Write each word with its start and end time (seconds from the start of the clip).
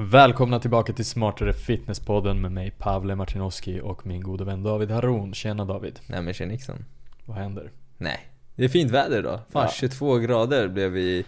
Välkomna 0.00 0.58
tillbaka 0.60 0.92
till 0.92 1.04
Smartare 1.04 1.52
Fitness-podden 1.52 2.40
med 2.40 2.52
mig 2.52 2.70
Pavle 2.70 3.14
Martinoski 3.14 3.80
och 3.80 4.06
min 4.06 4.22
gode 4.22 4.44
vän 4.44 4.62
David 4.62 4.90
Haron. 4.90 5.34
Tjena 5.34 5.64
David. 5.64 6.00
Nej 6.06 6.22
men 6.22 6.34
tjena 6.34 6.52
Nixon. 6.52 6.84
Vad 7.24 7.36
händer? 7.36 7.70
Nej. 7.96 8.20
Det 8.54 8.64
är 8.64 8.68
fint 8.68 8.90
väder 8.90 9.18
idag. 9.18 9.40
Fan 9.50 9.62
Ja. 9.62 9.70
22 9.74 10.16
grader 10.16 10.68
blev 10.68 10.90
vi... 10.90 11.24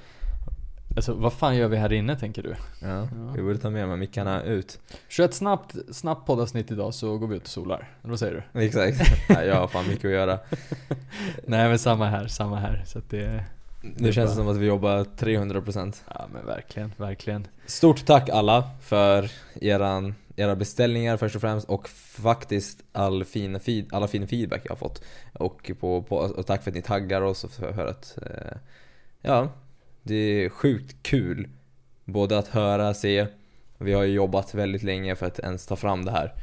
Alltså 0.96 1.14
vad 1.14 1.32
fan 1.32 1.56
gör 1.56 1.68
vi 1.68 1.76
här 1.76 1.92
inne 1.92 2.16
tänker 2.18 2.42
du? 2.42 2.54
Ja, 2.82 2.88
Ja. 2.88 3.32
vi 3.36 3.42
borde 3.42 3.58
ta 3.58 3.70
med 3.70 3.88
här 3.88 3.96
mickarna 3.96 4.42
ut. 4.42 4.78
Kör 5.08 5.24
ett 5.24 5.34
snabbt, 5.34 5.74
snabbt 5.92 6.26
poddavsnitt 6.26 6.70
idag 6.70 6.94
så 6.94 7.18
går 7.18 7.26
vi 7.26 7.36
ut 7.36 7.42
och 7.42 7.48
solar. 7.48 7.88
Eller 8.02 8.10
vad 8.10 8.18
säger 8.18 8.44
du? 8.52 8.60
Exakt. 8.60 9.00
Nej, 9.28 9.46
jag 9.46 9.56
har 9.56 9.68
fan 9.68 9.88
mycket 9.88 10.04
att 10.04 10.10
göra. 10.10 10.38
Nej 11.46 11.68
men 11.68 11.78
samma 11.78 12.06
här, 12.06 12.26
samma 12.26 12.56
här. 12.56 12.82
Så 12.86 12.98
att 12.98 13.10
det... 13.10 13.44
Nu 13.82 14.12
känns 14.12 14.30
det 14.30 14.36
som 14.36 14.48
att 14.48 14.56
vi 14.56 14.66
jobbar 14.66 15.04
300%. 15.04 16.02
Ja 16.14 16.28
men 16.32 16.46
verkligen, 16.46 16.92
verkligen. 16.96 17.46
Stort 17.66 18.06
tack 18.06 18.28
alla 18.28 18.70
för 18.80 19.30
eran, 19.60 20.14
era 20.36 20.56
beställningar 20.56 21.16
först 21.16 21.34
och 21.34 21.40
främst 21.40 21.68
och 21.68 21.88
faktiskt 21.88 22.84
all 22.92 23.24
fin 23.24 23.60
alla 23.90 24.08
fin 24.08 24.28
feedback 24.28 24.60
jag 24.64 24.70
har 24.70 24.76
fått. 24.76 25.02
Och, 25.32 25.70
på, 25.80 26.02
på, 26.02 26.16
och 26.16 26.46
tack 26.46 26.62
för 26.62 26.70
att 26.70 26.74
ni 26.74 26.82
taggar 26.82 27.22
oss 27.22 27.44
och 27.44 27.50
för 27.50 27.86
att 27.86 28.18
eh, 28.22 28.56
Ja, 29.22 29.52
det 30.02 30.14
är 30.14 30.48
sjukt 30.48 30.96
kul 31.02 31.48
både 32.04 32.38
att 32.38 32.48
höra, 32.48 32.94
se. 32.94 33.26
Vi 33.78 33.92
har 33.92 34.02
ju 34.02 34.12
jobbat 34.12 34.54
väldigt 34.54 34.82
länge 34.82 35.16
för 35.16 35.26
att 35.26 35.38
ens 35.38 35.66
ta 35.66 35.76
fram 35.76 36.04
det 36.04 36.10
här. 36.10 36.34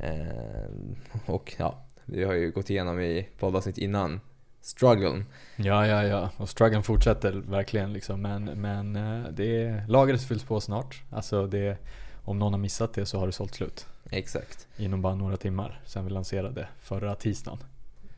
Eh, 0.00 1.26
och 1.26 1.54
ja, 1.58 1.84
vi 2.04 2.24
har 2.24 2.34
ju 2.34 2.50
gått 2.50 2.70
igenom 2.70 3.00
i 3.00 3.28
poddavsnitt 3.38 3.78
innan 3.78 4.20
strugglen. 4.64 5.24
Ja, 5.56 5.86
ja, 5.86 6.04
ja. 6.04 6.30
Och 6.36 6.48
struggeln 6.48 6.82
fortsätter 6.82 7.32
verkligen 7.32 7.92
liksom. 7.92 8.22
Men, 8.22 8.44
men 8.44 8.96
eh, 8.96 9.30
det 9.32 9.62
är, 9.62 9.84
lagret 9.88 10.22
fylls 10.22 10.44
på 10.44 10.60
snart. 10.60 11.02
Alltså 11.10 11.46
det, 11.46 11.78
om 12.24 12.38
någon 12.38 12.52
har 12.52 12.60
missat 12.60 12.94
det 12.94 13.06
så 13.06 13.18
har 13.18 13.26
det 13.26 13.32
sålt 13.32 13.54
slut. 13.54 13.86
Exakt. 14.10 14.66
Inom 14.76 15.02
bara 15.02 15.14
några 15.14 15.36
timmar 15.36 15.80
sen 15.84 16.04
vi 16.04 16.10
lanserade 16.10 16.68
förra 16.80 17.14
tisdagen. 17.14 17.58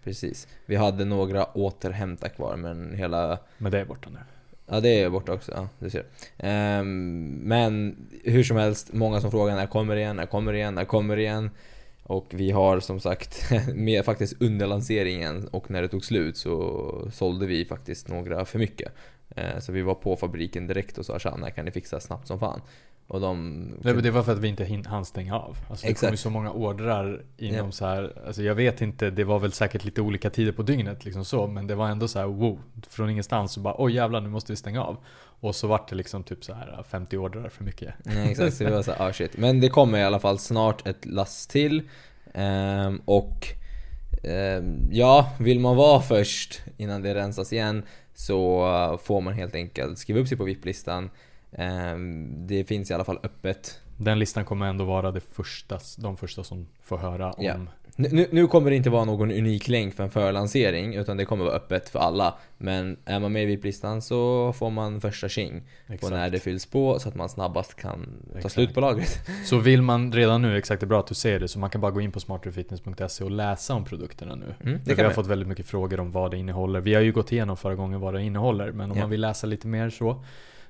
Precis. 0.05 0.49
Vi 0.67 0.77
hade 0.77 1.05
några 1.05 1.45
återhämta 1.45 2.29
kvar 2.29 2.57
men 2.57 2.95
hela 2.95 3.39
Men 3.59 3.73
det 3.73 3.81
är 3.81 3.85
borta 3.85 4.11
nu. 4.11 4.19
Ja 4.67 4.81
det 4.81 5.03
är 5.03 5.11
borta 5.11 5.33
också, 5.33 5.53
ja 5.53 5.69
du 5.79 5.91
ser. 5.91 6.05
Ehm, 6.39 7.31
men 7.43 7.97
hur 8.25 8.45
som 8.45 8.57
helst, 8.57 8.93
många 8.93 9.21
som 9.21 9.31
frågar 9.31 9.57
när 9.57 9.67
kommer 9.67 9.95
det 9.95 10.01
igen, 10.01 10.17
när 10.17 10.27
kommer 10.27 10.53
det 10.53 10.59
igen, 10.59 10.75
när 10.75 10.85
kommer 10.85 11.17
det 11.17 11.23
igen? 11.23 11.51
Och 12.09 12.27
vi 12.31 12.51
har 12.51 12.81
som 12.81 13.01
sagt, 13.01 13.51
med 13.75 14.05
faktiskt 14.05 14.43
under 14.43 14.67
lanseringen 14.67 15.49
och 15.49 15.71
när 15.71 15.83
det 15.83 15.89
tog 15.89 16.05
slut 16.05 16.37
så 16.37 17.09
sålde 17.13 17.47
vi 17.47 17.65
faktiskt 17.65 18.09
några 18.09 18.45
för 18.45 18.59
mycket. 18.59 18.93
Eh, 19.37 19.59
så 19.59 19.73
vi 19.73 19.83
var 19.83 19.95
på 19.95 20.17
fabriken 20.17 20.67
direkt 20.67 20.99
och 20.99 21.07
sa 21.07 21.19
tja, 21.19 21.37
när 21.37 21.51
kan 21.51 21.65
ni 21.65 21.71
fixa 21.71 22.01
snabbt 22.01 22.27
som 22.27 22.41
fan? 22.41 22.61
Och 23.09 23.21
de... 23.21 23.69
Det, 23.83 23.93
det 23.93 24.11
var 24.11 24.23
för 24.23 24.33
att 24.33 24.39
vi 24.39 24.49
inte 24.49 24.65
hin- 24.65 24.87
hann 24.87 25.05
stänga 25.05 25.35
av. 25.39 25.57
Alltså 25.71 25.87
det 25.87 25.91
Exakt. 25.91 26.01
kom 26.09 26.13
ju 26.13 26.17
så 26.17 26.31
många 26.31 26.51
ordrar 26.51 27.23
inom 27.37 27.67
Ja. 27.67 27.73
så 27.73 27.87
här, 27.87 28.23
alltså 28.27 28.43
jag 28.43 28.55
vet 28.55 28.81
inte, 28.81 29.11
det 29.11 29.25
var 29.25 29.39
väl 29.39 29.53
säkert 29.53 29.85
lite 29.85 30.01
olika 30.01 30.31
tider 30.31 30.53
på 30.53 30.63
dygnet 30.63 31.05
liksom 31.05 31.25
så, 31.25 31.47
men 31.47 31.67
det 31.67 31.75
var 31.75 31.89
ändå 31.89 32.09
så 32.09 32.19
här 32.19 32.27
wow, 32.27 32.61
från 32.89 33.11
ingenstans 33.11 33.53
så 33.53 33.61
bara 33.61 33.75
oj 33.79 33.95
jävlar 33.95 34.21
nu 34.21 34.29
måste 34.29 34.53
vi 34.53 34.57
stänga 34.57 34.83
av. 34.85 34.97
Och 35.41 35.55
så 35.55 35.67
vart 35.67 35.89
det 35.89 35.97
liksom 35.97 36.23
typ 36.23 36.45
så 36.45 36.55
här 36.55 36.85
50 36.91 37.17
ordrar 37.17 37.49
för 37.49 37.65
mycket. 37.65 37.95
Nej, 38.05 38.31
exakt, 38.31 38.55
så 38.57 38.65
vi 38.65 38.71
var 38.71 38.83
såhär, 38.83 39.09
ah 39.09 39.13
shit. 39.13 39.37
Men 39.37 39.61
det 39.61 39.69
kommer 39.69 39.99
i 39.99 40.03
alla 40.03 40.19
fall 40.21 40.39
snart 40.39 40.87
ett 40.87 41.05
lass 41.07 41.47
till. 41.47 41.83
Ehm, 42.35 43.03
och 43.05 43.47
ehm, 44.23 44.89
ja, 44.91 45.31
vill 45.41 45.61
man 45.61 45.77
vara 45.77 46.01
först 46.01 46.61
innan 46.77 47.03
det 47.03 47.15
rensas 47.15 47.53
igen 47.53 47.83
så 48.15 48.67
eh, 48.93 48.99
får 48.99 49.21
man 49.21 49.35
helt 49.35 49.55
enkelt 49.55 49.99
skriva 49.99 50.21
upp 50.21 50.29
sig 50.29 50.39
på 50.39 50.45
VIP-listan. 50.45 51.11
Ehm, 51.53 52.47
det 52.47 52.65
finns 52.65 52.91
i 52.91 52.95
alla 52.95 53.05
fall 53.05 53.19
öppet. 53.23 53.81
Den 53.97 54.19
listan 54.19 54.45
kommer 54.45 54.67
ändå 54.67 54.85
vara 54.85 55.11
det 55.11 55.21
första, 55.21 55.79
de 55.99 56.17
första 56.17 56.45
som 56.45 56.67
får 56.83 56.97
höra 56.99 57.31
om 57.33 57.45
Ja. 57.45 57.57
Nu, 57.99 58.29
nu- 58.33 58.47
kommer 58.47 58.71
det 58.71 58.77
inte 58.77 58.91
vara 58.91 59.05
någon 59.05 59.31
unik 59.31 59.69
länk 59.69 59.95
för 59.95 60.05
en 60.05 60.11
förlansering 60.11 60.95
utan 60.95 61.17
det 61.17 61.25
kommer 61.25 61.45
vara 61.45 61.55
öppet 61.55 61.89
för 61.89 61.99
alla. 61.99 62.35
Men 62.59 62.97
är 63.05 63.21
man 63.21 63.33
med 63.33 63.43
i 63.43 63.47
VIP-listan 63.47 64.03
så 64.03 64.53
får 64.53 64.71
man 64.71 65.01
första 65.01 65.29
tjing 65.29 65.63
på 66.01 66.09
när 66.09 66.31
det 66.31 66.39
fylls 66.41 66.67
på 66.67 66.99
så 66.99 67.09
att 67.09 67.15
man 67.15 67.29
snabbast 67.29 67.75
kan 67.75 68.07
ta 68.33 68.37
Exakt. 68.39 68.55
slut 68.55 68.75
på 68.75 68.81
lagret. 68.81 69.19
Så 69.45 69.59
vill 69.59 69.83
man 69.83 70.13
redan 70.13 70.43
nu, 70.43 70.57
exakt 70.59 70.81
det 70.81 70.85
är 70.85 70.89
bra 70.89 71.01
att 71.01 71.07
du 71.07 71.15
säger 71.15 71.41
det, 71.41 71.49
så 71.49 71.59
man 71.59 71.71
kan 71.71 71.81
bara 71.81 71.91
gå 71.91 72.01
in 72.01 72.13
på 72.13 72.21
smarterfitness.se 72.21 73.25
och 73.25 73.31
läsa 73.31 73.75
om 73.75 73.85
produkterna 73.85 74.35
nu. 74.35 74.55
Mm, 74.65 74.81
vi 74.85 74.95
har 74.95 75.03
man. 75.05 75.15
fått 75.15 75.27
väldigt 75.27 75.49
mycket 75.49 75.67
frågor 75.67 76.01
om 76.01 76.11
vad 76.11 76.31
det 76.31 76.37
innehåller. 76.37 76.81
Vi 76.81 76.95
har 76.95 77.03
ju 77.03 77.13
gått 77.13 77.33
igenom 77.33 77.57
förra 77.57 77.75
gången 77.75 78.01
vad 78.01 78.15
det 78.15 78.23
innehåller, 78.23 78.73
men 78.73 78.91
om 78.91 78.97
Ja. 78.97 79.03
man 79.03 79.11
vill 79.11 79.21
läsa 79.21 79.47
lite 79.47 79.67
mer 79.67 79.91
så. 79.91 80.25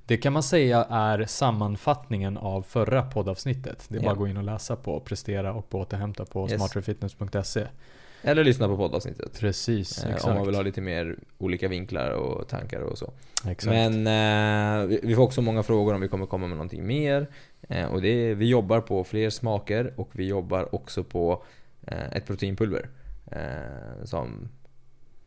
Det 0.06 0.16
kan 0.16 0.32
man 0.32 0.42
säga 0.42 0.84
är 0.90 1.24
sammanfattningen 1.24 2.36
av 2.36 2.62
förra 2.62 3.02
poddavsnittet. 3.02 3.84
Det 3.88 3.96
är 3.96 4.00
bara 4.00 4.06
Ja. 4.06 4.12
att 4.12 4.18
gå 4.18 4.28
in 4.28 4.36
och 4.36 4.42
läsa 4.44 4.76
på, 4.76 5.00
prestera 5.00 5.52
och 5.52 5.70
på 5.70 5.78
återhämta 5.80 6.24
på 6.24 6.48
Yes. 6.48 6.56
smarterfitness.se. 6.56 7.66
Eller 8.22 8.44
lyssna 8.44 8.68
på 8.68 8.76
poddavsnittet. 8.76 9.40
Precis, 9.40 10.04
Eh, 10.04 10.10
exakt. 10.10 10.24
Om 10.28 10.34
man 10.34 10.46
vill 10.46 10.54
ha 10.54 10.62
lite 10.62 10.80
mer 10.80 11.16
olika 11.38 11.68
vinklar 11.68 12.10
och 12.10 12.48
tankar 12.48 12.80
och 12.80 12.98
så. 12.98 13.12
exakt. 13.48 13.64
Men 13.66 14.06
eh, 14.82 14.86
vi- 14.86 15.00
vi 15.02 15.14
får 15.14 15.22
också 15.22 15.42
många 15.42 15.62
frågor 15.62 15.94
om 15.94 16.00
vi 16.00 16.08
kommer 16.08 16.26
komma 16.26 16.46
med 16.46 16.56
någonting 16.56 16.86
mer. 16.86 17.26
Eh, 17.68 17.86
och 17.86 18.02
det 18.02 18.34
vi 18.34 18.46
jobbar 18.48 18.80
på 18.80 19.04
fler 19.04 19.30
smaker 19.30 19.92
och 19.96 20.08
vi 20.12 20.26
jobbar 20.26 20.74
också 20.74 21.04
på 21.04 21.44
eh, 21.86 22.12
ett 22.12 22.26
proteinpulver. 22.26 22.88
Eh, 23.32 24.04
som 24.04 24.48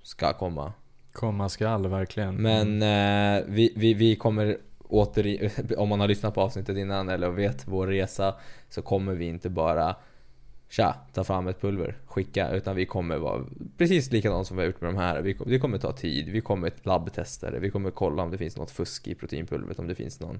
ska 0.04 0.34
komma. 0.34 0.74
Komma 1.14 1.50
skall 1.50 1.88
verkligen. 1.88 2.36
Men 2.36 2.82
eh, 2.82 3.44
vi, 3.48 3.74
vi, 3.76 3.94
vi 3.94 4.16
kommer 4.16 4.58
åter, 4.90 5.52
om 5.78 5.90
man 5.90 6.00
har 6.00 6.08
lyssnat 6.08 6.34
på 6.34 6.42
avsnittet 6.42 6.78
innan 6.78 7.10
eller 7.10 7.30
vet 7.30 7.68
vår 7.68 7.88
resa 7.88 8.36
så 8.70 8.82
kommer 8.82 9.14
vi 9.14 9.26
inte 9.26 9.50
bara 9.50 9.96
Tja, 10.72 10.96
ta 11.14 11.24
fram 11.24 11.48
ett 11.48 11.62
pulver, 11.62 11.98
skicka. 12.06 12.52
Utan 12.52 12.76
vi 12.76 12.86
kommer 12.86 13.18
vara 13.18 13.46
precis 13.78 14.12
likadant 14.12 14.48
som 14.48 14.58
vi 14.58 14.64
har 14.64 14.68
gjort 14.68 14.82
med 14.82 14.90
de 14.90 14.98
här. 14.98 15.22
Vi, 15.22 15.38
det 15.46 15.60
kommer 15.60 15.78
ta 15.78 15.92
tid, 15.92 16.30
vi 16.30 16.42
kommer 16.42 16.72
labbtesta 16.84 17.52
det. 17.52 17.60
Vi 17.60 17.70
kommer 17.70 17.92
kolla 17.92 18.24
om 18.24 18.32
det 18.32 18.38
finns 18.38 18.58
något 18.58 18.72
fusk 18.72 19.08
i 19.08 19.16
proteinpulvret. 19.16 19.80
Om 19.80 19.88
det 19.88 19.96
finns 19.96 20.20
någon 20.20 20.40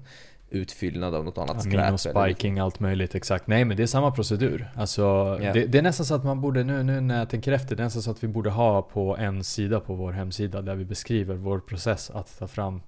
utfyllnad 0.50 1.14
av 1.14 1.24
något 1.24 1.38
annat 1.38 1.62
skräp. 1.62 1.74
eller 1.74 1.84
Aminospiking, 1.84 2.58
allt 2.58 2.80
möjligt, 2.80 3.14
exakt. 3.14 3.46
Nej 3.46 3.64
men 3.64 3.76
det 3.76 3.82
är 3.82 3.86
samma 3.86 4.10
procedur. 4.10 4.70
Alltså, 4.74 5.02
Ja. 5.42 5.52
det, 5.52 5.66
det 5.66 5.78
är 5.78 5.82
nästan 5.82 6.06
så 6.06 6.14
att 6.14 6.24
man 6.24 6.40
borde, 6.40 6.64
nu, 6.64 6.82
nu 6.82 7.00
när 7.00 7.18
jag 7.18 7.30
tänker 7.30 7.52
efter, 7.52 7.76
det 7.76 7.82
är 7.82 7.84
nästan 7.84 8.02
så 8.02 8.10
att 8.10 8.24
vi 8.24 8.28
borde 8.28 8.50
ha 8.50 8.82
på 8.82 9.16
en 9.16 9.44
sida 9.44 9.80
på 9.80 9.94
vår 9.94 10.12
hemsida 10.12 10.62
där 10.62 10.74
vi 10.74 10.84
beskriver 10.84 11.34
vår 11.34 11.58
process 11.58 12.10
att 12.10 12.38
ta 12.38 12.48
fram 12.48 12.80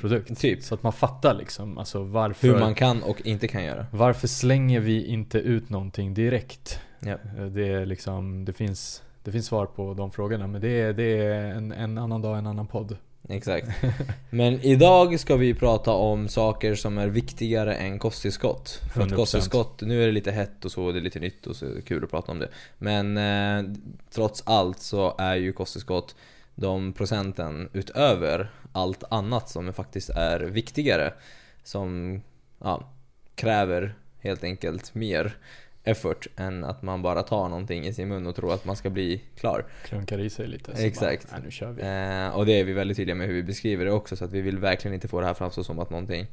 produkt. 0.00 0.40
typ. 0.40 0.62
Så 0.62 0.74
att 0.74 0.82
man 0.82 0.92
fattar 0.92 1.34
liksom, 1.34 1.78
alltså 1.78 2.02
varför, 2.02 2.48
Hur 2.48 2.58
man 2.58 2.74
kan 2.74 3.02
och 3.02 3.26
inte 3.26 3.48
kan 3.48 3.64
göra. 3.64 3.86
varför 3.90 4.28
slänger 4.28 4.80
vi 4.80 5.06
inte 5.06 5.38
ut 5.38 5.70
någonting 5.70 6.14
direkt? 6.14 6.80
Ja. 7.00 7.16
Det 7.48 7.68
är 7.68 7.86
liksom, 7.86 8.44
det 8.44 8.52
finns, 8.52 9.02
det 9.24 9.32
finns 9.32 9.46
svar 9.46 9.66
på 9.66 9.94
de 9.94 10.10
frågorna 10.10 10.46
men 10.46 10.60
det 10.60 10.80
är, 10.80 10.92
det 10.92 11.18
är 11.18 11.44
en, 11.44 11.72
en 11.72 11.98
annan 11.98 12.22
dag, 12.22 12.38
en 12.38 12.46
annan 12.46 12.66
podd. 12.66 12.96
Exakt. 13.28 13.68
Men 14.30 14.60
idag 14.60 15.20
ska 15.20 15.36
vi 15.36 15.54
prata 15.54 15.92
om 15.92 16.28
saker 16.28 16.74
som 16.74 16.98
är 16.98 17.08
viktigare 17.08 17.74
än 17.74 17.98
kosttillskott. 17.98 18.80
För 18.94 19.02
att 19.02 19.08
100%. 19.08 19.14
kosttillskott, 19.14 19.80
nu 19.80 20.02
är 20.02 20.06
det 20.06 20.12
lite 20.12 20.30
hett 20.32 20.64
och 20.64 20.72
så, 20.72 20.92
det 20.92 20.98
är 20.98 21.02
lite 21.02 21.20
nytt 21.20 21.46
och 21.46 21.56
så 21.56 21.66
är 21.66 21.74
det 21.74 21.82
kul 21.82 22.04
att 22.04 22.10
prata 22.10 22.32
om 22.32 22.38
det. 22.38 22.48
Men 22.78 23.16
eh, 23.16 23.74
trots 24.10 24.42
allt 24.46 24.80
så 24.80 25.14
är 25.18 25.34
ju 25.34 25.52
kosttillskott 25.52 26.14
de 26.56 26.92
procenten 26.92 27.68
utöver 27.72 28.50
allt 28.72 29.04
annat 29.10 29.48
som 29.48 29.72
faktiskt 29.72 30.10
är 30.10 30.40
viktigare. 30.40 31.12
Som 31.62 32.20
ja, 32.58 32.90
kräver 33.34 33.94
helt 34.18 34.44
enkelt 34.44 34.94
mer 34.94 35.36
effort 35.84 36.26
än 36.36 36.64
att 36.64 36.82
man 36.82 37.02
bara 37.02 37.22
tar 37.22 37.48
någonting 37.48 37.86
i 37.86 37.92
sin 37.92 38.08
mun 38.08 38.26
och 38.26 38.36
tror 38.36 38.54
att 38.54 38.64
man 38.64 38.76
ska 38.76 38.90
bli 38.90 39.22
klar. 39.36 39.64
Klunkar 39.84 40.18
i 40.18 40.30
sig 40.30 40.46
lite. 40.48 40.72
Exakt. 40.72 41.30
Bara, 41.30 41.40
nu 41.40 41.50
kör 41.50 41.72
vi. 41.72 41.82
Eh, 41.82 42.36
och 42.36 42.46
det 42.46 42.60
är 42.60 42.64
vi 42.64 42.72
väldigt 42.72 42.96
tydliga 42.96 43.14
med 43.14 43.26
hur 43.26 43.34
vi 43.34 43.42
beskriver 43.42 43.84
det 43.84 43.92
också 43.92 44.16
så 44.16 44.24
att 44.24 44.32
vi 44.32 44.40
vill 44.40 44.58
verkligen 44.58 44.94
inte 44.94 45.08
få 45.08 45.20
det 45.20 45.26
här 45.26 45.34
framstå 45.34 45.64
som 45.64 45.78
att 45.78 45.90
någonting 45.90 46.26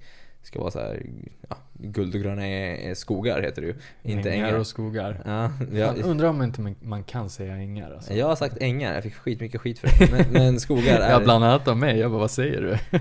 ska 0.44 0.60
vara 0.60 0.72
så 0.72 0.80
här, 0.80 1.02
ja, 1.50 1.58
guld 1.74 2.16
och 2.16 2.22
gröna 2.22 2.48
är- 2.48 2.94
skogar 2.96 3.42
heter 3.42 3.62
det 3.62 3.68
ju. 3.68 3.76
Inte 4.04 4.32
ängar 4.32 4.48
ängar. 4.48 4.60
och 4.60 4.68
skogar. 4.68 5.22
Ja, 5.26 5.50
Fan, 5.58 5.70
jag, 5.78 5.98
undrar 5.98 6.28
om 6.28 6.42
inte 6.44 6.62
man- 6.62 6.76
man 6.82 7.04
kan 7.04 7.30
säga 7.30 7.56
ängar 7.56 7.92
alltså. 7.92 8.14
jag 8.14 8.28
har 8.28 8.36
sagt 8.36 8.58
ängar, 8.62 8.94
jag 8.94 9.04
fick 9.04 9.14
skitmycket 9.16 9.62
skit 9.62 9.80
för 9.80 9.88
det. 9.88 10.12
Men, 10.12 10.26
men 10.34 10.60
skogar 10.60 11.00
är... 11.00 11.12
Ja, 11.12 11.20
bland 11.20 11.44
annat 11.44 11.68
av 11.68 11.78
mig. 11.78 12.00
Jag 12.00 12.12
bara, 12.12 12.20
vad 12.20 12.32
säger 12.32 12.62
du? 12.62 13.00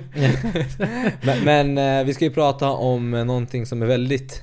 men 1.44 1.44
men 1.74 1.98
eh, 2.00 2.06
vi 2.06 2.14
ska 2.14 2.24
ju 2.24 2.30
prata 2.30 2.70
om 2.70 3.10
någonting 3.10 3.66
som 3.66 3.82
är 3.82 3.86
väldigt 3.86 4.42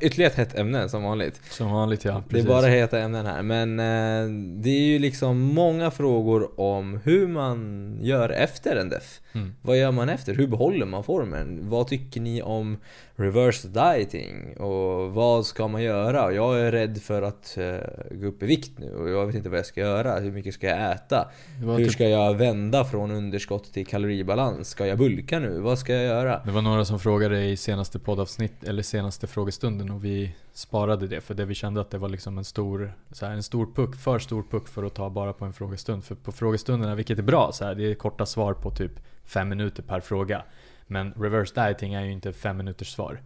Ytterligare 0.00 0.30
ett 0.30 0.36
hett 0.36 0.58
ämne 0.58 0.88
som 0.88 1.02
vanligt. 1.02 1.40
Som 1.50 1.70
vanligt 1.72 2.04
ja, 2.04 2.12
Det 2.12 2.18
är 2.18 2.22
precis. 2.30 2.46
bara 2.46 2.66
heta 2.66 3.00
ämnen 3.00 3.26
här. 3.26 3.42
Men 3.42 3.80
eh, 3.80 4.30
det 4.62 4.70
är 4.70 4.86
ju 4.86 4.98
liksom 4.98 5.40
många 5.40 5.90
frågor 5.90 6.60
om 6.60 7.00
hur 7.04 7.28
man 7.28 7.98
gör 8.02 8.30
efter 8.30 8.76
en 8.76 8.88
def. 8.88 9.20
Mm. 9.32 9.54
Vad 9.62 9.78
gör 9.78 9.92
man 9.92 10.08
efter? 10.08 10.34
Hur 10.34 10.46
behåller 10.46 10.86
man 10.86 11.04
formen? 11.04 11.58
Vad 11.70 11.88
tycker 11.88 12.20
ni 12.20 12.42
om 12.42 12.76
reverse 13.16 13.68
dieting? 13.68 14.56
Och 14.56 15.12
vad 15.12 15.46
ska 15.46 15.68
man 15.68 15.82
göra? 15.82 16.32
Jag 16.32 16.60
är 16.60 16.72
rädd 16.72 17.02
för 17.02 17.22
att 17.22 17.56
eh, 17.58 17.76
gå 18.10 18.26
upp 18.26 18.42
i 18.42 18.46
vikt 18.46 18.78
nu 18.78 18.94
och 18.94 19.10
jag 19.10 19.26
vet 19.26 19.34
inte 19.34 19.48
vad 19.48 19.58
jag 19.58 19.66
ska 19.66 19.80
göra. 19.80 20.18
Hur 20.18 20.32
mycket 20.32 20.54
ska 20.54 20.66
jag 20.66 20.92
äta? 20.92 21.28
Hur 21.60 21.76
typ, 21.76 21.92
ska 21.92 22.08
jag 22.08 22.34
vända 22.34 22.84
från 22.84 23.10
underskott 23.10 23.72
till 23.72 23.86
kaloribalans? 23.86 24.68
Ska 24.68 24.86
jag 24.86 24.98
bulka 24.98 25.38
nu? 25.38 25.60
Vad 25.60 25.78
ska 25.78 25.92
jag 25.92 26.04
göra? 26.04 26.40
det 26.44 26.50
var 26.50 26.62
några 26.62 26.84
som 26.84 26.98
frågade 26.98 27.44
i 27.44 27.56
senaste 27.56 27.98
poddavsnitt, 27.98 28.64
eller 28.64 28.82
senaste 28.82 29.26
frågestunden 29.26 29.90
och 29.90 30.04
vi 30.04 30.34
sparade 30.52 31.06
det 31.06 31.20
för 31.20 31.34
det 31.34 31.44
vi 31.44 31.54
kände 31.54 31.80
att 31.80 31.90
det 31.90 31.98
var 31.98 32.08
liksom 32.08 32.38
en 32.38 32.44
stor, 32.44 32.92
så 33.12 33.26
här, 33.26 33.32
en 33.32 33.42
stor 33.42 33.66
puck, 33.74 33.96
för 33.96 34.18
stor 34.18 34.44
puck 34.50 34.68
för 34.68 34.84
att 34.84 34.94
ta 34.94 35.10
bara 35.10 35.32
på 35.32 35.44
en 35.44 35.52
frågestund. 35.52 36.04
För 36.04 36.14
på 36.14 36.32
frågestunderna, 36.32 36.94
vilket 36.94 37.18
är 37.18 37.22
bra, 37.22 37.50
så 37.52 37.64
här, 37.64 37.74
det 37.74 37.90
är 37.90 37.94
korta 37.94 38.26
svar 38.26 38.54
på 38.54 38.70
typ 38.70 38.92
fem 39.24 39.48
minuter 39.48 39.82
per 39.82 40.00
fråga. 40.00 40.42
Men 40.86 41.12
reverse 41.16 41.54
dieting 41.66 41.94
är 41.94 42.04
ju 42.04 42.12
inte 42.12 42.32
fem 42.32 42.56
minuters 42.56 42.92
svar. 42.92 43.20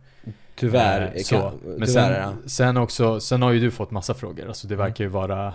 Tyvärr. 0.57 1.03
Eh, 1.03 1.13
kan- 1.13 1.25
så. 1.25 1.53
Men 1.65 1.87
tyvärr 1.87 1.87
sen, 1.87 2.13
ja. 2.43 2.49
sen 2.49 2.77
också, 2.77 3.21
sen 3.21 3.43
har 3.43 3.53
ju 3.53 3.61
du 3.61 3.71
fått 3.71 3.91
massa 3.91 4.15
frågor. 4.15 4.49
Alltså 4.49 4.69
det 4.69 4.77
verkar 4.77 5.05
ju 5.05 5.11
vara 5.11 5.55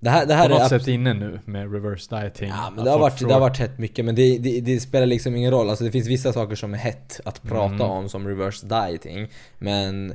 Det 0.00 0.10
här, 0.10 0.20
det 0.26 0.26
på 0.26 0.32
här 0.34 0.48
något 0.48 0.60
är 0.60 0.78
sätt 0.78 0.88
inne 0.88 1.14
nu 1.14 1.40
med 1.44 1.72
reverse 1.72 2.16
dieting. 2.20 2.48
Ja 2.48 2.72
men 2.76 2.84
det 2.84 2.90
har, 2.90 2.98
varit, 2.98 3.18
det 3.28 3.32
har 3.32 3.40
varit 3.40 3.58
hett 3.58 3.78
mycket 3.78 4.04
men 4.04 4.14
det, 4.14 4.38
det, 4.38 4.60
det 4.60 4.80
spelar 4.80 5.06
liksom 5.06 5.36
ingen 5.36 5.50
roll. 5.50 5.68
Alltså 5.70 5.84
det 5.84 5.90
finns 5.90 6.06
vissa 6.08 6.32
saker 6.32 6.54
som 6.56 6.74
är 6.74 6.78
hett 6.78 7.20
att 7.24 7.42
prata 7.42 7.74
Mm. 7.74 7.80
om 7.90 8.08
som 8.08 8.28
reverse 8.28 8.66
dieting. 8.66 9.28
Men 9.58 10.14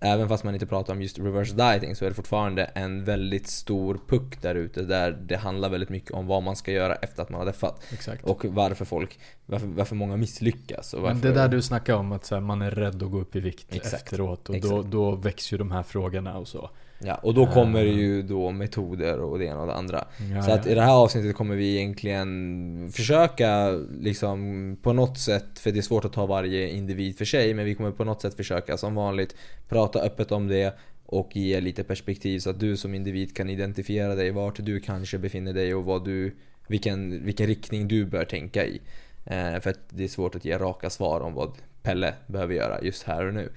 även 0.00 0.28
fast 0.28 0.44
man 0.44 0.54
inte 0.54 0.66
pratar 0.66 0.92
om 0.92 1.02
just 1.02 1.18
reverse 1.18 1.54
dieting 1.54 1.96
så 1.96 2.04
är 2.04 2.08
det 2.08 2.14
fortfarande 2.14 2.64
en 2.64 3.04
väldigt 3.04 3.46
stor 3.46 4.00
puck 4.06 4.42
där 4.42 4.54
ute 4.54 4.82
där 4.82 5.10
det 5.10 5.36
handlar 5.36 5.68
väldigt 5.68 5.88
mycket 5.88 6.10
om 6.10 6.26
vad 6.26 6.42
man 6.42 6.56
ska 6.56 6.72
göra 6.72 6.94
efter 6.94 7.22
att 7.22 7.30
man 7.30 7.38
har 7.38 7.46
deffat. 7.46 7.82
Exakt. 7.92 8.24
Och 8.24 8.44
varför 8.44 8.84
folk, 8.84 9.18
varför, 9.46 9.66
varför 9.66 9.96
många 9.96 10.16
misslyckas. 10.16 10.94
Och 10.94 11.02
varför, 11.02 11.14
Men 11.14 11.22
det 11.22 11.32
där 11.32 11.48
du 11.48 11.62
snackar 11.62 11.94
om, 11.94 12.12
att 12.12 12.24
så 12.24 12.34
här, 12.34 12.42
man 12.42 12.62
är 12.62 12.70
rädd 12.70 13.02
att 13.02 13.10
gå 13.10 13.20
upp 13.20 13.36
i 13.36 13.40
vikt 13.40 13.74
Exakt. 13.74 13.94
efteråt. 14.02 14.48
Och 14.48 14.60
då, 14.60 14.82
då 14.82 15.14
väcks 15.14 15.52
ju 15.52 15.58
de 15.58 15.70
här 15.70 15.82
frågorna 15.82 16.38
och 16.38 16.48
så. 16.48 16.70
Ja, 17.04 17.14
och 17.14 17.34
då 17.34 17.46
kommer 17.46 17.80
Ah. 17.80 17.84
ju 17.84 18.22
då 18.22 18.50
metoder 18.50 19.20
och 19.20 19.38
det 19.38 19.44
ena 19.44 19.60
och 19.60 19.66
det 19.66 19.74
andra. 19.74 20.04
Ja, 20.34 20.42
Så 20.42 20.52
att 20.52 20.66
ja. 20.66 20.72
i 20.72 20.74
det 20.74 20.82
här 20.82 20.92
avsnittet 20.94 21.36
kommer 21.36 21.56
vi 21.56 21.76
egentligen 21.76 22.90
försöka 22.92 23.70
liksom 24.00 24.76
på 24.82 24.92
något 24.92 25.18
sätt, 25.18 25.58
för 25.58 25.70
det 25.72 25.78
är 25.78 25.82
svårt 25.82 26.04
att 26.04 26.12
ta 26.12 26.26
varje 26.26 26.68
individ 26.68 27.18
för 27.18 27.24
sig, 27.24 27.54
men 27.54 27.64
vi 27.64 27.74
kommer 27.74 27.90
på 27.90 28.04
något 28.04 28.22
sätt 28.22 28.34
försöka 28.34 28.76
som 28.76 28.94
vanligt 28.94 29.34
prata 29.68 30.00
öppet 30.02 30.32
om 30.32 30.48
det 30.48 30.74
och 31.06 31.36
ge 31.36 31.60
lite 31.60 31.84
perspektiv 31.84 32.38
så 32.38 32.50
att 32.50 32.60
du 32.60 32.76
som 32.76 32.94
individ 32.94 33.36
kan 33.36 33.50
identifiera 33.50 34.14
dig, 34.14 34.30
vart 34.30 34.64
du 34.64 34.80
kanske 34.80 35.18
befinner 35.18 35.52
dig 35.52 35.74
och 35.74 35.84
vad 35.84 36.04
du, 36.04 36.36
vilken, 36.68 37.24
vilken 37.24 37.46
riktning 37.46 37.88
du 37.88 38.04
bör 38.04 38.24
tänka 38.24 38.66
i. 38.66 38.80
Eh, 39.24 39.60
för 39.60 39.70
att 39.70 39.78
det 39.88 40.04
är 40.04 40.08
svårt 40.08 40.34
att 40.34 40.44
ge 40.44 40.58
raka 40.58 40.90
svar 40.90 41.20
om 41.20 41.34
vad 41.34 41.52
Pelle 41.82 42.14
behöver 42.26 42.54
göra 42.54 42.82
just 42.82 43.02
här 43.02 43.26
och 43.26 43.34
nu. 43.34 43.52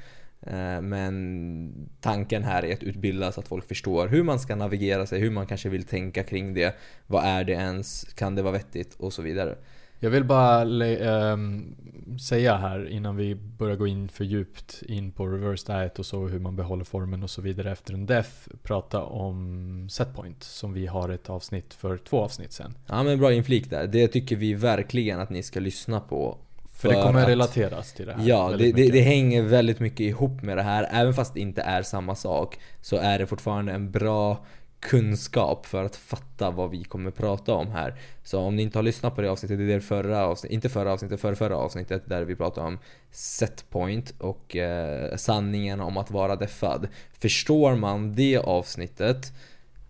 Eh, 0.47 0.81
Men 0.81 1.89
tanken 2.01 2.43
här 2.43 2.65
är 2.65 2.73
att 2.73 2.83
utbilda 2.83 3.31
så 3.31 3.39
att 3.39 3.47
folk 3.47 3.67
förstår 3.67 4.07
hur 4.07 4.23
man 4.23 4.39
ska 4.39 4.55
navigera 4.55 5.05
sig, 5.05 5.19
hur 5.19 5.31
man 5.31 5.47
kanske 5.47 5.69
vill 5.69 5.83
tänka 5.83 6.23
kring 6.23 6.53
det. 6.53 6.75
Vad 7.07 7.23
är 7.23 7.43
det 7.43 7.53
ens? 7.53 8.03
Kan 8.03 8.35
det 8.35 8.41
vara 8.41 8.53
vettigt? 8.53 8.95
Och 8.97 9.13
så 9.13 9.21
vidare. 9.21 9.55
Jag 10.03 10.09
vill 10.09 10.23
bara 10.23 10.85
ehm, 10.85 11.75
säga 12.19 12.57
här 12.57 12.89
innan 12.89 13.15
vi 13.15 13.35
börjar 13.35 13.75
gå 13.75 13.87
in 13.87 14.09
för 14.09 14.23
djupt 14.23 14.83
in 14.87 15.11
på 15.11 15.27
reverse 15.27 15.73
diet 15.73 15.99
och 15.99 16.05
så 16.05 16.27
hur 16.27 16.39
man 16.39 16.55
behåller 16.55 16.83
formen 16.83 17.23
och 17.23 17.29
så 17.29 17.41
vidare 17.41 17.71
efter 17.71 17.93
en 17.93 18.05
def. 18.05 18.47
Prata 18.63 19.03
om 19.03 19.87
setpoint 19.91 20.43
som 20.43 20.73
vi 20.73 20.85
har 20.87 21.09
ett 21.09 21.29
avsnitt 21.29 21.73
för 21.73 21.97
två 21.97 22.19
avsnitt 22.19 22.51
sen. 22.51 22.73
Ja 22.87 23.03
men 23.03 23.19
bra 23.19 23.33
inflik 23.33 23.69
där. 23.69 23.87
Det 23.87 24.07
tycker 24.07 24.35
vi 24.35 24.53
verkligen 24.53 25.19
att 25.19 25.29
ni 25.29 25.43
ska 25.43 25.59
lyssna 25.59 25.99
på. 25.99 26.37
För, 26.83 26.89
det 26.89 27.03
kommer 27.03 27.21
att- 27.21 27.27
relateras 27.27 27.93
till 27.93 28.05
det 28.05 28.13
här. 28.13 28.27
Ja, 28.27 28.55
det, 28.57 28.71
det, 28.71 28.89
det 28.91 29.01
hänger 29.01 29.41
väldigt 29.41 29.79
mycket 29.79 29.99
ihop 29.99 30.41
med 30.41 30.57
det 30.57 30.63
här. 30.63 30.87
Även 30.91 31.13
fast 31.13 31.33
det 31.33 31.39
inte 31.39 31.61
är 31.61 31.81
samma 31.83 32.15
sak 32.15 32.59
så 32.81 32.95
är 32.97 33.19
det 33.19 33.27
fortfarande 33.27 33.71
en 33.71 33.91
bra 33.91 34.45
kunskap 34.79 35.65
för 35.65 35.83
att 35.83 35.95
fatta 35.95 36.51
vad 36.51 36.69
vi 36.69 36.83
kommer 36.83 37.11
prata 37.11 37.53
om 37.53 37.71
här. 37.71 37.95
Så 38.23 38.39
om 38.39 38.55
ni 38.55 38.61
inte 38.61 38.77
har 38.77 38.83
lyssnat 38.83 39.15
på 39.15 39.21
det 39.21 39.31
avsnittet, 39.31 39.57
det 39.57 39.63
är 39.63 39.75
det 39.75 39.81
förra 39.81 40.25
avsnittet, 40.25 40.53
inte 40.53 40.69
förra 40.69 40.91
avsnittet, 40.93 41.19
för 41.19 41.35
förra 41.35 41.57
avsnittet 41.57 42.03
där 42.09 42.21
vi 42.23 42.35
pratade 42.35 42.67
om 42.67 42.79
setpoint 43.11 44.13
och 44.19 44.55
eh, 44.55 45.15
sanningen 45.15 45.79
om 45.79 45.97
att 45.97 46.11
vara 46.11 46.35
deffad. 46.35 46.87
Förstår 47.19 47.75
man 47.75 48.15
det 48.15 48.37
avsnittet 48.37 49.33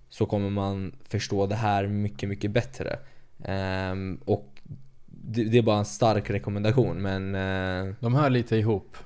så 0.10 0.26
kommer 0.26 0.50
man 0.50 0.96
förstå 1.08 1.46
det 1.48 1.56
här 1.56 1.88
mycket, 1.88 2.30
mycket 2.30 2.52
bättre. 2.52 3.00
Ehm, 3.46 4.20
och 4.26 4.53
det, 5.26 5.44
det 5.44 5.58
är 5.58 5.62
bara 5.62 5.78
en 5.80 5.86
stark 5.86 6.30
rekommendation 6.30 7.02
men 7.02 7.36
eh, 7.36 7.94
De 8.00 8.16
hör 8.16 8.30
lite 8.30 8.56
ihop. 8.56 8.98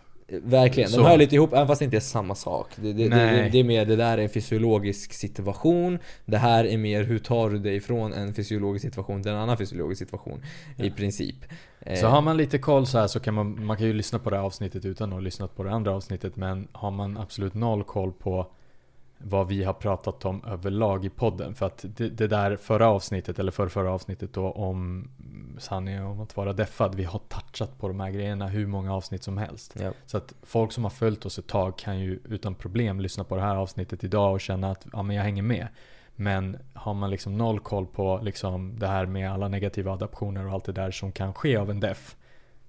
Verkligen, 0.44 0.90
de 0.90 0.96
Så. 0.96 1.04
hör 1.04 1.18
lite 1.18 1.36
ihop 1.36 1.54
även 1.54 1.68
fast 1.68 1.80
det 1.80 1.86
inte 1.86 1.98
är 1.98 2.02
samma 2.02 2.36
sak. 2.36 2.68
Det, 2.76 2.94
det, 2.94 3.10
det, 3.52 3.60
är 3.60 3.64
mer, 3.64 3.86
det 3.86 3.96
där 3.96 4.18
är 4.18 4.22
en 4.24 4.30
fysiologisk 4.30 5.14
situation. 5.14 6.00
Det 6.26 6.38
här 6.38 6.66
är 6.66 6.78
mer, 6.78 7.04
hur 7.04 7.20
tar 7.20 7.50
du 7.50 7.60
dig 7.60 7.80
från 7.80 8.14
en 8.14 8.34
fysiologisk 8.34 8.86
situation 8.86 9.24
till 9.24 9.32
en 9.32 9.38
annan 9.38 9.58
fysiologisk 9.58 10.00
situation? 10.00 10.42
I 10.78 10.90
princip. 10.90 11.36
Eh, 11.80 12.00
Så 12.00 12.08
har 12.08 12.22
man 12.22 12.38
lite 12.38 12.58
koll 12.58 12.86
så 12.88 12.98
här 13.00 13.08
så 13.08 13.20
kan 13.20 13.34
man, 13.34 13.66
man 13.66 13.78
kan 13.78 13.88
ju 13.88 13.94
lyssna 13.94 14.20
på 14.20 14.30
det 14.30 14.36
här 14.36 14.44
avsnittet 14.44 14.86
utan 14.86 15.10
att 15.10 15.14
ha 15.14 15.20
lyssnat 15.20 15.56
på 15.56 15.64
det 15.64 15.72
andra 15.72 15.92
avsnittet. 15.92 16.36
Men 16.36 16.68
har 16.72 16.92
man 16.92 17.18
absolut 17.18 17.54
noll 17.54 17.84
koll 17.84 18.12
på 18.12 18.48
vad 19.18 19.48
vi 19.48 19.64
har 19.64 19.74
pratat 19.74 20.26
om 20.26 20.44
överlag 20.46 21.06
i 21.06 21.10
podden. 21.10 21.56
För 21.56 21.66
att 21.66 21.86
det, 21.88 22.10
det 22.10 22.28
där 22.28 22.56
förra 22.56 22.90
avsnittet, 22.90 23.40
eller 23.40 23.52
för 23.52 23.68
förra 23.68 23.92
avsnittet 23.92 24.34
då 24.34 24.52
om 24.52 25.10
sanningen 25.60 26.04
om 26.04 26.20
att 26.20 26.38
vara 26.38 26.54
deffad. 26.54 26.96
Vi 26.96 27.04
har 27.04 27.20
touchat 27.20 27.80
på 27.80 27.88
de 27.88 28.00
här 28.00 28.10
grejerna 28.10 28.48
hur 28.48 28.68
många 28.68 28.96
avsnitt 28.96 29.24
som 29.24 29.38
helst. 29.38 29.76
Ja. 29.80 29.92
Så 30.06 30.18
att 30.18 30.34
folk 30.44 30.72
som 30.72 30.84
har 30.84 30.92
följt 30.92 31.26
oss 31.26 31.40
ett 31.40 31.48
tag 31.48 31.78
kan 31.78 32.00
ju 32.00 32.20
utan 32.24 32.56
problem 32.56 33.00
lyssna 33.00 33.24
på 33.24 33.36
det 33.36 33.42
här 33.42 33.56
avsnittet 33.56 34.04
idag 34.04 34.34
och 34.34 34.42
känna 34.42 34.72
att 34.72 34.88
ja, 34.94 35.04
men 35.04 35.16
jag 35.16 35.24
hänger 35.24 35.44
med. 35.44 35.68
Men 36.16 36.58
har 36.74 36.94
man 36.94 37.10
liksom 37.10 37.38
noll 37.38 37.60
koll 37.60 37.86
på 37.86 38.20
liksom 38.24 38.80
det 38.80 38.88
här 38.88 39.06
med 39.06 39.32
alla 39.32 39.48
negativa 39.48 39.92
adaptioner 39.92 40.48
och 40.48 40.54
allt 40.54 40.66
det 40.66 40.72
där 40.72 40.92
som 40.92 41.12
kan 41.12 41.34
ske 41.34 41.58
av 41.58 41.70
en 41.70 41.80
def. 41.80 42.16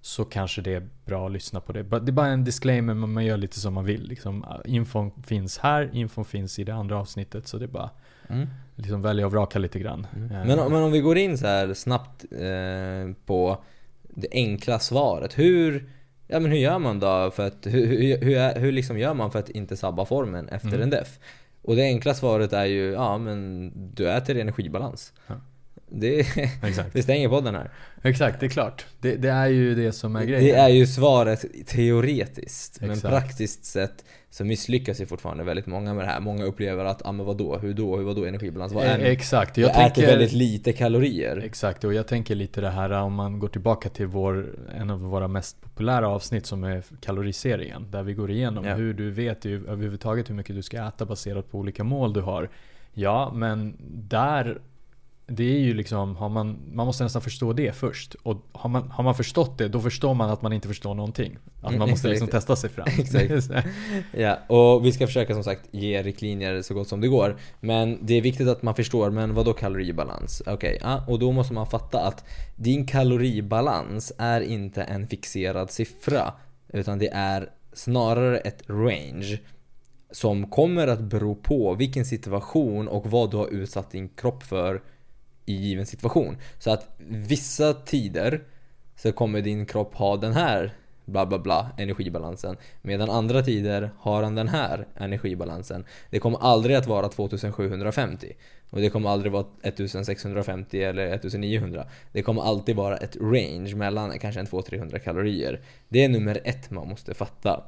Så 0.01 0.25
kanske 0.25 0.63
det 0.63 0.75
är 0.75 0.89
bra 1.05 1.27
att 1.27 1.33
lyssna 1.33 1.61
på 1.61 1.73
det. 1.73 1.83
Det 1.83 1.97
är 1.97 2.13
bara 2.13 2.27
en 2.27 2.45
disclaimer, 2.45 2.95
men 2.95 3.13
man 3.13 3.25
gör 3.25 3.37
lite 3.37 3.61
som 3.61 3.75
man 3.75 3.85
vill. 3.85 4.09
Liksom, 4.09 4.45
infon 4.65 5.23
finns 5.27 5.59
här, 5.59 5.91
infon 5.93 6.25
finns 6.25 6.59
i 6.59 6.65
det 6.65 6.75
andra 6.75 6.99
avsnittet. 6.99 7.49
Så 7.49 7.59
det 7.59 7.65
är 7.65 7.69
bara 7.69 7.91
Mm. 8.31 8.47
liksom 8.75 9.03
välja 9.03 9.27
och 9.27 9.33
vraka 9.33 9.59
lite 9.59 9.79
grann. 9.79 10.07
Eh, 10.13 10.19
Men, 10.21 10.59
om- 10.59 10.73
men 10.73 10.83
om 10.83 10.93
vi 10.93 11.01
går 11.01 11.19
in 11.19 11.39
så 11.39 11.47
här 11.47 11.75
snabbt 11.75 12.25
eh, 12.33 13.15
på 13.27 13.63
det 14.03 14.29
enkla 14.33 14.79
svaret. 14.79 15.39
Hur, 15.39 15.91
ja, 16.29 16.41
men 16.41 16.51
hur 16.51 16.59
gör 16.59 16.79
man 16.79 17.01
då 17.01 17.31
för 17.31 17.47
att, 17.47 17.67
hur, 17.67 17.87
hur, 17.87 18.19
hur, 18.25 18.61
hur 18.61 18.73
liksom 18.73 18.99
gör 18.99 19.15
man 19.15 19.31
för 19.31 19.39
att 19.39 19.51
inte 19.51 19.77
sabba 19.77 20.05
formen 20.05 20.49
efter 20.49 20.69
Mm. 20.69 20.83
en 20.83 20.91
def? 20.91 21.19
Och 21.63 21.77
det 21.77 21.83
enkla 21.83 22.15
svaret 22.15 22.53
är 22.53 22.65
ju, 22.65 22.91
ja 22.93 23.19
men 23.19 23.73
du 23.95 24.11
äter 24.11 24.37
energibalans. 24.37 25.13
Ja. 25.27 25.35
Det, 25.91 26.21
Exakt. 26.63 26.93
det 26.93 27.03
stänger 27.03 27.29
podden 27.29 27.55
här. 27.55 27.71
Exakt, 28.03 28.41
det 28.41 28.47
är 28.47 28.51
klart. 28.51 28.87
Det, 29.01 29.17
det 29.17 29.29
är 29.31 29.47
ju 29.47 29.75
det 29.75 29.93
som 29.93 30.17
är 30.17 30.25
grejen. 30.25 30.45
Det 30.45 30.61
är 30.61 30.69
ju 30.69 30.87
svaret 30.87 31.45
teoretiskt. 31.67 32.81
Men 32.81 32.91
Exakt. 32.91 33.09
praktiskt 33.15 33.65
sett 33.65 34.05
så 34.31 34.45
misslyckas 34.45 35.01
ju 35.01 35.07
fortfarande 35.07 35.45
väldigt 35.45 35.67
många 35.67 35.95
med 35.95 36.05
det 36.05 36.11
här. 36.11 36.21
Många 36.21 36.45
upplever 36.45 36.85
att, 36.85 37.01
ja 37.05 37.09
ah, 37.09 37.13
men 37.13 37.27
vadå, 37.27 37.59
hur 37.59 37.75
då, 37.75 37.97
hur 37.97 38.05
vadå 38.05 38.25
energibalans? 38.25 38.73
Vad 38.73 38.85
är 38.85 38.99
Eh, 38.99 39.05
Exakt. 39.07 39.57
Jag, 39.57 39.71
Jag 39.71 39.77
äter 39.77 39.95
tänker, 39.95 40.07
väldigt 40.07 40.33
lite 40.33 40.73
kalorier. 40.73 41.37
Exakt, 41.37 41.85
och 41.85 41.95
jag 41.95 42.07
tänker 42.07 42.35
lite 42.35 42.61
det 42.61 42.71
här 42.71 42.91
om 42.91 43.15
man 43.15 43.39
går 43.39 43.49
tillbaka 43.49 43.89
till 43.89 44.07
vår, 44.07 44.47
en 44.75 44.91
av 44.91 45.01
våra 45.01 45.29
mest 45.29 45.63
populära 45.63 46.09
avsnitt 46.09 46.47
som 46.47 46.65
är 46.65 46.83
kaloriserien. 47.01 47.91
Där 47.91 48.03
vi 48.03 48.15
går 48.15 48.31
igenom 48.31 48.65
Ja. 48.65 48.75
hur 48.75 48.95
du 48.95 49.11
vet 49.11 49.45
ju 49.45 49.69
överhuvudtaget 49.69 50.31
hur 50.31 50.35
mycket 50.35 50.57
du 50.57 50.63
ska 50.63 50.89
äta 50.89 51.05
baserat 51.05 51.51
på 51.51 51.59
olika 51.59 51.85
mål 51.85 52.13
du 52.13 52.21
har. 52.21 52.49
Ja, 52.95 53.33
men 53.35 53.77
där 54.09 54.59
det 55.31 55.57
är 55.57 55.61
ju 55.61 55.75
liksom, 55.75 56.17
har 56.17 56.29
man, 56.29 56.59
man 56.73 56.87
måste 56.87 57.05
nästan 57.05 57.23
förstå 57.23 57.53
det 57.53 57.73
först. 57.73 58.15
Och 58.15 58.47
har 58.53 58.71
man, 58.71 58.91
har 58.91 59.05
man 59.05 59.15
förstått 59.15 59.59
det, 59.59 59.69
då 59.69 59.81
förstår 59.81 60.15
man 60.15 60.31
att 60.31 60.43
man 60.43 60.53
inte 60.53 60.69
förstår 60.69 60.95
någonting. 60.95 61.39
Att 61.61 61.69
Mm, 61.69 61.79
man 61.79 61.91
måste 61.91 62.09
liksom 62.09 62.29
testa 62.29 62.57
sig 62.57 62.71
fram. 62.71 62.87
Exakt. 62.99 63.51
Ja, 64.13 64.39
och 64.47 64.85
vi 64.85 64.93
ska 64.93 65.07
försöka 65.07 65.35
som 65.35 65.45
sagt 65.45 65.69
ge 65.71 66.03
riktlinjer 66.03 66.63
så 66.63 66.75
gott 66.75 66.89
som 66.89 67.01
det 67.01 67.09
går. 67.09 67.37
Men 67.61 67.99
det 68.07 68.15
är 68.15 68.23
viktigt 68.23 68.49
att 68.49 68.63
man 68.63 68.75
förstår, 68.75 69.11
men 69.11 69.35
vad 69.35 69.47
då 69.47 69.53
kaloribalans? 69.53 70.43
Okej, 70.47 70.79
ja, 70.83 71.05
och 71.09 71.19
då 71.19 71.33
måste 71.33 71.55
man 71.55 71.67
fatta 71.67 72.01
att 72.01 72.25
din 72.57 72.87
kaloribalans 72.87 74.13
är 74.19 74.41
inte 74.41 74.83
en 74.83 75.07
fixerad 75.07 75.71
siffra. 75.71 76.33
Utan 76.73 76.99
det 76.99 77.09
är 77.09 77.51
snarare 77.73 78.39
ett 78.39 78.63
range. 78.67 79.41
Som 80.11 80.51
kommer 80.51 80.89
att 80.89 81.01
bero 81.01 81.35
på 81.35 81.75
vilken 81.75 82.05
situation 82.05 82.89
och 82.89 83.11
vad 83.11 83.31
du 83.31 83.37
har 83.37 83.47
utsatt 83.47 83.91
din 83.91 84.09
kropp 84.09 84.43
för 84.43 84.83
i 85.49 85.53
given 85.53 85.87
situation. 85.87 86.37
Så 86.59 86.71
att 86.71 86.97
vissa 87.09 87.75
tider 87.75 88.43
så 88.97 89.13
kommer 89.13 89.41
din 89.41 89.67
kropp 89.67 89.95
ha 89.95 90.17
den 90.17 90.33
här 90.33 90.75
bla 91.09 91.27
bla 91.27 91.39
bla, 91.39 91.71
energibalansen. 91.77 92.57
Medan 92.83 93.11
andra 93.11 93.43
tider 93.43 93.91
har 93.99 94.23
han 94.23 94.35
den 94.35 94.49
här 94.49 94.87
energibalansen. 94.97 95.85
Det 96.11 96.19
kommer 96.19 96.39
aldrig 96.39 96.77
att 96.77 96.87
vara 96.87 97.09
2750. 97.09 98.33
Och 98.71 98.81
det 98.81 98.91
kommer 98.91 99.11
aldrig 99.11 99.33
vara 99.33 99.47
1650 99.63 100.83
eller 100.83 101.15
1900. 101.15 101.87
Det 102.13 102.23
kommer 102.23 102.43
alltid 102.43 102.77
vara 102.77 102.97
ett 102.97 103.17
range 103.17 103.77
mellan 103.77 104.19
kanske 104.19 104.41
en 104.41 104.47
200-300 104.47 104.99
kalorier. 104.99 105.61
Det 105.89 106.05
är 106.05 106.09
nummer 106.09 106.41
ett 106.45 106.71
man 106.71 106.89
måste 106.89 107.15
fatta. 107.15 107.65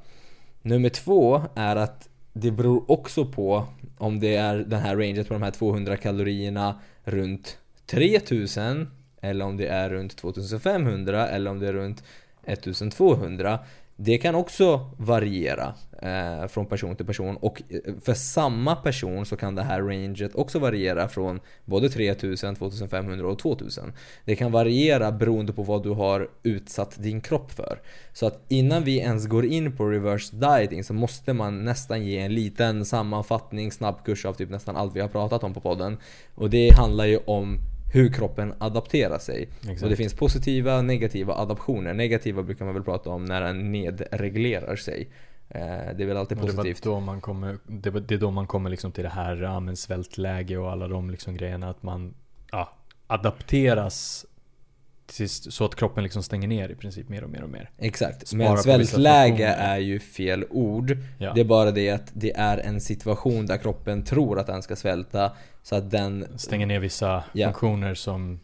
Nummer 0.62 0.88
två 0.88 1.42
är 1.54 1.76
att 1.76 2.08
det 2.32 2.50
beror 2.50 2.90
också 2.90 3.26
på 3.26 3.66
om 3.99 4.20
det 4.20 4.37
är 4.37 4.56
den 4.56 4.80
här 4.80 4.96
ranget 4.96 5.28
på 5.28 5.34
de 5.34 5.42
här 5.42 5.50
200 5.50 5.96
kalorierna 5.96 6.80
runt 7.04 7.58
3000 7.90 8.88
eller 9.20 9.44
om 9.44 9.56
det 9.56 9.66
är 9.66 9.90
runt 9.90 10.16
2500 10.16 11.28
eller 11.28 11.50
om 11.50 11.59
det 11.59 11.68
är 11.68 11.73
runt 11.73 12.04
1200. 12.47 13.59
Det 14.02 14.18
kan 14.18 14.35
också 14.35 14.90
variera 14.99 15.75
eh, 16.02 16.49
från 16.49 16.66
person 16.66 16.97
till 16.97 17.06
person 17.06 17.37
och 17.37 17.62
eh, 17.68 17.94
för 18.00 18.14
samma 18.14 18.76
person 18.76 19.26
så 19.26 19.37
kan 19.37 19.54
det 19.54 19.62
här 19.62 19.82
ranget 19.82 20.35
också 20.35 20.59
variera 20.59 21.09
från 21.09 21.40
både 21.64 21.88
3000, 21.88 22.56
2500 22.56 23.26
och 23.26 23.38
2000. 23.38 23.92
Det 24.25 24.37
kan 24.37 24.52
variera 24.52 25.12
beroende 25.12 25.52
på 25.52 25.62
vad 25.62 25.82
du 25.82 25.90
har 25.90 26.30
utsatt 26.42 27.02
din 27.02 27.20
kropp 27.20 27.52
för. 27.52 27.80
Så 28.12 28.26
att 28.26 28.44
innan 28.49 28.85
vi 28.85 28.99
ens 28.99 29.26
går 29.26 29.44
in 29.44 29.76
på 29.76 29.87
reverse 29.87 30.37
dieting 30.37 30.85
så 30.85 30.94
måste 30.94 31.32
man 31.32 31.64
nästan 31.64 32.06
ge 32.06 32.18
en 32.18 32.35
liten 32.35 32.85
sammanfattning, 32.85 33.73
snabbkurs 33.73 34.25
av 34.26 34.35
typ 34.35 34.50
nästan 34.50 34.76
allt 34.76 34.97
vi 34.97 35.00
har 35.00 35.09
pratat 35.09 35.44
om 35.44 35.54
på 35.54 35.61
podden. 35.61 35.99
Och 36.35 36.50
det 36.50 36.75
handlar 36.75 37.04
ju 37.04 37.18
om 37.26 37.59
hur 37.92 38.12
kroppen 38.12 38.54
adapterar 38.59 39.18
sig. 39.18 39.49
Exakt. 39.61 39.82
Och 39.82 39.88
det 39.90 39.97
finns 39.97 40.14
positiva 40.14 40.78
och 40.78 40.85
negativa 40.85 41.35
adaptioner. 41.35 41.94
Negativa 41.94 42.42
brukar 42.42 42.64
man 42.64 42.75
väl 42.75 42.85
prata 42.85 43.11
om 43.11 43.25
när 43.25 43.40
den 43.40 43.73
nedreglerar 43.73 44.76
sig. 44.76 45.09
Eh, 45.49 45.61
det 45.97 46.02
är 46.02 46.06
väl 46.06 46.16
alltid 46.16 46.40
positivt. 46.40 46.82
Det, 46.82 46.90
då 46.90 47.00
man 47.00 47.20
kommer, 47.20 47.59
det, 47.66 47.90
det 47.90 48.14
är 48.14 48.18
då 48.18 48.30
man 48.30 48.47
kommer 48.47 48.70
liksom 48.70 48.92
till 48.92 49.04
det 49.04 49.11
här 49.11 49.37
ja, 49.37 49.61
men 49.61 49.76
svältläge 49.76 50.56
och 50.56 50.70
alla 50.70 50.88
de 50.88 51.11
liksom 51.11 51.37
grejerna. 51.37 51.70
Att 51.70 51.82
man 51.82 52.14
ja, 52.52 52.73
adapteras 53.06 54.26
så 55.12 55.64
att 55.64 55.75
kroppen 55.75 56.05
liksom 56.05 56.23
stänger 56.23 56.49
ner 56.49 56.69
i 56.69 56.75
princip 56.75 57.09
mer 57.09 57.25
och 57.25 57.31
mer 57.31 57.43
och 57.43 57.50
mer. 57.50 57.71
Exakt. 57.79 58.29
Spara 58.29 58.49
Men 58.49 58.59
svältläge 58.59 59.47
är 59.47 59.79
ju 59.79 60.00
fel 60.00 60.45
ord. 60.50 60.97
Ja. 61.19 61.33
Det 61.35 61.40
är 61.40 61.45
bara 61.45 61.71
det 61.71 61.90
att 61.90 62.11
det 62.12 62.37
är 62.37 62.59
en 62.59 62.81
situation 62.81 63.47
där 63.47 63.57
kroppen 63.57 64.05
tror 64.05 64.38
att 64.38 64.47
den 64.47 64.62
ska 64.62 64.76
svälta. 64.76 65.33
Så 65.62 65.76
att 65.76 65.90
den... 65.90 66.26
Stänger 66.37 66.67
ner 66.67 66.81
vissa 66.81 67.25
ja. 67.33 67.47
funktioner 67.47 67.95
som 67.95 68.40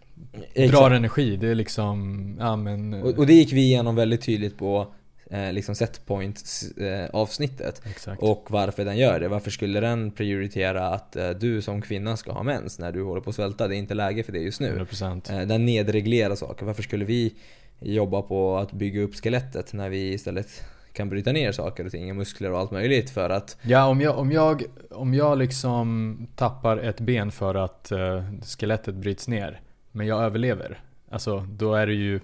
Exakt. 0.54 0.72
drar 0.72 0.90
energi. 0.90 1.36
Det 1.36 1.48
är 1.48 1.54
liksom, 1.54 2.36
ja 2.40 2.56
men... 2.56 2.94
Och, 2.94 3.18
och 3.18 3.26
det 3.26 3.32
gick 3.32 3.52
vi 3.52 3.60
igenom 3.60 3.96
väldigt 3.96 4.22
tydligt 4.22 4.58
på 4.58 4.94
eh, 5.30 5.52
liksom 5.52 5.74
setpoint 5.74 6.42
eh, 6.76 7.10
avsnittet. 7.12 7.82
Exakt. 7.86 8.22
Och 8.22 8.46
varför 8.50 8.84
den 8.84 8.96
gör 8.96 9.20
det. 9.20 9.28
Varför 9.28 9.50
skulle 9.50 9.80
den 9.80 10.10
prioritera 10.10 10.88
att 10.88 11.16
eh, 11.16 11.30
du 11.30 11.62
som 11.62 11.82
kvinna 11.82 12.16
ska 12.16 12.32
ha 12.32 12.42
mens 12.42 12.78
när 12.78 12.92
du 12.92 13.02
håller 13.02 13.20
på 13.20 13.30
att 13.30 13.36
svälta? 13.36 13.68
Det 13.68 13.76
är 13.76 13.78
inte 13.78 13.94
läge 13.94 14.22
för 14.22 14.32
det 14.32 14.38
just 14.38 14.60
nu. 14.60 14.78
100%. 14.78 15.40
Eh, 15.40 15.46
den 15.46 15.64
nedreglerar 15.64 16.34
saker. 16.34 16.66
Varför 16.66 16.82
skulle 16.82 17.04
vi 17.04 17.34
jobba 17.80 18.22
på 18.22 18.56
att 18.56 18.72
bygga 18.72 19.02
upp 19.02 19.14
skelettet 19.14 19.72
när 19.72 19.88
vi 19.88 20.12
istället 20.12 20.64
kan 20.92 21.08
bryta 21.08 21.32
ner 21.32 21.52
saker 21.52 21.84
och 21.84 21.90
ting, 21.90 22.16
muskler 22.16 22.52
och 22.52 22.58
allt 22.58 22.70
möjligt 22.70 23.10
för 23.10 23.30
att... 23.30 23.56
Ja, 23.62 23.86
om 23.86 24.00
jag, 24.00 24.18
om 24.18 24.32
jag, 24.32 24.62
om 24.90 25.14
jag 25.14 25.38
liksom 25.38 26.18
tappar 26.36 26.76
ett 26.76 27.00
ben 27.00 27.32
för 27.32 27.54
att 27.54 27.92
uh, 27.92 28.22
skelettet 28.58 28.94
bryts 28.94 29.28
ner, 29.28 29.60
men 29.92 30.06
jag 30.06 30.22
överlever. 30.22 30.80
Alltså, 31.10 31.46
då 31.50 31.74
är 31.74 31.86
det 31.86 31.94
ju 31.94 32.20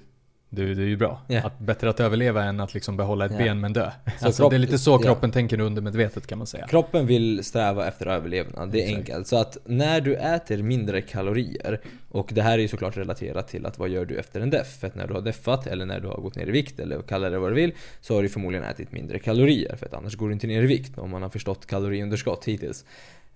det, 0.54 0.74
det 0.74 0.82
är 0.82 0.86
ju 0.86 0.96
bra. 0.96 1.20
Yeah. 1.28 1.46
Att, 1.46 1.58
bättre 1.58 1.90
att 1.90 2.00
överleva 2.00 2.44
än 2.44 2.60
att 2.60 2.74
liksom 2.74 2.96
behålla 2.96 3.24
ett 3.24 3.32
yeah. 3.32 3.44
ben 3.44 3.60
men 3.60 3.72
dö. 3.72 3.90
alltså, 4.20 4.42
kropp, 4.42 4.50
det 4.50 4.56
är 4.56 4.58
lite 4.58 4.78
så 4.78 4.98
kroppen 4.98 5.28
yeah. 5.28 5.34
tänker 5.34 5.60
undermedvetet 5.60 6.26
kan 6.26 6.38
man 6.38 6.46
säga. 6.46 6.66
Kroppen 6.66 7.06
vill 7.06 7.44
sträva 7.44 7.88
efter 7.88 8.06
överlevnad, 8.06 8.70
det 8.70 8.78
är 8.78 8.82
Exakt. 8.82 8.98
enkelt. 8.98 9.26
Så 9.26 9.36
att 9.36 9.56
när 9.64 10.00
du 10.00 10.16
äter 10.16 10.62
mindre 10.62 11.00
kalorier, 11.00 11.80
och 12.08 12.30
det 12.32 12.42
här 12.42 12.58
är 12.58 12.62
ju 12.62 12.68
såklart 12.68 12.96
relaterat 12.96 13.48
till 13.48 13.66
att 13.66 13.78
vad 13.78 13.88
gör 13.88 14.04
du 14.04 14.16
efter 14.16 14.40
en 14.40 14.50
deff? 14.50 14.78
För 14.80 14.86
att 14.86 14.94
när 14.94 15.06
du 15.06 15.14
har 15.14 15.20
deffat, 15.20 15.66
eller 15.66 15.86
när 15.86 16.00
du 16.00 16.08
har 16.08 16.16
gått 16.16 16.36
ner 16.36 16.46
i 16.46 16.50
vikt, 16.50 16.80
eller 16.80 17.02
kalla 17.02 17.30
det 17.30 17.38
vad 17.38 17.50
du 17.50 17.54
vill, 17.54 17.72
så 18.00 18.14
har 18.14 18.22
du 18.22 18.28
förmodligen 18.28 18.64
ätit 18.64 18.92
mindre 18.92 19.18
kalorier. 19.18 19.76
För 19.76 19.86
att 19.86 19.94
annars 19.94 20.16
går 20.16 20.28
du 20.28 20.32
inte 20.32 20.46
ner 20.46 20.62
i 20.62 20.66
vikt, 20.66 20.98
om 20.98 21.10
man 21.10 21.22
har 21.22 21.30
förstått 21.30 21.66
kaloriunderskott 21.66 22.44
hittills. 22.44 22.84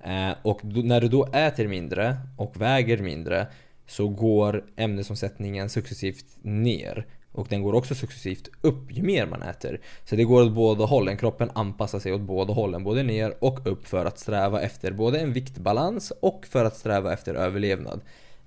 Eh, 0.01 0.35
och 0.43 0.61
då, 0.63 0.81
när 0.81 1.01
du 1.01 1.09
då 1.09 1.27
äter 1.27 1.67
mindre 1.67 2.17
och 2.37 2.61
väger 2.61 2.99
mindre 2.99 3.47
så 3.87 4.09
går 4.09 4.65
ämnesomsättningen 4.77 5.69
successivt 5.69 6.27
ner. 6.43 7.07
Och 7.33 7.47
den 7.51 7.63
går 7.63 7.75
också 7.75 7.95
successivt 7.95 8.49
upp 8.61 8.93
ju 8.93 9.03
mer 9.03 9.27
man 9.27 9.43
äter. 9.43 9.81
Så 10.05 10.17
det 10.17 10.25
går 10.25 10.43
åt 10.43 10.53
båda 10.53 10.85
hållen. 10.85 11.17
Kroppen 11.17 11.51
anpassar 11.55 11.99
sig 11.99 12.13
åt 12.13 12.21
båda 12.21 12.53
hållen. 12.53 12.85
Både 12.85 13.03
ner 13.03 13.35
och 13.39 13.67
upp 13.67 13.87
för 13.87 14.05
att 14.05 14.19
sträva 14.19 14.61
efter 14.61 14.93
både 14.93 15.21
en 15.21 15.33
viktbalans 15.33 16.13
och 16.21 16.47
för 16.47 16.65
att 16.65 16.77
sträva 16.77 17.13
efter 17.13 17.35
överlevnad. 17.35 18.01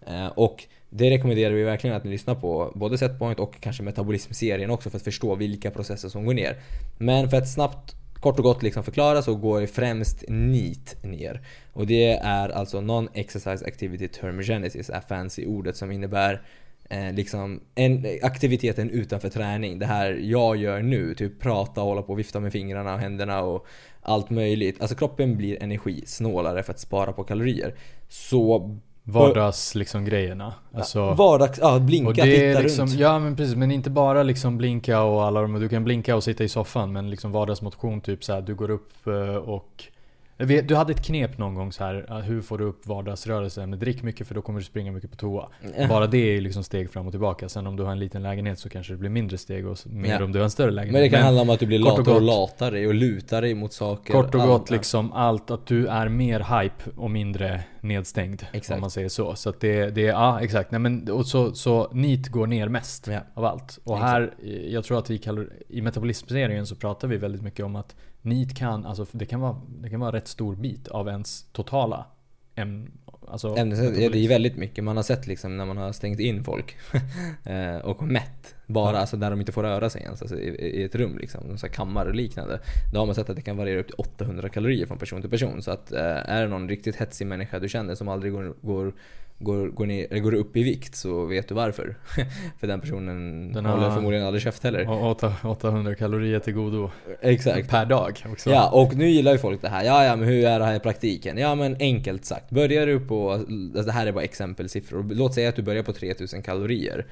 Eh, 0.08 0.28
och 0.28 0.64
det 0.90 1.10
rekommenderar 1.10 1.54
vi 1.54 1.64
verkligen 1.64 1.96
att 1.96 2.04
ni 2.04 2.12
lyssnar 2.12 2.36
på. 2.36 2.72
Både 2.76 2.98
Setpoint 2.98 3.40
och 3.40 3.62
kanske 3.62 3.84
metabolismserien 3.84 4.70
också 4.70 4.90
för 4.90 4.98
att 4.98 5.04
förstå 5.04 5.36
vilka 5.36 5.72
processer 5.72 6.10
som 6.10 6.26
går 6.26 6.34
ner. 6.34 6.62
Men 6.98 7.30
för 7.30 7.38
att 7.38 7.50
snabbt 7.50 7.96
kort 8.20 8.38
och 8.38 8.44
gott 8.44 8.64
liksom 8.64 8.84
förklara 8.84 9.22
så 9.22 9.36
går 9.36 9.66
främst 9.66 10.24
NEAT 10.28 10.96
ner. 11.04 11.42
Och 11.74 11.88
det 11.88 12.12
är 12.14 12.50
alltså 12.50 12.82
Non-Exercise 12.82 13.68
Activity 13.68 14.08
Thermogenesis, 14.08 14.90
är 14.90 15.02
fancy 15.02 15.46
ordet 15.46 15.78
som 15.78 15.92
innebär 15.92 16.42
eh, 16.90 17.14
liksom 17.14 17.62
en, 17.76 18.06
aktiviteten 18.22 18.90
utanför 18.90 19.30
träning. 19.30 19.80
Det 19.80 19.86
här 19.86 20.12
jag 20.22 20.58
gör 20.58 20.82
nu, 20.82 21.16
typ 21.16 21.40
prata 21.40 21.82
och 21.82 21.88
hålla 21.88 22.02
på 22.02 22.14
och 22.14 22.20
vifta 22.20 22.40
med 22.40 22.52
fingrarna 22.52 22.94
och 22.94 23.00
händerna 23.00 23.42
och 23.42 23.68
allt 24.02 24.30
möjligt. 24.30 24.82
Alltså 24.82 24.96
kroppen 24.96 25.38
blir 25.38 25.64
energisnålare 25.64 26.64
för 26.64 26.74
att 26.74 26.80
spara 26.80 27.14
på 27.14 27.24
kalorier. 27.24 27.76
Så 28.10 28.80
Vardags 29.04 29.76
liksom 29.76 30.06
grejerna. 30.06 30.54
Alltså, 30.74 31.14
vardags, 31.14 31.60
ja 31.62 31.80
blinka, 31.80 32.24
titta 32.24 32.60
liksom, 32.60 32.88
runt. 32.88 33.00
Ja 33.00 33.20
men 33.20 33.36
precis, 33.36 33.56
men 33.56 33.72
inte 33.72 33.90
bara 33.90 34.24
liksom 34.24 34.58
blinka 34.58 35.02
och 35.02 35.24
alla 35.24 35.42
de, 35.42 35.60
du 35.60 35.70
kan 35.70 35.84
blinka 35.84 36.16
och 36.16 36.24
sitta 36.24 36.44
i 36.44 36.50
soffan 36.50 36.92
men 36.92 37.10
liksom 37.10 37.32
vardagsmotion 37.32 38.02
typ 38.02 38.24
så 38.24 38.34
här, 38.34 38.42
du 38.42 38.56
går 38.56 38.70
upp 38.70 39.08
eh, 39.08 39.36
och 40.40 40.48
du 40.48 40.76
hade 40.76 40.92
ett 40.92 41.06
knep 41.06 41.38
någon 41.38 41.56
gång 41.56 41.72
så 41.72 41.84
här. 41.84 42.22
hur 42.22 42.42
får 42.42 42.58
du 42.58 42.64
upp 42.64 42.88
vardagsrörelsen? 42.88 43.72
Drick 43.72 44.04
mycket 44.04 44.28
för 44.28 44.36
då 44.36 44.42
kommer 44.42 44.60
du 44.60 44.66
springa 44.66 44.92
mycket 44.92 45.12
på 45.12 45.18
toa. 45.18 45.50
Bara 45.90 46.08
det 46.08 46.18
är 46.18 46.42
liksom 46.42 46.64
steg 46.64 46.90
fram 46.90 47.06
och 47.06 47.14
tillbaka. 47.14 47.50
Sen 47.50 47.68
om 47.68 47.76
du 47.76 47.84
har 47.84 47.92
en 47.92 48.00
liten 48.00 48.24
lägenhet 48.24 48.60
så 48.60 48.70
kanske 48.70 48.94
det 48.94 48.98
blir 48.98 49.10
mindre 49.10 49.38
steg 49.38 49.68
och 49.68 49.78
mer 49.86 50.10
ja. 50.10 50.24
om 50.24 50.32
du 50.32 50.40
har 50.40 50.44
en 50.44 50.50
större 50.50 50.72
lägenhet. 50.72 50.94
Men 50.94 51.02
det 51.02 51.10
kan 51.10 51.18
Men, 51.18 51.26
handla 51.26 51.42
om 51.42 51.50
att 51.50 51.60
du 51.60 51.66
blir 51.66 51.80
latare 51.80 52.12
och, 52.12 52.16
och 52.16 52.22
latare 52.22 52.88
och 52.88 52.94
lutar 52.94 53.42
dig 53.42 53.56
mot 53.56 53.74
saker. 53.74 54.14
Kort 54.14 54.36
och 54.36 54.42
gott 54.42 54.70
liksom 54.70 55.14
allt. 55.14 55.52
Att 55.52 55.66
du 55.66 55.88
är 55.88 56.10
mer 56.10 56.62
hype 56.62 56.84
och 56.98 57.12
mindre 57.12 57.64
nedstängd. 57.82 58.46
Exakt. 58.54 58.76
Om 58.76 58.82
man 58.82 58.92
säger 58.92 59.10
så. 59.10 59.36
Så 59.36 59.50
att 59.50 59.60
det, 59.60 59.90
det 59.90 60.02
är, 60.02 60.12
ja 60.12 60.42
exakt. 60.42 60.72
Nej, 60.72 60.80
men, 60.80 61.12
och 61.12 61.26
så, 61.26 61.54
så 61.54 61.90
NEAT 61.92 62.28
går 62.28 62.48
ner 62.48 62.68
mest 62.68 63.08
ja. 63.08 63.20
av 63.34 63.46
allt. 63.46 63.80
Och 63.84 63.96
exakt. 63.96 64.12
här, 64.12 64.34
jag 64.70 64.84
tror 64.84 65.00
att 65.00 65.10
i, 65.10 65.22
i 65.70 65.82
metabolismserien 65.82 66.68
så 66.68 66.76
pratar 66.76 67.08
vi 67.08 67.18
väldigt 67.18 67.42
mycket 67.42 67.66
om 67.66 67.76
att 67.76 67.96
NEAT 68.30 68.56
kan, 68.56 68.86
alltså 68.86 69.06
det 69.12 69.26
kan 69.26 69.40
vara, 69.40 69.62
det 69.82 69.90
kan 69.90 70.00
vara 70.00 70.10
en 70.10 70.14
rätt 70.14 70.28
stor 70.28 70.56
bit 70.56 70.88
av 70.88 71.08
ens 71.08 71.46
totala 71.52 72.06
äm, 72.56 72.92
alltså, 73.28 73.56
Ämnes, 73.56 73.80
ja, 73.80 74.10
det 74.10 74.26
är 74.26 74.30
väldigt 74.30 74.58
mycket. 74.58 74.84
Man 74.84 74.96
har 74.96 75.04
sett 75.04 75.28
liksom 75.28 75.58
när 75.58 75.66
man 75.66 75.78
har 75.78 75.92
stängt 75.92 76.20
in 76.20 76.44
folk 76.44 76.78
eh, 77.44 77.78
och 77.78 78.04
mätt 78.04 78.56
bara, 78.66 78.94
ja. 78.94 79.00
alltså 79.00 79.18
där 79.18 79.30
de 79.30 79.40
inte 79.40 79.52
får 79.52 79.64
röra 79.64 79.90
sig 79.90 80.02
ens, 80.02 80.22
alltså, 80.22 80.40
i, 80.40 80.48
i 80.48 80.84
ett 80.84 80.96
rum 80.96 81.18
liksom, 81.18 81.58
så 81.58 81.70
kammare 81.70 82.10
och 82.10 82.16
liknande. 82.16 82.60
Då 82.94 83.00
har 83.00 83.06
man 83.06 83.16
sett 83.16 83.30
att 83.30 83.36
det 83.36 83.42
kan 83.42 83.58
variera 83.58 83.80
upp 83.80 83.88
till 83.88 83.96
800 83.98 84.50
kalorier 84.50 84.86
från 84.86 84.98
person 84.98 85.22
till 85.22 85.30
person. 85.30 85.62
Så 85.62 85.72
att 85.72 85.92
eh, 85.92 86.02
är 86.30 86.42
det 86.42 86.48
någon 86.48 86.70
riktigt 86.70 86.96
hetsig 86.96 87.28
människa 87.28 87.60
du 87.60 87.70
känner 87.70 87.96
som 87.96 88.08
aldrig 88.08 88.34
går, 88.34 88.56
går 88.62 88.94
går, 89.40 89.68
går, 89.68 89.86
ner, 89.86 90.08
eller 90.10 90.20
går 90.20 90.34
upp 90.34 90.58
i 90.58 90.64
vikt 90.64 90.96
så 90.96 91.26
vet 91.26 91.48
du 91.48 91.56
varför. 91.56 91.96
För 92.60 92.68
den 92.68 92.82
personen 92.82 93.52
den 93.54 93.66
håller 93.66 93.92
förmodligen 93.92 94.26
aldrig 94.26 94.44
käft 94.44 94.64
heller. 94.64 94.90
800 95.44 95.96
kalorier 95.96 96.40
till 96.40 96.54
godo. 96.54 96.92
Exakt. 97.22 97.70
Per 97.70 97.86
dag 97.86 98.24
också. 98.32 98.50
Ja, 98.50 98.70
och 98.70 98.96
nu 98.96 99.10
gillar 99.10 99.32
ju 99.32 99.38
folk 99.38 99.62
det 99.62 99.70
här. 99.70 99.84
Ja, 99.84 100.06
ja, 100.06 100.16
men 100.16 100.28
hur 100.28 100.46
är 100.46 100.60
det 100.60 100.66
här 100.66 100.76
i 100.76 100.80
praktiken? 100.80 101.38
Ja, 101.38 101.56
men 101.56 101.76
enkelt 101.80 102.26
sagt. 102.26 102.50
Börjar 102.50 102.88
du 102.88 103.00
på, 103.00 103.32
alltså 103.32 103.84
det 103.84 103.92
här 103.92 104.08
är 104.08 104.12
bara 104.12 104.24
exempelsiffror. 104.24 105.04
Låt 105.14 105.34
säga 105.34 105.50
att 105.50 105.56
du 105.56 105.62
börjar 105.62 105.84
på 105.84 105.94
3000 105.94 106.42
kalorier. 106.42 107.06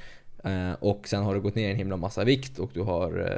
Eh, 0.43 0.73
och 0.79 1.07
sen 1.07 1.23
har 1.23 1.35
du 1.35 1.41
gått 1.41 1.55
ner 1.55 1.69
en 1.69 1.75
himla 1.75 1.97
massa 1.97 2.23
vikt 2.23 2.59
och 2.59 2.69
du 2.73 2.81
har 2.81 3.29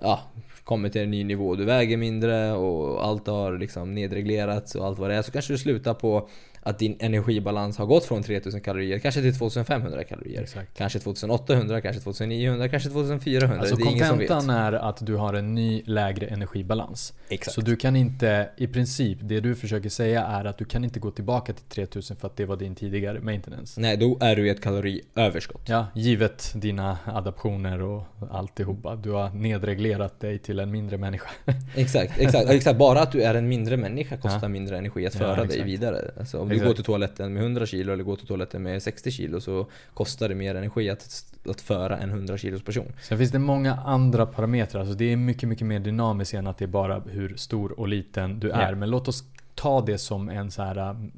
ja, 0.00 0.20
kommit 0.64 0.92
till 0.92 1.02
en 1.02 1.10
ny 1.10 1.24
nivå. 1.24 1.54
Du 1.54 1.64
väger 1.64 1.96
mindre 1.96 2.52
och 2.52 3.04
allt 3.06 3.26
har 3.26 3.58
liksom 3.58 3.94
nedreglerats 3.94 4.74
och 4.74 4.86
allt 4.86 4.98
vad 4.98 5.10
det 5.10 5.16
är. 5.16 5.22
Så 5.22 5.32
kanske 5.32 5.52
du 5.52 5.58
slutar 5.58 5.94
på 5.94 6.28
att 6.66 6.78
din 6.78 6.96
energibalans 7.00 7.78
har 7.78 7.86
gått 7.86 8.04
från 8.04 8.22
3000 8.22 8.60
kalorier 8.60 8.98
kanske 8.98 9.20
till 9.20 9.38
2500 9.38 10.04
kalorier. 10.04 10.42
Exakt. 10.42 10.76
Kanske 10.78 10.98
2800, 10.98 11.80
kanske 11.80 12.02
2900, 12.02 12.68
kanske 12.68 12.90
2400. 12.90 13.58
Alltså 13.60 13.76
kontentan 13.76 14.50
är 14.50 14.72
att 14.72 15.06
du 15.06 15.14
har 15.14 15.34
en 15.34 15.54
ny 15.54 15.82
lägre 15.86 16.26
energibalans. 16.26 17.12
Exakt. 17.28 17.54
Så 17.54 17.60
du 17.60 17.76
kan 17.76 17.96
inte, 17.96 18.48
i 18.56 18.66
princip, 18.66 19.18
det 19.22 19.40
du 19.40 19.54
försöker 19.54 19.88
säga 19.88 20.24
är 20.24 20.44
att 20.44 20.58
du 20.58 20.64
kan 20.64 20.84
inte 20.84 21.00
gå 21.00 21.10
tillbaka 21.10 21.52
till 21.52 21.64
3000 21.64 22.16
för 22.16 22.26
att 22.26 22.36
det 22.36 22.44
var 22.44 22.56
din 22.56 22.74
tidigare 22.74 23.20
maintenance. 23.20 23.80
Nej, 23.80 23.96
då 23.96 24.18
är 24.20 24.36
du 24.36 24.46
i 24.46 24.50
ett 24.50 24.62
kaloriöverskott. 24.62 25.68
Ja, 25.68 25.86
givet 25.94 26.52
dina 26.54 26.98
adaptioner 27.04 27.82
och 27.82 28.02
alltihopa. 28.30 28.96
Du 28.96 29.10
har 29.10 29.30
nedreglerat 29.30 30.20
dig 30.20 30.38
till 30.38 30.58
en 30.60 30.70
mindre 30.70 30.96
människa. 30.98 31.30
Exakt, 31.76 32.18
exakt, 32.18 32.50
exakt. 32.50 32.78
Bara 32.78 33.00
att 33.00 33.12
du 33.12 33.22
är 33.22 33.34
en 33.34 33.48
mindre 33.48 33.76
människa 33.76 34.16
kostar 34.16 34.40
Ja. 34.42 34.48
mindre 34.48 34.78
energi 34.78 35.06
att 35.06 35.14
Ja, 35.14 35.20
föra 35.20 35.34
dig 35.36 35.44
exakt. 35.44 35.66
vidare. 35.66 36.10
Alltså, 36.18 36.44
du 36.60 36.66
går 36.66 36.74
till 36.74 36.84
toaletten 36.84 37.32
med 37.32 37.42
100 37.42 37.66
kilo 37.66 37.92
eller 37.92 38.04
går 38.04 38.16
till 38.16 38.26
toaletten 38.26 38.62
med 38.62 38.82
60 38.82 39.10
kilo 39.10 39.40
så 39.40 39.66
kostar 39.94 40.28
det 40.28 40.34
mer 40.34 40.54
energi 40.54 40.90
att, 40.90 41.24
att 41.48 41.60
föra 41.60 41.98
en 41.98 42.10
100 42.10 42.38
kilos 42.38 42.62
person. 42.62 42.92
Sen 43.02 43.18
finns 43.18 43.30
det 43.30 43.38
många 43.38 43.74
andra 43.74 44.26
parametrar. 44.26 44.80
Alltså 44.80 44.94
det 44.94 45.12
är 45.12 45.16
mycket, 45.16 45.48
mycket 45.48 45.66
mer 45.66 45.78
dynamiskt 45.80 46.34
än 46.34 46.46
att 46.46 46.58
det 46.58 46.64
är 46.64 46.68
bara 46.68 47.00
hur 47.00 47.36
stor 47.36 47.80
och 47.80 47.88
liten 47.88 48.40
du 48.40 48.48
Ja. 48.48 48.54
är. 48.54 48.74
Men 48.74 48.90
låt 48.90 49.08
oss 49.08 49.24
ta 49.54 49.80
det 49.80 49.98
som 49.98 50.28
en 50.28 50.50
så 50.50 50.62
här, 50.62 50.76
mm, 50.90 51.12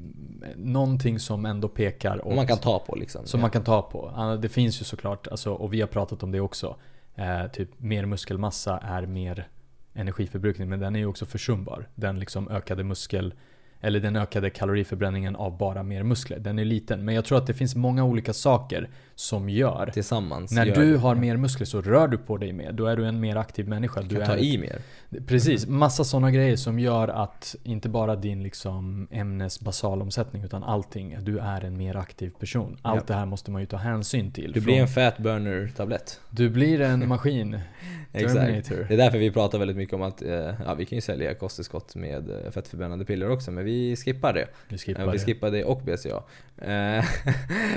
någonting 0.57 1.19
som 1.19 1.47
ändå 1.47 1.69
pekar 1.69 2.27
Och 2.27 2.35
man 2.35 2.47
kan 2.47 2.59
ta 2.59 2.79
på 2.79 2.97
liksom. 2.97 3.27
Som 3.27 3.41
Ja. 3.41 3.43
man 3.43 3.51
kan 3.51 3.65
ta 3.65 3.83
på. 3.83 4.39
Det 4.43 4.49
finns 4.49 4.81
ju 4.81 4.85
såklart, 4.85 5.27
alltså, 5.29 5.53
och 5.53 5.73
vi 5.75 5.81
har 5.81 5.89
pratat 5.89 6.23
om 6.23 6.33
det 6.33 6.41
också. 6.41 6.77
Eh, 7.15 7.47
typ 7.53 7.69
mer 7.77 8.07
muskelmassa 8.07 8.79
är 8.79 9.07
mer 9.07 9.49
energiförbrukning, 9.95 10.69
men 10.69 10.81
den 10.81 10.95
är 10.95 10.99
ju 11.01 11.07
också 11.07 11.27
försumbar. 11.27 11.89
Den 11.95 12.19
liksom 12.19 12.49
ökade 12.49 12.85
muskel, 12.85 13.35
eller 13.81 14.01
den 14.01 14.17
ökade 14.17 14.51
kaloriförbränningen 14.51 15.37
av 15.37 15.59
bara 15.59 15.83
mer 15.83 16.03
muskler. 16.03 16.39
Den 16.39 16.59
är 16.59 16.65
liten. 16.65 17.05
Men 17.05 17.15
jag 17.15 17.25
tror 17.25 17.39
att 17.39 17.47
det 17.47 17.55
finns 17.55 17.75
många 17.75 18.05
olika 18.05 18.33
saker 18.33 18.89
som 19.19 19.49
gör 19.49 19.91
Tillsammans 19.95 20.53
när 20.53 20.67
gör 20.67 20.75
du 20.75 20.93
det. 20.93 20.99
har 20.99 21.15
mer 21.15 21.37
muskler 21.37 21.67
så 21.67 21.81
rör 21.81 22.09
du 22.09 22.19
på 22.19 22.37
dig 22.37 22.53
mer. 22.53 22.73
Då 22.73 22.87
är 22.87 22.97
du 22.97 23.07
en 23.07 23.21
mer 23.21 23.37
aktiv 23.37 23.69
människa. 23.69 24.01
Du 24.03 24.09
Du 24.09 24.15
kan 24.15 24.23
är 24.23 24.27
ta 24.27 24.37
i 24.37 24.59
mer. 24.59 24.79
Precis, 25.27 25.67
massa 25.67 26.05
sådana 26.05 26.31
grejer 26.31 26.57
som 26.57 26.79
gör 26.79 27.09
att 27.09 27.57
inte 27.63 27.89
bara 27.89 28.17
din 28.17 28.43
liksom 28.43 29.09
ämnes 29.11 29.61
basalomsättning 29.61 30.45
utan 30.45 30.65
allting. 30.65 31.17
Du 31.21 31.39
är 31.39 31.65
en 31.65 31.77
mer 31.77 31.97
aktiv 31.97 32.31
person. 32.41 32.77
Allt 32.83 33.01
Ja. 33.01 33.05
det 33.07 33.15
här 33.15 33.27
måste 33.27 33.51
man 33.51 33.61
ju 33.61 33.67
ta 33.67 33.77
hänsyn 33.77 34.33
till. 34.33 34.53
Du 34.53 34.61
Från- 34.61 34.65
blir 34.65 34.77
en 34.81 34.89
fat 34.89 35.19
burner 35.19 35.71
tablett. 35.77 36.21
du 36.31 36.51
blir 36.51 36.81
en 36.81 37.09
maskin. 37.09 37.59
Exakt. 38.13 38.69
Det 38.69 38.95
är 38.95 38.97
därför 38.97 39.19
vi 39.19 39.31
pratar 39.31 39.59
väldigt 39.59 39.77
mycket 39.77 39.95
om 39.95 40.03
att, 40.03 40.23
eh, 40.23 40.31
ja 40.67 40.75
vi 40.79 40.85
kan 40.85 40.97
ju 40.97 41.03
sälja 41.03 41.35
kosttillskott 41.35 41.95
med 41.95 42.31
eh, 42.31 42.51
fettförbrännande 42.51 43.05
piller 43.05 43.31
också 43.31 43.51
men 43.51 43.65
vi 43.65 43.97
skippar 43.97 44.33
det. 44.33 44.47
Vi 44.69 44.79
skippar 44.79 45.07
vi 45.07 45.13
det. 45.13 45.19
skippar 45.25 45.51
det 45.51 45.65
och 45.65 45.83
BCA. 45.85 46.23
Eh, 46.63 47.05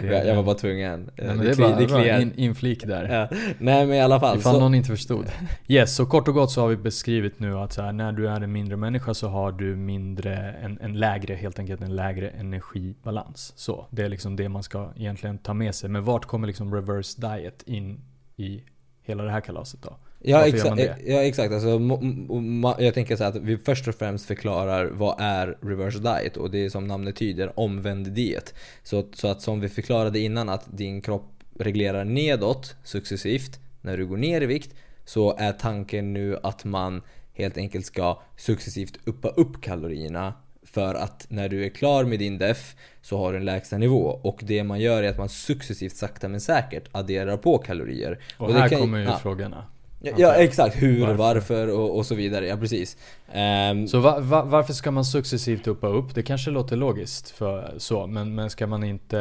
jag, 0.28 0.36
var 0.36 0.44
bara 0.44 0.56
tvungen. 0.56 1.10
Det 1.38 1.50
är 1.50 1.54
kli- 1.54 1.62
bara, 1.62 1.76
det 1.80 1.86
kliar. 1.86 2.20
in, 2.20 2.34
inflik 2.36 2.86
där. 2.88 3.10
Ja. 3.32 3.38
Nej 3.60 3.86
men 3.86 3.96
i 3.96 4.02
alla 4.02 4.20
fall. 4.20 4.38
Ifall 4.38 4.54
Så, 4.54 4.60
någon 4.60 4.76
inte 4.76 4.90
förstod. 4.90 5.26
Yes, 5.68 5.96
så 5.96 6.06
kort 6.06 6.28
och 6.28 6.34
gott 6.34 6.52
så 6.52 6.62
har 6.62 6.68
vi 6.68 6.78
beskrivit 6.78 7.40
nu 7.40 7.58
att 7.58 7.78
här, 7.78 7.92
när 7.92 8.12
du 8.12 8.28
är 8.30 8.42
en 8.42 8.52
mindre 8.52 8.78
människa 8.78 9.14
så 9.14 9.28
har 9.28 9.52
du 9.52 9.76
mindre, 9.76 10.36
en, 10.52 10.80
en 10.82 10.94
lägre, 10.94 11.36
helt 11.36 11.60
enkelt 11.60 11.82
en 11.82 11.96
lägre 11.96 12.30
energibalans. 12.30 13.54
Så, 13.56 13.86
det 13.90 14.04
är 14.04 14.10
liksom 14.10 14.36
det 14.36 14.50
man 14.50 14.64
ska 14.64 14.90
egentligen 14.96 15.38
ta 15.38 15.54
med 15.54 15.76
sig. 15.76 15.90
Men 15.90 16.04
vart 16.04 16.26
kommer 16.26 16.48
liksom 16.48 16.74
reverse 16.76 17.22
diet 17.22 17.64
in 17.66 18.00
i 18.36 18.64
hela 19.04 19.24
det 19.24 19.32
här 19.32 19.42
kalaset 19.42 19.82
då? 19.84 19.98
Ja, 20.24 20.46
exa- 20.46 20.76
det? 20.76 20.98
ja 21.06 21.24
exakt, 21.24 21.54
alltså, 21.54 21.82
jag 22.84 22.94
tänker 22.94 23.16
så 23.16 23.24
här 23.24 23.30
att 23.30 23.38
vi 23.38 23.58
först 23.58 23.88
och 23.88 23.96
främst 23.96 24.26
förklarar 24.26 24.86
vad 24.86 25.16
är 25.20 25.58
reverse 25.62 26.00
diet 26.00 26.38
och 26.38 26.52
det 26.52 26.66
är 26.66 26.70
som 26.70 26.88
namnet 26.88 27.16
tyder, 27.16 27.60
omvänd 27.60 28.12
diet. 28.12 28.54
Så, 28.84 29.06
så 29.14 29.28
att 29.28 29.42
som 29.42 29.60
vi 29.60 29.70
förklarade 29.70 30.20
innan 30.20 30.50
att 30.50 30.78
din 30.78 31.02
kropp 31.02 31.32
reglerar 31.60 32.04
nedåt 32.04 32.76
successivt 32.84 33.60
när 33.82 33.98
du 33.98 34.06
går 34.06 34.18
ner 34.18 34.42
i 34.42 34.46
vikt 34.46 34.76
så 35.06 35.36
är 35.38 35.52
tanken 35.52 36.14
nu 36.14 36.38
att 36.44 36.66
man 36.66 37.02
helt 37.34 37.58
enkelt 37.58 37.86
ska 37.86 38.22
successivt 38.38 39.00
uppa 39.04 39.30
upp 39.30 39.62
kalorierna 39.62 40.34
för 40.64 40.96
att 40.96 41.26
när 41.30 41.50
du 41.50 41.66
är 41.66 41.70
klar 41.70 42.04
med 42.04 42.20
din 42.20 42.38
def 42.38 42.76
så 43.02 43.18
har 43.18 43.32
du 43.32 43.38
en 43.38 43.46
lägsta 43.46 43.78
nivå 43.78 44.20
och 44.24 44.40
det 44.44 44.64
man 44.64 44.80
gör 44.80 45.04
är 45.04 45.10
att 45.10 45.18
man 45.18 45.30
successivt 45.30 45.96
sakta 45.96 46.28
men 46.28 46.42
säkert 46.42 46.84
adderar 46.92 47.38
på 47.38 47.58
kalorier. 47.58 48.20
Och, 48.38 48.48
det 48.48 48.60
här 48.60 48.70
kan 48.70 48.80
kommer 48.80 48.98
ju 48.98 49.04
ja. 49.04 49.18
frågorna. 49.18 49.66
Ja, 50.04 50.12
ja 50.18 50.34
exakt, 50.34 50.82
hur 50.82 51.00
Varför? 51.00 51.12
och 51.12 51.18
varför 51.18 51.68
och, 51.68 51.98
och 51.98 52.06
så 52.06 52.16
vidare, 52.16 52.48
ja 52.48 52.58
precis. 52.58 52.98
Ehm, 53.34 53.88
Så 53.88 54.00
va, 54.00 54.20
va, 54.20 54.44
varför 54.44 54.74
ska 54.74 54.92
man 54.92 55.06
successivt 55.06 55.68
uppa 55.68 55.88
upp? 55.88 56.16
Det 56.16 56.24
kanske 56.24 56.52
låter 56.52 56.76
logiskt 56.76 57.30
för 57.30 57.74
så, 57.78 58.08
men, 58.08 58.36
men 58.36 58.50
ska 58.50 58.68
man 58.68 58.84
inte... 58.84 59.18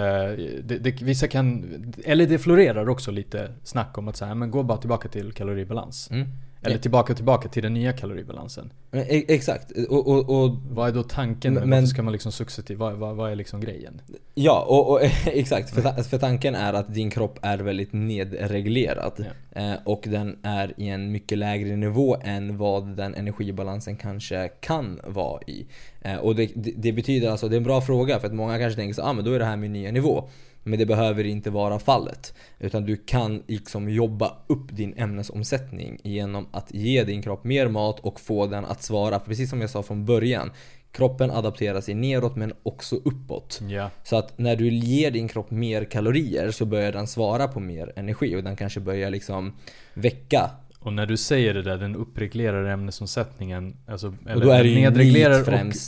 Det, 0.63 0.79
det, 0.79 1.03
vissa 1.03 1.29
kan... 1.29 1.65
Eller 2.05 2.27
det 2.27 2.39
florerar 2.39 2.89
också 2.89 3.11
lite 3.11 3.53
snack 3.65 3.99
om 3.99 4.09
att 4.09 4.17
säga, 4.17 4.35
men 4.35 4.51
gå 4.51 4.63
bara 4.63 4.79
tillbaka 4.79 5.09
till 5.09 5.33
kaloribalans. 5.33 6.11
mm. 6.11 6.29
Eller 6.63 6.79
tillbaka 6.79 7.15
tillbaka 7.15 7.49
till 7.49 7.63
den 7.63 7.75
nya 7.75 7.93
kaloribalansen. 7.93 8.73
Men 8.91 9.01
e- 9.01 9.25
Exakt, 9.29 9.71
och, 9.89 10.09
och, 10.09 10.45
och 10.45 10.57
Vad 10.71 10.89
är 10.89 10.93
då 10.93 11.03
tanken? 11.03 11.55
Men- 11.55 11.71
varför 11.71 11.87
ska 11.87 12.03
man 12.03 12.13
liksom 12.13 12.33
successivt? 12.33 12.79
Vad, 12.79 12.95
vad, 12.95 13.17
vad 13.17 13.33
är 13.33 13.37
liksom 13.37 13.61
grejen? 13.61 14.01
ja, 14.35 14.65
och, 14.69 14.91
och 14.91 15.01
exakt. 15.27 15.71
För, 15.71 16.03
för 16.03 16.19
tanken 16.19 16.55
är 16.55 16.73
att 16.73 16.95
din 16.95 17.11
kropp 17.11 17.39
är 17.43 17.59
väldigt 17.59 17.93
nedreglerad. 17.93 19.25
Eh, 19.51 19.75
och 19.85 20.05
den 20.07 20.39
är 20.43 20.75
i 20.77 20.89
en 20.89 21.13
mycket 21.13 21.39
lägre 21.39 21.77
nivå 21.77 22.17
än 22.25 22.57
vad 22.57 22.97
den 22.97 23.15
energibalansen 23.15 23.97
kanske 23.97 24.49
kan 24.49 25.01
vara 25.05 25.43
i. 25.43 25.67
Eh, 26.01 26.17
och 26.17 26.35
det, 26.35 26.51
det, 26.55 26.73
det 26.77 26.93
betyder 26.93 27.31
alltså, 27.31 27.49
det 27.49 27.55
är 27.55 27.59
en 27.59 27.65
bra 27.65 27.81
fråga 27.81 28.21
för 28.21 28.27
att 28.27 28.35
många 28.35 28.59
kanske 28.59 28.81
tänker 28.81 28.95
så 28.95 29.03
ah, 29.03 29.13
men 29.13 29.25
då 29.25 29.33
är 29.33 29.39
det 29.39 29.45
här 29.45 29.57
min 29.57 29.73
nya 29.73 29.93
nivå. 29.93 30.29
Men 30.63 30.79
det 30.79 30.87
behöver 30.87 31.25
inte 31.25 31.51
vara 31.51 31.79
fallet. 31.79 32.35
Utan 32.59 32.85
du 32.85 32.97
kan 32.97 33.43
liksom 33.47 33.89
jobba 33.89 34.37
upp 34.47 34.77
din 34.77 34.95
ämnesomsättning 34.97 35.99
genom 36.03 36.47
att 36.53 36.75
ge 36.75 37.05
din 37.05 37.23
kropp 37.23 37.45
mer 37.45 37.69
mat 37.69 38.01
och 38.01 38.21
få 38.21 38.47
den 38.47 38.65
att 38.65 38.83
svara, 38.83 39.19
precis 39.19 39.51
som 39.51 39.61
jag 39.61 39.71
sa 39.71 39.83
från 39.83 40.05
början. 40.05 40.51
Kroppen 40.93 41.31
adapterar 41.31 41.81
sig 41.81 41.95
neråt 41.95 42.37
men 42.37 42.53
också 42.63 42.97
uppåt. 42.97 43.61
Ja. 43.69 43.91
Så 44.03 44.17
att 44.17 44.39
när 44.39 44.57
du 44.57 44.69
ger 44.69 45.11
din 45.11 45.29
kropp 45.29 45.51
mer 45.51 45.85
kalorier 45.85 46.51
så 46.51 46.65
börjar 46.65 46.93
den 46.93 47.07
svara 47.07 47.49
på 47.49 47.61
mer 47.61 47.93
energi 47.97 48.37
och 48.37 48.43
den 48.43 48.57
kanske 48.57 48.81
börjar 48.81 49.11
liksom 49.11 49.57
väcka. 49.95 50.51
Och 50.83 50.93
när 50.93 51.07
du 51.07 51.17
säger 51.17 51.55
det 51.55 51.63
där, 51.63 51.77
den 51.77 51.97
uppreglerar 51.97 52.65
ämnesomsättningen. 52.65 53.77
Alltså, 53.87 54.15
eller 54.27 54.63
det 54.63 54.69
ju 54.69 54.75
nedreglerar 54.75 55.41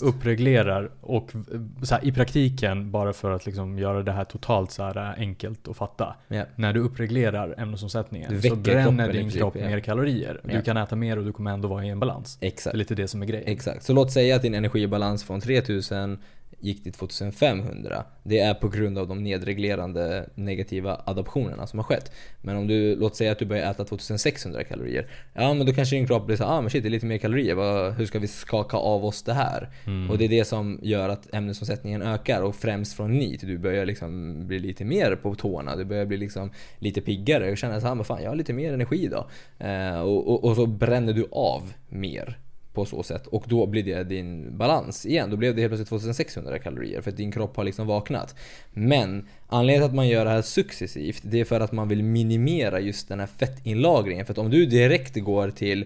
och 0.02 0.08
uppreglerar. 0.08 0.90
Och 1.00 1.34
eh, 1.34 1.40
så 1.82 1.94
här, 1.94 2.04
i 2.06 2.12
praktiken, 2.12 2.90
bara 2.90 3.12
för 3.12 3.30
att 3.30 3.46
liksom 3.46 3.78
göra 3.78 4.02
det 4.02 4.12
här 4.12 4.24
totalt 4.24 4.70
så 4.70 4.82
här 4.82 4.96
eh, 4.96 5.20
enkelt 5.20 5.68
att 5.68 5.76
fatta. 5.76 6.16
Ja. 6.28 6.44
När 6.56 6.72
du 6.72 6.80
uppreglerar 6.80 7.54
ämnesomsättningen 7.58 8.42
så 8.42 8.56
bränner 8.56 9.12
din 9.12 9.30
kropp 9.30 9.54
mer 9.54 9.80
kalorier. 9.80 10.40
Ja. 10.44 10.56
Du 10.56 10.62
kan 10.62 10.76
äta 10.76 10.96
mer 10.96 11.18
och 11.18 11.24
du 11.24 11.32
kommer 11.32 11.50
ändå 11.50 11.68
vara 11.68 11.84
i 11.84 11.88
en 11.88 12.00
balans. 12.00 12.36
Det 12.40 12.46
Exakt. 12.46 12.74
är 12.74 12.78
lite 12.78 12.94
det 12.94 13.08
som 13.08 13.22
är 13.22 13.26
grejen. 13.26 13.48
Exakt. 13.48 13.82
Så 13.82 13.92
låt 13.92 14.12
säga 14.12 14.36
att 14.36 14.42
din 14.42 14.54
energibalans 14.54 15.24
från 15.24 15.40
3000 15.40 16.18
gick 16.60 16.82
till 16.82 16.92
2500. 16.92 18.04
Det 18.22 18.38
är 18.38 18.54
på 18.54 18.68
grund 18.68 18.98
av 18.98 19.08
de 19.08 19.24
nedreglerande 19.24 20.28
negativa 20.34 21.00
adaptionerna 21.04 21.66
som 21.66 21.78
har 21.78 21.84
skett. 21.84 22.12
Men 22.40 22.56
om 22.56 22.66
du, 22.66 22.96
låt 22.96 23.16
säga 23.16 23.32
att 23.32 23.38
du 23.38 23.44
börjar 23.44 23.70
äta 23.70 23.84
2600 23.84 24.64
kalorier. 24.64 25.06
Ja 25.34 25.54
men 25.54 25.66
då 25.66 25.72
kanske 25.72 25.96
din 25.96 26.06
kropp 26.06 26.26
blir 26.26 26.36
så 26.36 26.44
ah 26.44 26.60
men 26.60 26.70
shit 26.70 26.82
det 26.82 26.88
är 26.88 26.90
lite 26.90 27.06
mer 27.06 27.18
kalorier. 27.18 27.90
Hur 27.90 28.06
ska 28.06 28.18
vi 28.18 28.28
skaka 28.28 28.76
av 28.76 29.04
oss 29.04 29.22
det 29.22 29.32
här? 29.32 29.70
Mm. 29.86 30.10
Och 30.10 30.18
det 30.18 30.24
är 30.24 30.28
det 30.28 30.44
som 30.44 30.78
gör 30.82 31.08
att 31.08 31.34
ämnesomsättningen 31.34 32.02
ökar 32.02 32.42
och 32.42 32.54
främst 32.54 32.96
från 32.96 33.18
NEAT. 33.18 33.40
Du 33.40 33.58
börjar 33.58 33.86
liksom 33.86 34.36
bli 34.46 34.58
lite 34.58 34.84
mer 34.84 35.16
på 35.16 35.34
tårna. 35.34 35.76
Du 35.76 35.84
börjar 35.84 36.06
bli 36.06 36.16
liksom 36.16 36.50
lite 36.78 37.00
piggare 37.00 37.50
och 37.50 37.58
känner 37.58 37.80
så 37.80 37.86
här, 37.86 37.94
men 37.94 38.04
fan 38.04 38.22
jag 38.22 38.30
har 38.30 38.36
lite 38.36 38.52
mer 38.52 38.72
energi 38.72 39.04
idag. 39.04 39.24
Eh, 39.58 40.00
och, 40.00 40.28
och, 40.28 40.44
och 40.44 40.56
så 40.56 40.66
bränner 40.66 41.12
du 41.12 41.28
av 41.32 41.72
mer 41.88 42.38
på 42.74 42.84
så 42.84 43.02
sätt. 43.02 43.26
Och 43.26 43.44
då 43.48 43.66
blir 43.66 43.82
det 43.82 44.04
din 44.04 44.58
balans 44.58 45.06
igen. 45.06 45.30
Då 45.30 45.36
blev 45.36 45.54
det 45.54 45.60
helt 45.60 45.70
plötsligt 45.70 45.88
2600 45.88 46.58
kalorier 46.58 47.00
för 47.00 47.10
att 47.10 47.16
din 47.16 47.32
kropp 47.32 47.56
har 47.56 47.64
liksom 47.64 47.86
vaknat. 47.86 48.34
Men 48.72 49.28
anledningen 49.48 49.80
till 49.82 49.90
att 49.90 49.94
man 49.96 50.08
gör 50.08 50.24
det 50.24 50.30
här 50.30 50.42
successivt 50.42 51.20
det 51.24 51.40
är 51.40 51.44
för 51.44 51.60
att 51.60 51.72
man 51.72 51.88
vill 51.88 52.02
minimera 52.04 52.80
just 52.80 53.08
den 53.08 53.20
här 53.20 53.26
fettinlagringen. 53.26 54.26
För 54.26 54.32
att 54.32 54.38
om 54.38 54.50
du 54.50 54.66
direkt 54.66 55.16
går 55.16 55.50
till 55.50 55.84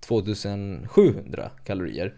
2700 0.00 1.50
kalorier 1.64 2.14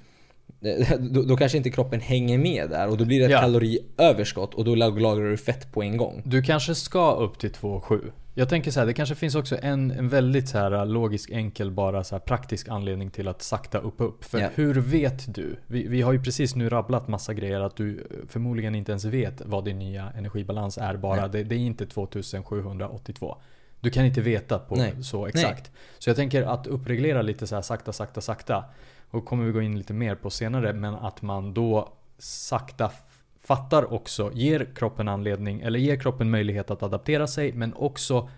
eh, 0.65 0.99
då, 0.99 1.23
då 1.23 1.37
kanske 1.37 1.59
inte 1.59 1.71
kroppen 1.71 2.01
hänger 2.01 2.39
med 2.39 2.71
där 2.71 2.89
och 2.89 2.97
då 2.97 3.05
blir 3.05 3.19
det 3.19 3.25
ett 3.25 3.31
Ja. 3.31 3.41
kaloriöverskott 3.41 4.55
och 4.55 4.65
då 4.65 4.75
lag- 4.75 5.01
lagrar 5.01 5.31
du 5.31 5.37
fett 5.37 5.73
på 5.73 5.83
en 5.83 5.97
gång. 5.97 6.23
Du 6.25 6.43
kanske 6.43 6.75
ska 6.75 7.13
upp 7.15 7.39
till 7.39 7.51
2,7. 7.51 8.13
Jag 8.35 8.49
tänker 8.49 8.71
så 8.71 8.81
här, 8.81 8.87
det 8.87 8.95
kanske 8.95 9.15
finns 9.15 9.35
också 9.35 9.59
en, 9.63 9.91
en 9.91 10.09
väldigt 10.09 10.49
så 10.49 10.59
här 10.59 10.87
logisk, 10.87 11.31
enkel, 11.31 11.71
bara 11.71 12.05
så 12.05 12.15
här 12.15 12.21
praktisk 12.21 12.69
anledning 12.69 13.11
till 13.11 13.29
att 13.29 13.43
sakta 13.43 13.79
upp 13.79 14.01
upp. 14.01 14.25
För 14.25 14.39
Ja. 14.41 14.49
hur 14.55 14.75
vet 14.75 15.35
du? 15.35 15.57
Vi, 15.67 15.87
vi 15.89 16.03
har 16.03 16.13
ju 16.13 16.23
precis 16.23 16.55
nu 16.55 16.69
rabblat 16.69 17.09
massa 17.09 17.35
grejer 17.35 17.61
att 17.61 17.77
du 17.77 18.07
förmodligen 18.29 18.75
inte 18.75 18.93
ens 18.93 19.05
vet 19.05 19.43
vad 19.45 19.65
din 19.65 19.79
nya 19.79 20.11
energibalans 20.11 20.79
är 20.79 20.97
bara. 20.97 21.21
Nej. 21.21 21.31
Det, 21.31 21.45
det 21.45 21.55
är 21.55 21.59
inte 21.59 21.87
2782. 21.87 23.37
Du 23.81 23.91
kan 23.91 24.05
inte 24.05 24.21
veta 24.21 24.59
på 24.59 24.77
Nej. 24.77 25.05
så 25.05 25.27
exakt. 25.27 25.71
Så 25.99 26.11
jag 26.11 26.17
tänker 26.17 26.43
att 26.43 26.67
uppreglera 26.67 27.23
lite 27.23 27.47
så 27.47 27.55
här 27.55 27.63
sakta, 27.63 27.93
sakta, 27.93 28.21
sakta. 28.21 28.65
Och 29.11 29.25
kommer 29.25 29.45
vi 29.45 29.53
gå 29.53 29.63
in 29.63 29.79
lite 29.79 29.93
mer 29.93 30.15
på 30.15 30.31
senare. 30.31 30.73
Men 30.73 30.95
att 30.95 31.23
man 31.23 31.55
då 31.55 31.93
sakta 32.19 32.91
fattar 33.45 33.93
också, 33.93 34.31
ger 34.35 34.69
kroppen 34.75 35.09
anledning, 35.09 35.61
eller 35.61 35.79
ger 35.79 35.97
kroppen 35.97 36.31
möjlighet 36.31 36.71
att 36.71 36.83
adaptera 36.83 37.27
sig. 37.27 37.53
Men 37.53 37.75
också 37.75 38.29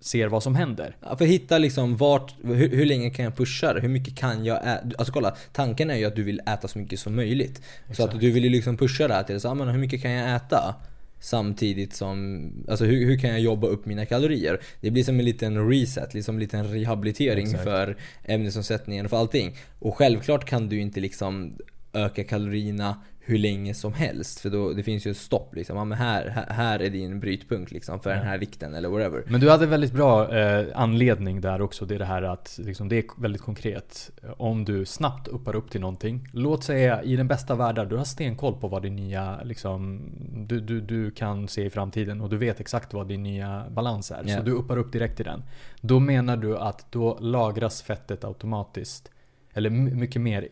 ser 0.00 0.28
vad 0.28 0.42
som 0.42 0.54
händer. 0.54 0.96
Ja, 1.00 1.16
för 1.16 1.24
hitta 1.24 1.58
liksom 1.58 1.96
vart, 1.96 2.34
hur, 2.44 2.68
hur 2.68 2.86
länge 2.86 3.10
kan 3.10 3.24
jag 3.24 3.36
pusha 3.36 3.72
det? 3.72 3.80
Hur 3.80 3.88
mycket 3.88 4.16
kan 4.16 4.44
jag 4.44 4.58
äta? 4.58 4.80
Alltså 4.98 5.12
kolla, 5.12 5.36
tanken 5.52 5.90
är 5.90 5.96
ju 5.96 6.04
att 6.04 6.16
du 6.16 6.22
vill 6.22 6.40
äta 6.46 6.68
så 6.68 6.78
mycket 6.78 7.00
som 7.00 7.16
möjligt. 7.16 7.56
Så 7.56 7.90
Exakt. 7.90 8.14
att 8.14 8.20
du 8.20 8.30
vill 8.30 8.44
ju 8.44 8.50
liksom 8.50 8.76
pusha 8.76 9.08
det 9.08 9.14
här 9.14 9.22
till 9.22 9.40
så, 9.40 9.48
ah, 9.48 9.54
men 9.54 9.68
hur 9.68 9.78
mycket 9.78 10.02
kan 10.02 10.10
jag 10.10 10.36
äta? 10.36 10.74
Samtidigt 11.20 11.94
som, 11.94 12.48
alltså 12.68 12.84
hur, 12.84 13.06
hur 13.06 13.18
kan 13.18 13.30
jag 13.30 13.40
jobba 13.40 13.66
upp 13.66 13.86
mina 13.86 14.06
kalorier? 14.06 14.60
Det 14.80 14.90
blir 14.90 15.04
som 15.04 15.18
en 15.18 15.24
liten 15.24 15.68
reset, 15.70 16.14
liksom 16.14 16.34
en 16.34 16.40
liten 16.40 16.64
rehabilitering 16.64 17.46
Exakt. 17.46 17.64
för 17.64 17.96
ämnesomsättningen 18.24 19.04
och 19.04 19.10
för 19.10 19.16
allting. 19.16 19.56
Och 19.78 19.96
självklart 19.96 20.44
kan 20.44 20.68
du 20.68 20.80
inte 20.80 21.00
liksom 21.00 21.56
öka 21.92 22.24
kalorierna 22.24 22.96
hur 23.24 23.38
länge 23.38 23.74
som 23.74 23.92
helst. 23.92 24.40
För 24.40 24.50
då, 24.50 24.72
det 24.72 24.82
finns 24.82 25.06
ju 25.06 25.10
ett 25.10 25.16
stopp 25.16 25.54
liksom. 25.54 25.76
Ja, 25.76 25.84
men 25.84 25.98
här, 25.98 26.46
här, 26.48 26.82
är 26.82 26.90
din 26.90 27.20
brytpunkt 27.20 27.72
liksom 27.72 28.00
för 28.00 28.10
den 28.10 28.26
här 28.26 28.38
vikten 28.38 28.74
eller 28.74 28.88
whatever. 28.88 29.24
Men 29.26 29.40
du 29.40 29.50
hade 29.50 29.66
väldigt 29.66 29.92
bra 29.92 30.38
eh, 30.38 30.66
anledning 30.74 31.40
där 31.40 31.60
också. 31.60 31.86
Det 31.86 31.94
är 31.94 31.98
det 31.98 32.04
här 32.04 32.22
att 32.22 32.58
liksom, 32.62 32.88
det 32.88 32.98
är 32.98 33.04
väldigt 33.16 33.42
konkret. 33.42 34.10
Om 34.36 34.64
du 34.64 34.84
snabbt 34.84 35.28
uppar 35.28 35.56
upp 35.56 35.70
till 35.70 35.80
någonting. 35.80 36.28
Låt 36.32 36.64
säga 36.64 37.02
i 37.02 37.16
den 37.16 37.28
bästa 37.28 37.54
världen, 37.54 37.88
du 37.88 37.96
har 37.96 38.04
stenkoll 38.04 38.54
på 38.54 38.68
vad 38.68 38.82
din 38.82 38.96
nya 38.96 39.42
liksom, 39.42 40.10
du, 40.48 40.60
du, 40.60 40.80
du 40.80 41.10
kan 41.10 41.48
se 41.48 41.64
i 41.64 41.70
framtiden 41.70 42.20
och 42.20 42.30
du 42.30 42.36
vet 42.36 42.60
exakt 42.60 42.94
vad 42.94 43.08
din 43.08 43.22
nya 43.22 43.66
balans 43.70 44.10
är. 44.10 44.24
Ja. 44.26 44.36
Så 44.36 44.42
du 44.42 44.52
uppar 44.52 44.76
upp 44.76 44.92
direkt 44.92 45.20
i 45.20 45.22
den. 45.22 45.42
Då 45.80 46.00
menar 46.00 46.36
du 46.36 46.58
att 46.58 46.92
då 46.92 47.18
lagras 47.20 47.82
fettet 47.82 48.24
automatiskt. 48.24 49.10
Eller 49.54 49.70
my- 49.70 49.94
mycket 49.94 50.22
mer, 50.22 50.48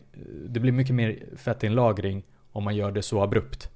det 0.49 0.59
blir 0.59 0.71
mycket 0.71 0.95
mer 0.95 1.19
fettinlagring 1.35 2.23
om 2.51 2.63
man 2.63 2.75
gör 2.75 2.91
det 2.91 3.01
så 3.01 3.23
abrupt. 3.23 3.70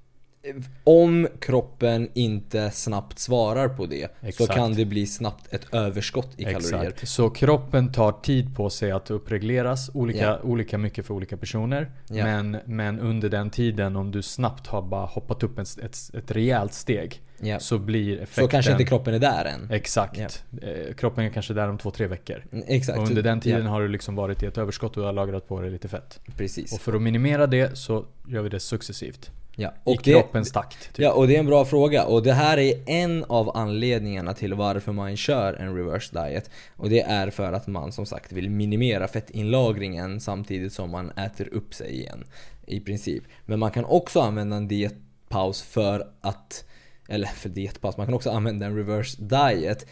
Om 0.83 1.27
kroppen 1.39 2.09
inte 2.13 2.71
snabbt 2.71 3.19
svarar 3.19 3.69
på 3.69 3.85
det 3.85 4.11
så 4.21 4.27
Exakt. 4.27 4.53
kan 4.53 4.73
det 4.73 4.85
bli 4.85 5.05
snabbt 5.07 5.53
ett 5.53 5.73
överskott 5.73 6.29
i 6.37 6.43
kalorier. 6.43 6.83
Exakt. 6.89 7.07
Så 7.07 7.29
kroppen 7.29 7.91
tar 7.91 8.11
tid 8.11 8.55
på 8.55 8.69
sig 8.69 8.91
att 8.91 9.11
uppregleras 9.11 9.89
olika, 9.93 10.19
Ja. 10.25 10.39
olika 10.43 10.77
mycket 10.77 11.05
för 11.05 11.13
olika 11.13 11.37
personer. 11.37 11.91
Ja. 12.09 12.23
Men, 12.25 12.57
men 12.65 12.99
under 12.99 13.29
den 13.29 13.49
tiden 13.49 13.95
om 13.95 14.11
du 14.11 14.21
snabbt 14.21 14.67
har 14.67 14.81
bara 14.81 15.05
hoppat 15.05 15.43
upp 15.43 15.59
ett, 15.59 15.77
ett, 15.83 15.97
ett 16.13 16.31
rejält 16.31 16.73
steg 16.73 17.21
Ja. 17.39 17.59
så 17.59 17.77
blir 17.77 18.17
effekten... 18.21 18.43
Så 18.43 18.47
kanske 18.49 18.71
inte 18.71 18.83
kroppen 18.85 19.13
är 19.13 19.19
där 19.19 19.45
än. 19.45 19.71
Exakt. 19.71 20.43
Eh, 20.61 20.93
Kroppen 20.93 21.25
är 21.25 21.29
kanske 21.29 21.53
där 21.53 21.69
om 21.69 21.77
två, 21.77 21.91
tre 21.91 22.07
veckor. 22.07 22.43
Mm, 22.51 22.65
Exakt. 22.67 22.99
Och 22.99 23.07
under 23.09 23.21
den 23.23 23.39
tiden 23.41 23.65
har 23.65 23.81
du 23.81 23.87
liksom 23.87 24.15
varit 24.15 24.43
i 24.43 24.45
ett 24.45 24.57
överskott 24.57 24.97
och 24.97 25.01
du 25.01 25.05
har 25.05 25.13
lagrat 25.13 25.47
på 25.47 25.61
dig 25.61 25.71
lite 25.71 25.87
fett. 25.87 26.19
precis. 26.37 26.73
Och 26.73 26.81
för 26.81 26.93
att 26.93 27.01
minimera 27.01 27.47
det 27.47 27.77
så 27.77 28.05
gör 28.27 28.41
vi 28.41 28.49
det 28.49 28.59
successivt. 28.59 29.31
Ja. 29.57 29.73
I 29.85 29.95
det, 29.95 30.03
kroppens 30.11 30.51
takt. 30.51 30.79
Typ. 30.93 30.99
ja, 31.03 31.11
och 31.13 31.27
det 31.27 31.35
är 31.35 31.39
en 31.39 31.45
bra 31.45 31.65
fråga. 31.65 32.05
Och 32.05 32.23
det 32.23 32.33
här 32.33 32.57
är 32.57 32.73
en 32.89 33.23
av 33.23 33.57
anledningarna 33.57 34.33
till 34.33 34.53
varför 34.53 34.91
man 34.91 35.17
kör 35.17 35.53
en 35.53 35.75
reverse 35.75 36.19
diet. 36.23 36.49
Och 36.75 36.89
det 36.89 37.01
är 37.01 37.29
för 37.29 37.53
att 37.53 37.67
man 37.67 37.91
som 37.91 38.05
sagt 38.05 38.31
vill 38.31 38.49
minimera 38.49 39.07
fettinlagringen 39.07 40.21
samtidigt 40.21 40.73
som 40.73 40.89
man 40.91 41.11
äter 41.11 41.53
upp 41.53 41.73
sig 41.73 41.91
igen. 41.99 42.23
I 42.67 42.79
princip. 42.79 43.23
Men 43.45 43.59
man 43.59 43.71
kan 43.71 43.85
också 43.85 44.19
använda 44.19 44.55
en 44.55 44.67
dietpaus 44.67 45.61
för 45.61 46.07
att 46.21 46.65
eller 47.09 47.27
för 47.27 47.49
dietpaus, 47.49 47.97
man 47.97 48.05
kan 48.07 48.13
också 48.15 48.29
använda 48.29 48.65
en 48.65 48.75
reverse 48.75 49.17
diet 49.21 49.85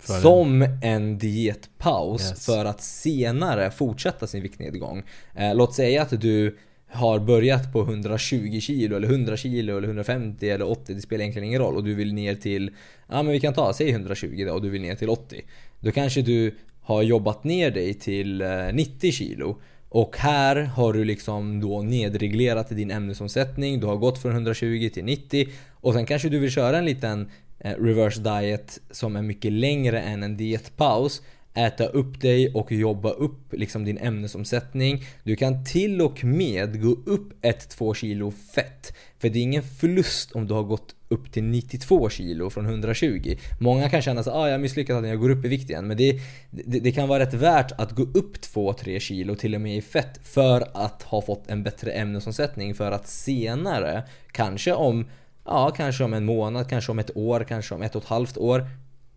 För 0.00 0.14
en- 0.14 0.20
som 0.22 0.62
en 0.82 1.18
dietpaus 1.18 2.30
Yes. 2.30 2.46
för 2.46 2.64
att 2.64 2.80
senare 2.80 3.70
fortsätta 3.70 4.26
sin 4.26 4.42
viktnedgång. 4.42 5.02
Eh, 5.34 5.54
låt 5.54 5.74
säga 5.74 6.02
att 6.02 6.20
du 6.20 6.58
har 6.92 7.18
börjat 7.18 7.72
på 7.72 7.80
120 7.80 8.60
kilo 8.60 8.96
eller 8.96 9.08
100 9.08 9.36
kilo 9.36 9.76
eller 9.76 9.88
150 9.88 10.50
eller 10.50 10.70
80, 10.70 10.94
det 10.94 11.00
spelar 11.00 11.22
egentligen 11.22 11.48
ingen 11.48 11.60
roll. 11.60 11.76
Och 11.76 11.84
du 11.84 11.94
vill 11.94 12.14
ner 12.14 12.34
till, 12.34 12.70
ja 13.08 13.22
men 13.22 13.32
vi 13.32 13.40
kan 13.40 13.54
ta, 13.54 13.72
säg 13.72 13.90
120 13.90 14.44
då 14.46 14.52
och 14.52 14.62
du 14.62 14.70
vill 14.70 14.82
ner 14.82 14.94
till 14.94 15.08
80. 15.08 15.42
Då 15.80 15.92
kanske 15.92 16.22
du 16.22 16.54
har 16.80 17.02
jobbat 17.02 17.44
ner 17.44 17.70
dig 17.70 17.94
till 17.94 18.42
eh, 18.42 18.48
90 18.72 19.12
kilo. 19.12 19.56
Och 19.88 20.16
här 20.16 20.56
har 20.56 20.92
du 20.92 21.04
liksom 21.04 21.60
då 21.60 21.82
nedreglerat 21.82 22.68
din 22.68 22.90
ämnesomsättning, 22.90 23.80
du 23.80 23.86
har 23.86 23.96
gått 23.96 24.22
från 24.22 24.32
120 24.32 24.90
till 24.94 25.04
90 25.04 25.48
och 25.70 25.94
sen 25.94 26.06
kanske 26.06 26.28
du 26.28 26.38
vill 26.38 26.50
köra 26.50 26.78
en 26.78 26.84
liten 26.84 27.30
eh, 27.58 27.72
reverse 27.72 28.20
diet 28.20 28.80
som 28.90 29.16
är 29.16 29.22
mycket 29.22 29.52
längre 29.52 30.00
än 30.00 30.22
en 30.22 30.36
dietpaus 30.36 31.22
äta 31.54 31.86
upp 31.86 32.20
dig 32.20 32.54
och 32.54 32.72
jobba 32.72 33.10
upp 33.10 33.52
liksom 33.52 33.84
din 33.84 33.98
ämnesomsättning. 33.98 35.04
Du 35.22 35.36
kan 35.36 35.64
till 35.64 36.02
och 36.02 36.24
med 36.24 36.82
gå 36.82 36.90
upp 37.06 37.44
1-2 37.44 37.94
kilo 37.94 38.30
fett. 38.30 38.96
För 39.18 39.28
det 39.28 39.38
är 39.38 39.42
ingen 39.42 39.62
förlust 39.62 40.32
om 40.32 40.46
du 40.46 40.54
har 40.54 40.62
gått 40.62 40.94
upp 41.08 41.32
till 41.32 41.44
92 41.44 42.10
kilo 42.10 42.50
från 42.50 42.66
120. 42.66 43.36
Många 43.60 43.90
kan 43.90 44.02
känna 44.02 44.20
att 44.20 44.28
ah, 44.28 44.48
jag 44.48 44.60
misslyckats 44.60 45.02
när 45.02 45.08
jag 45.08 45.20
går 45.20 45.30
upp 45.30 45.44
i 45.44 45.48
vikt 45.48 45.70
igen. 45.70 45.86
Men 45.86 45.96
det, 45.96 46.20
det, 46.50 46.80
det 46.80 46.92
kan 46.92 47.08
vara 47.08 47.22
rätt 47.22 47.34
värt 47.34 47.72
att 47.72 47.92
gå 47.92 48.02
upp 48.02 48.36
2-3 48.36 48.98
kilo 48.98 49.34
till 49.34 49.54
och 49.54 49.60
med 49.60 49.76
i 49.76 49.82
fett 49.82 50.20
för 50.22 50.68
att 50.74 51.02
ha 51.02 51.22
fått 51.22 51.50
en 51.50 51.62
bättre 51.62 51.92
ämnesomsättning. 51.92 52.74
För 52.74 52.92
att 52.92 53.08
senare, 53.08 54.02
kanske 54.32 54.72
om 54.72 55.06
Ja, 55.44 55.70
kanske 55.76 56.04
om 56.04 56.14
en 56.14 56.24
månad, 56.24 56.68
kanske 56.68 56.92
om 56.92 56.98
ett 56.98 57.16
år, 57.16 57.44
kanske 57.48 57.74
om 57.74 57.82
ett 57.82 57.96
och 57.96 58.02
ett 58.02 58.08
halvt 58.08 58.38
år 58.38 58.66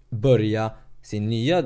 börja 0.09 0.71
sin 1.01 1.29
nya 1.29 1.63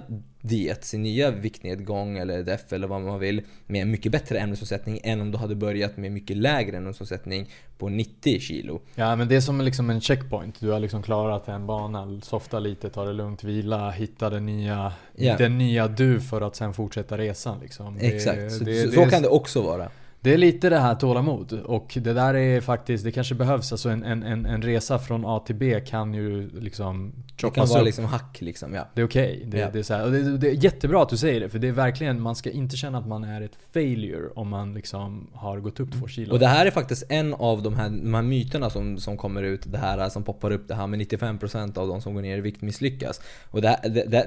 diet, 0.47 0.85
sin 0.85 1.03
nya 1.03 1.31
viktnedgång 1.31 2.17
eller 2.17 2.43
DEF 2.43 2.73
eller 2.73 2.87
vad 2.87 3.01
man 3.01 3.19
vill 3.19 3.41
med 3.65 3.81
en 3.81 3.91
mycket 3.91 4.11
bättre 4.11 4.39
ämnesomsättning 4.39 4.99
än 5.03 5.21
om 5.21 5.31
du 5.31 5.37
hade 5.37 5.55
börjat 5.55 5.97
med 5.97 6.11
mycket 6.11 6.37
lägre 6.37 6.77
ämnesomsättning 6.77 7.49
på 7.77 7.89
90 7.89 8.39
kilo. 8.39 8.81
Ja 8.95 9.15
men 9.15 9.27
det 9.27 9.35
är 9.35 9.41
som 9.41 9.61
liksom 9.61 9.89
en 9.89 10.01
checkpoint. 10.01 10.59
Du 10.59 10.69
har 10.69 10.79
liksom 10.79 11.03
klarat 11.03 11.47
en 11.47 11.67
bana, 11.67 12.21
softa 12.21 12.59
lite, 12.59 12.89
ta 12.89 13.05
det 13.05 13.13
lugnt, 13.13 13.43
vila, 13.43 13.89
hitta 13.91 14.29
den 14.29 14.45
nya, 14.45 14.93
Ja. 15.15 15.37
den 15.37 15.57
nya 15.57 15.87
du 15.87 16.19
för 16.21 16.41
att 16.41 16.55
sen 16.55 16.73
fortsätta 16.73 17.17
resan 17.17 17.59
liksom. 17.59 17.97
Det- 17.97 18.05
Exakt, 18.05 18.51
så, 18.51 18.63
det, 18.63 18.81
så, 18.81 18.87
det 18.87 18.91
så 18.95 19.05
kan 19.05 19.21
det 19.21 19.27
också 19.29 19.61
vara. 19.61 19.89
Det 20.21 20.33
är 20.33 20.37
lite 20.37 20.69
det 20.69 20.79
här 20.79 20.95
tålamod 20.95 21.53
och 21.53 21.97
det 22.01 22.13
där 22.13 22.33
är 22.33 22.61
faktiskt, 22.61 23.03
det 23.03 23.11
kanske 23.11 23.35
behövs. 23.35 23.71
Alltså 23.71 23.89
en, 23.89 24.03
en, 24.03 24.45
en, 24.45 24.61
resa 24.61 24.99
från 24.99 25.25
A 25.25 25.43
till 25.45 25.55
B 25.55 25.81
kan 25.87 26.13
ju 26.13 26.49
liksom 26.59 27.13
Det 27.41 27.49
kan 27.49 27.67
vara 27.67 27.79
upp. 27.79 27.85
liksom 27.85 28.05
hack 28.05 28.37
liksom, 28.41 28.73
ja. 28.73 28.87
Det 28.93 29.01
är 29.01 29.05
okej. 29.05 29.43
Det, 29.47 29.57
Ja. 29.57 29.69
det, 29.73 29.79
är 29.79 29.83
så 29.83 29.93
här, 29.93 30.05
och 30.05 30.11
det, 30.11 30.37
det 30.37 30.49
är 30.49 30.63
jättebra 30.63 31.03
att 31.03 31.09
du 31.09 31.17
säger 31.17 31.39
det. 31.39 31.49
För 31.49 31.59
det 31.59 31.67
är 31.67 31.71
verkligen, 31.71 32.21
man 32.21 32.35
ska 32.35 32.51
inte 32.51 32.77
känna 32.77 32.97
att 32.97 33.07
man 33.07 33.23
är 33.23 33.41
ett 33.41 33.57
failure 33.73 34.29
om 34.35 34.47
man 34.47 34.73
liksom 34.73 35.27
har 35.33 35.59
gått 35.59 35.79
upp 35.79 35.91
två 35.99 36.07
kilo. 36.07 36.33
Och 36.33 36.39
det 36.39 36.47
här 36.47 36.65
är 36.65 36.71
faktiskt 36.71 37.03
en 37.09 37.33
av 37.33 37.61
de 37.63 37.75
här, 37.75 37.89
de 37.89 38.13
här 38.13 38.21
myterna 38.21 38.69
som, 38.69 38.97
som 38.97 39.17
kommer 39.17 39.43
ut, 39.43 39.61
det 39.71 39.77
här 39.77 40.09
som 40.09 40.23
poppar 40.23 40.51
upp, 40.51 40.67
det 40.67 40.75
här 40.75 40.87
med 40.87 40.99
95% 40.99 41.77
av 41.77 41.87
de 41.87 42.01
som 42.01 42.13
går 42.13 42.21
ner 42.21 42.37
i 42.37 42.41
vikt 42.41 42.61
misslyckas. 42.61 43.21
Och 43.51 43.61
det, 43.61 43.79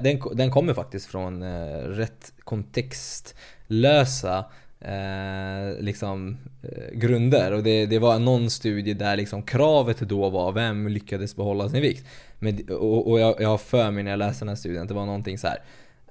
den, 0.03 0.19
den 0.33 0.51
kommer 0.51 0.73
faktiskt 0.73 1.05
från 1.05 1.43
eh, 1.43 1.47
rätt 1.73 2.33
kontextlösa 2.43 4.45
eh, 4.81 5.79
liksom, 5.79 6.37
eh, 6.61 6.97
grunder. 6.97 7.51
Och 7.51 7.63
det, 7.63 7.85
det 7.85 7.99
var 7.99 8.19
någon 8.19 8.49
studie 8.49 8.93
där 8.93 9.17
liksom 9.17 9.43
kravet 9.43 9.99
då 9.99 10.29
var 10.29 10.51
vem 10.51 10.87
lyckades 10.87 11.35
behålla 11.35 11.69
sin 11.69 11.81
vikt. 11.81 12.05
Men, 12.39 12.69
och 12.69 13.11
och 13.11 13.19
jag, 13.19 13.41
jag 13.41 13.49
har 13.49 13.57
för 13.57 13.91
mig 13.91 14.03
när 14.03 14.11
jag 14.11 14.17
läste 14.17 14.45
den 14.45 14.49
här 14.49 14.55
studien 14.55 14.81
att 14.81 14.87
det 14.87 14.93
var 14.93 15.05
någonting 15.05 15.37
så 15.37 15.47
här. 15.47 15.57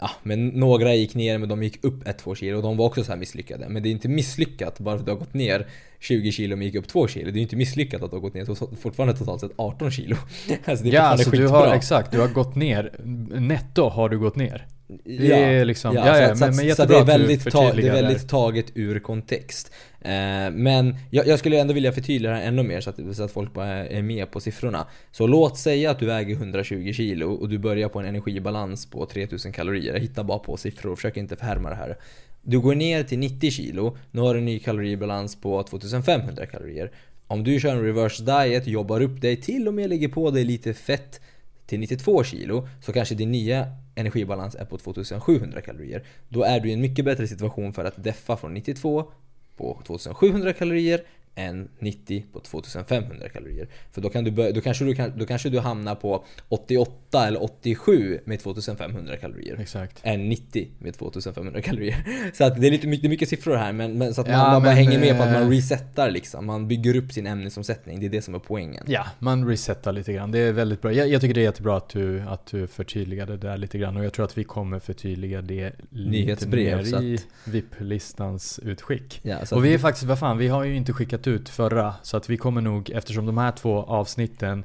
Ja, 0.01 0.11
men 0.23 0.49
några 0.49 0.95
gick 0.95 1.15
ner 1.15 1.39
men 1.39 1.49
de 1.49 1.63
gick 1.63 1.85
upp 1.85 2.05
1-2 2.05 2.35
kilo 2.35 2.57
och 2.57 2.63
de 2.63 2.77
var 2.77 2.87
också 2.87 3.05
så 3.05 3.17
misslyckade. 3.17 3.69
Men 3.69 3.83
det 3.83 3.89
är 3.89 3.91
inte 3.91 4.09
misslyckat 4.09 4.79
bara 4.79 4.95
för 4.95 5.01
att 5.01 5.07
du 5.07 5.13
har 5.13 5.19
gått 5.19 5.35
ner 5.35 5.67
20 5.99 6.33
kilo 6.33 6.57
men 6.57 6.67
gick 6.67 6.75
upp 6.75 6.89
2 6.89 7.09
kilo. 7.09 7.31
Det 7.31 7.39
är 7.39 7.43
inte 7.43 7.57
misslyckat 7.57 8.03
att 8.03 8.11
du 8.11 8.17
har 8.17 8.21
gått 8.21 8.35
ner 8.35 8.77
fortfarande 8.77 9.17
totalt 9.17 9.41
sett 9.41 9.53
18 9.57 9.91
kilo. 9.91 10.17
Alltså 10.65 10.85
det 10.85 10.91
är 10.91 10.95
ja, 10.95 11.03
alltså 11.03 11.31
du 11.31 11.49
har, 11.49 11.75
exakt, 11.75 12.13
du 12.13 12.21
har 12.21 12.29
gått 12.29 12.55
ner. 12.55 12.93
Netto 13.41 13.89
har 13.89 14.09
du 14.09 14.19
gått 14.19 14.37
ner. 14.37 14.67
Det 15.05 15.33
är 15.33 15.65
liksom- 15.65 15.95
ja, 15.95 16.07
ja, 16.07 16.31
att- 16.31 16.39
så, 16.39 16.45
men- 16.45 16.57
men 16.57 16.75
så 16.77 16.85
det 16.85 16.95
är 16.95 17.05
väldigt, 17.05 17.51
ta, 17.53 17.61
det 17.73 17.89
är 17.89 17.93
väldigt 18.03 18.29
taget 18.29 18.67
ur 18.75 18.99
kontext. 18.99 19.73
Eh, 20.01 20.11
men 20.53 20.97
jag, 21.11 21.27
jag 21.27 21.39
skulle 21.39 21.61
ändå 21.61 21.75
vilja 21.75 21.93
förtydliga 21.93 22.33
det 22.33 22.39
här 22.39 22.47
ännu 22.47 22.63
mer 22.63 22.81
så 22.81 22.91
att, 22.91 22.97
så 23.17 23.23
att 23.23 23.31
folk 23.31 23.55
bara 23.55 23.67
är 23.67 23.85
är 23.99 24.03
med 24.03 24.31
på 24.31 24.41
siffrorna. 24.41 24.87
Så 25.13 25.27
låt 25.27 25.59
säga 25.59 25.91
att 25.91 25.99
du 25.99 26.07
väger 26.07 26.35
120 26.37 26.93
kilo 26.93 27.33
och 27.33 27.49
du 27.49 27.59
börjar 27.59 27.89
på 27.89 27.99
en 28.01 28.07
energibalans 28.07 28.91
på 28.91 29.07
3000 29.07 29.53
kalorier. 29.53 29.93
Jag 29.93 30.01
hittar 30.01 30.25
bara 30.25 30.39
på 30.39 30.57
siffror, 30.57 30.97
försök 30.97 31.17
inte 31.17 31.37
förhärma 31.37 31.69
det 31.71 31.77
här. 31.77 31.97
Du 32.43 32.61
går 32.61 32.75
ner 32.75 33.03
till 33.03 33.19
90 33.19 33.51
kilo, 33.51 33.97
nu 34.11 34.21
har 34.21 34.35
du 34.35 34.39
en 34.41 34.45
ny 34.47 34.59
kaloribalans 34.59 35.41
på 35.41 35.63
2500 35.63 36.47
kalorier. 36.47 36.91
Om 37.27 37.45
du 37.45 37.61
kör 37.61 37.71
en 37.77 37.83
reverse 37.83 38.23
diet, 38.25 38.67
jobbar 38.67 39.01
upp 39.01 39.21
dig, 39.21 39.37
till 39.37 39.69
och 39.69 39.75
med 39.75 39.89
lägger 39.91 40.09
på 40.09 40.31
dig 40.31 40.45
lite 40.45 40.75
fett 40.75 41.21
till 41.67 41.81
92 41.81 42.25
kilo 42.25 42.69
så 42.83 42.93
kanske 42.93 43.15
din 43.15 43.33
nya 43.33 43.67
energibalans 44.01 44.55
är 44.55 44.65
på 44.65 44.79
2700 44.79 45.61
kalorier. 45.61 46.05
Då 46.29 46.43
är 46.43 46.61
du 46.61 46.69
i 46.69 46.73
en 46.73 46.81
mycket 46.81 47.05
bättre 47.05 47.27
situation 47.29 47.73
för 47.73 47.85
att 47.85 48.05
deffa 48.05 48.37
från 48.37 48.55
92 48.55 49.13
på 49.57 49.83
2700 49.87 50.53
kalorier 50.53 51.01
än 51.41 51.69
90 51.79 52.25
på 52.33 52.41
2500 52.41 53.29
kalorier. 53.29 53.69
För 53.93 54.01
då, 54.01 54.09
kan 54.09 54.25
du 54.25 54.31
börja, 54.31 54.53
då, 54.53 54.61
kanske 54.61 54.85
du 54.85 54.95
kan, 54.95 55.19
då 55.19 55.27
kanske 55.27 55.49
du 55.49 55.59
hamnar 55.59 55.95
på 55.95 56.25
88 56.49 57.27
eller 57.27 57.43
87 57.43 58.21
med 58.25 58.41
2500 58.41 59.17
kalorier. 59.17 59.61
Exakt. 59.61 60.01
Än 60.03 60.29
90 60.29 60.69
med 60.79 60.95
2500 60.95 61.63
kalorier. 61.63 62.31
Så 62.35 62.45
att 62.45 62.61
det 62.61 62.67
är 62.67 62.71
lite 62.71 62.87
mycket, 62.87 63.11
mycket 63.11 63.29
siffror 63.29 63.57
här 63.57 63.73
men, 63.73 63.99
men 63.99 64.15
så 64.15 64.21
att 64.21 64.27
man, 64.27 64.37
Ja, 64.37 64.51
man 64.51 64.63
bara 64.63 64.75
hänger 64.75 64.99
med 64.99 65.17
på 65.17 65.23
att 65.23 65.33
man 65.33 65.43
eh, 65.43 65.49
resetar 65.49 66.11
liksom. 66.11 66.47
Man 66.47 66.69
bygger 66.69 66.97
upp 66.97 67.13
sin 67.13 67.27
ämnesomsättning. 67.27 68.01
Det 68.01 68.07
är 68.07 68.11
det 68.11 68.23
som 68.23 68.35
är 68.35 68.39
poängen. 68.39 68.85
Ja, 68.87 69.07
man 69.19 69.49
resetar 69.49 69.93
lite 69.93 70.13
grann. 70.13 70.31
Det 70.31 70.39
är 70.39 70.53
väldigt 70.53 70.83
bra. 70.83 70.93
Jag, 70.93 71.09
jag 71.09 71.21
tycker 71.21 71.35
det 71.35 71.41
är 71.41 71.45
jättebra 71.45 71.77
att 71.77 71.89
du, 71.89 72.21
att 72.21 72.47
du 72.47 72.67
förtydligade 72.67 73.37
det 73.37 73.49
där 73.49 73.57
lite 73.57 73.79
grann. 73.79 73.97
Och 73.97 74.05
jag 74.05 74.13
tror 74.13 74.25
att 74.25 74.39
vi 74.39 74.45
kommer 74.45 74.79
förtydliga 74.79 75.43
det 75.43 75.73
lite 75.91 76.11
Nyhetsbrev, 76.11 76.77
mer 76.77 77.03
i 77.03 77.19
VIP-listans 77.45 78.61
utskick. 78.63 79.21
Ja, 79.23 79.39
Och 79.53 79.65
vi 79.65 79.75
är 79.75 79.79
faktiskt, 79.79 80.07
vad 80.07 80.19
fan, 80.19 80.39
vi 80.39 80.49
har 80.49 80.65
ju 80.65 80.77
inte 80.77 80.93
skickat 80.93 81.27
ut 81.27 81.30
förra. 81.39 81.95
Så 82.03 82.17
att 82.17 82.31
vi 82.31 82.37
kommer 82.37 82.61
nog, 82.61 82.91
eftersom 82.91 83.27
de 83.27 83.39
här 83.39 83.51
två 83.53 83.83
avsnitten, 83.83 84.65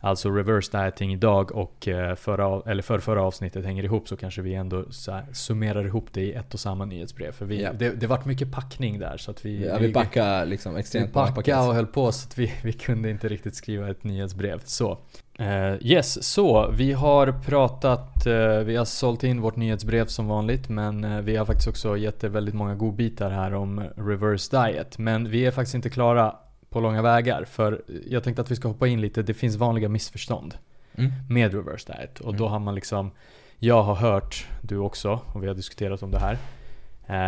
alltså 0.00 0.30
reverse 0.30 0.78
dieting 0.78 1.12
idag 1.12 1.52
och 1.52 1.88
eh, 1.88 2.14
förra, 2.14 2.70
eller 2.70 2.82
för 2.82 2.98
förra 2.98 3.22
avsnittet 3.22 3.64
hänger 3.64 3.84
ihop 3.84 4.08
så 4.08 4.16
kanske 4.16 4.42
vi 4.42 4.54
ändå 4.54 4.84
så 4.90 5.20
summerar 5.32 5.86
ihop 5.86 6.06
det 6.12 6.20
i 6.20 6.32
ett 6.32 6.54
och 6.54 6.60
samma 6.60 6.84
nyhetsbrev. 6.84 7.32
För 7.32 7.44
vi, 7.46 7.62
Ja. 7.62 7.72
det, 7.72 7.90
det 7.90 8.06
vart 8.06 8.24
mycket 8.24 8.52
packning 8.52 8.98
där 8.98 9.16
så 9.16 9.30
att 9.30 9.44
vi... 9.46 9.66
ja, 9.66 9.78
vi 9.78 9.92
backar 9.92 10.46
liksom 10.46 10.74
vi 10.74 10.80
extremt 10.80 11.12
paket. 11.12 11.34
packade 11.34 11.68
och 11.68 11.74
höll 11.74 11.86
på 11.86 12.12
så 12.12 12.28
att 12.28 12.38
vi, 12.38 12.52
vi 12.62 12.72
kunde 12.72 13.10
inte 13.10 13.28
riktigt 13.28 13.54
skriva 13.54 13.90
ett 13.90 14.04
nyhetsbrev. 14.04 14.60
Så. 14.64 14.98
Eh, 15.38 15.74
yes, 15.80 16.24
så 16.32 16.70
vi 16.70 16.92
har 16.92 17.32
pratat, 17.46 18.26
eh, 18.26 18.58
vi 18.58 18.76
har 18.76 18.84
sålt 18.84 19.24
in 19.24 19.40
vårt 19.40 19.56
nyhetsbrev 19.56 20.06
som 20.06 20.28
vanligt 20.28 20.68
men 20.68 21.04
eh, 21.04 21.20
vi 21.20 21.36
har 21.36 21.44
faktiskt 21.44 21.68
också 21.68 21.96
gett 21.96 22.24
er 22.24 22.28
väldigt 22.28 22.54
många 22.54 22.74
godbitar 22.74 23.30
här 23.30 23.54
om 23.54 23.84
reverse 23.96 24.56
diet. 24.66 24.98
Men 24.98 25.30
vi 25.30 25.46
är 25.46 25.50
faktiskt 25.50 25.74
inte 25.74 25.90
klara 25.90 26.36
på 26.70 26.80
långa 26.80 27.02
vägar 27.02 27.44
för 27.44 27.82
jag 28.06 28.24
tänkte 28.24 28.42
att 28.42 28.50
vi 28.50 28.56
ska 28.56 28.68
hoppa 28.68 28.86
in 28.88 29.00
lite, 29.00 29.22
det 29.22 29.34
finns 29.34 29.56
vanliga 29.56 29.88
missförstånd 29.88 30.54
Mm. 30.98 31.12
med 31.28 31.54
reverse 31.54 31.92
diet. 31.92 32.20
Och 32.20 32.34
då 32.34 32.44
Mm. 32.44 32.52
har 32.52 32.58
man 32.58 32.74
liksom, 32.74 33.10
jag 33.58 33.82
har 33.82 33.94
hört, 33.94 34.46
du 34.60 34.76
också, 34.78 35.20
och 35.26 35.42
vi 35.42 35.46
har 35.46 35.54
diskuterat 35.54 36.02
om 36.02 36.10
det 36.10 36.18
här. 36.18 36.38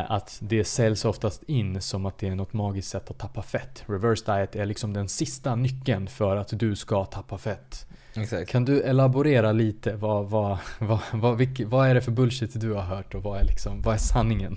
Att 0.09 0.39
det 0.43 0.65
säljs 0.65 1.05
oftast 1.05 1.43
in 1.43 1.81
som 1.81 2.07
att 2.07 2.19
det 2.19 2.29
är 2.29 2.35
något 2.35 2.53
magiskt 2.53 2.89
sätt 2.91 3.11
att 3.11 3.19
tappa 3.19 3.43
fett. 3.43 3.85
Reverse 3.87 4.33
diet 4.33 4.57
är 4.57 4.67
liksom 4.67 4.93
den 4.93 5.09
sista 5.09 5.55
nyckeln 5.55 6.07
för 6.09 6.37
att 6.37 6.49
du 6.59 6.77
ska 6.77 7.05
tappa 7.05 7.39
fett. 7.39 7.87
Exakt. 8.19 8.51
Kan 8.51 8.65
du 8.65 8.83
elaborera 8.83 9.53
lite? 9.53 9.97
Vad, 9.97 10.31
vad, 10.31 10.59
vad, 10.79 10.99
vad, 11.13 11.37
vilk, 11.39 11.61
vad 11.67 11.89
är 11.89 11.95
det 11.95 12.01
för 12.01 12.13
bullshit 12.13 12.61
du 12.61 12.73
har 12.73 12.83
hört 12.83 13.15
och 13.15 13.23
vad 13.23 13.41
är, 13.41 13.45
liksom, 13.45 13.83
vad 13.83 13.95
är 13.95 13.99
sanningen? 13.99 14.57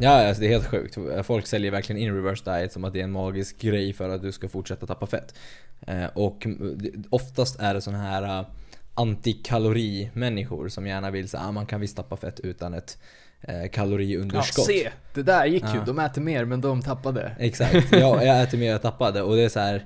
Ja, 0.00 0.28
alltså 0.28 0.40
det 0.40 0.46
är 0.46 0.50
helt 0.50 0.66
sjukt. 0.66 0.98
Folk 1.22 1.46
säljer 1.46 1.70
verkligen 1.70 2.02
in 2.02 2.14
reverse 2.14 2.44
diet 2.50 2.72
som 2.72 2.84
att 2.84 2.92
det 2.92 3.00
är 3.00 3.04
en 3.04 3.12
magisk 3.12 3.60
grej 3.60 3.92
för 3.92 4.08
att 4.08 4.22
du 4.22 4.32
ska 4.32 4.48
fortsätta 4.48 4.86
tappa 4.86 5.06
fett. 5.06 5.34
Eh, 5.86 6.04
och 6.14 6.46
oftast 7.10 7.60
är 7.60 7.74
det 7.74 7.80
såna 7.80 7.98
här 7.98 8.22
eh, 8.40 8.46
antikalorimänniskor 8.94 10.68
som 10.68 10.86
gärna 10.86 11.10
vill 11.10 11.28
säga 11.28 11.40
att 11.40 11.48
ah, 11.48 11.52
man 11.52 11.66
kan 11.66 11.80
visst 11.80 11.96
tappa 11.96 12.16
fett 12.16 12.40
utan 12.40 12.74
ett 12.74 12.98
eh, 13.40 13.68
kaloriunderskott. 13.72 14.64
se! 14.64 14.90
Det 15.14 15.22
där 15.22 15.46
gick 15.46 15.64
ju, 15.64 15.76
Ja. 15.76 15.82
de 15.86 15.98
äter 15.98 16.22
mer 16.22 16.44
men 16.44 16.60
de 16.60 16.82
tappade. 16.82 17.32
Exakt, 17.38 17.92
ja, 17.92 18.24
jag 18.24 18.42
äter 18.42 18.58
mer 18.58 18.70
jag 18.70 18.82
tappade 18.82 19.22
och 19.22 19.36
det 19.36 19.42
är 19.42 19.48
så 19.48 19.60
här. 19.60 19.84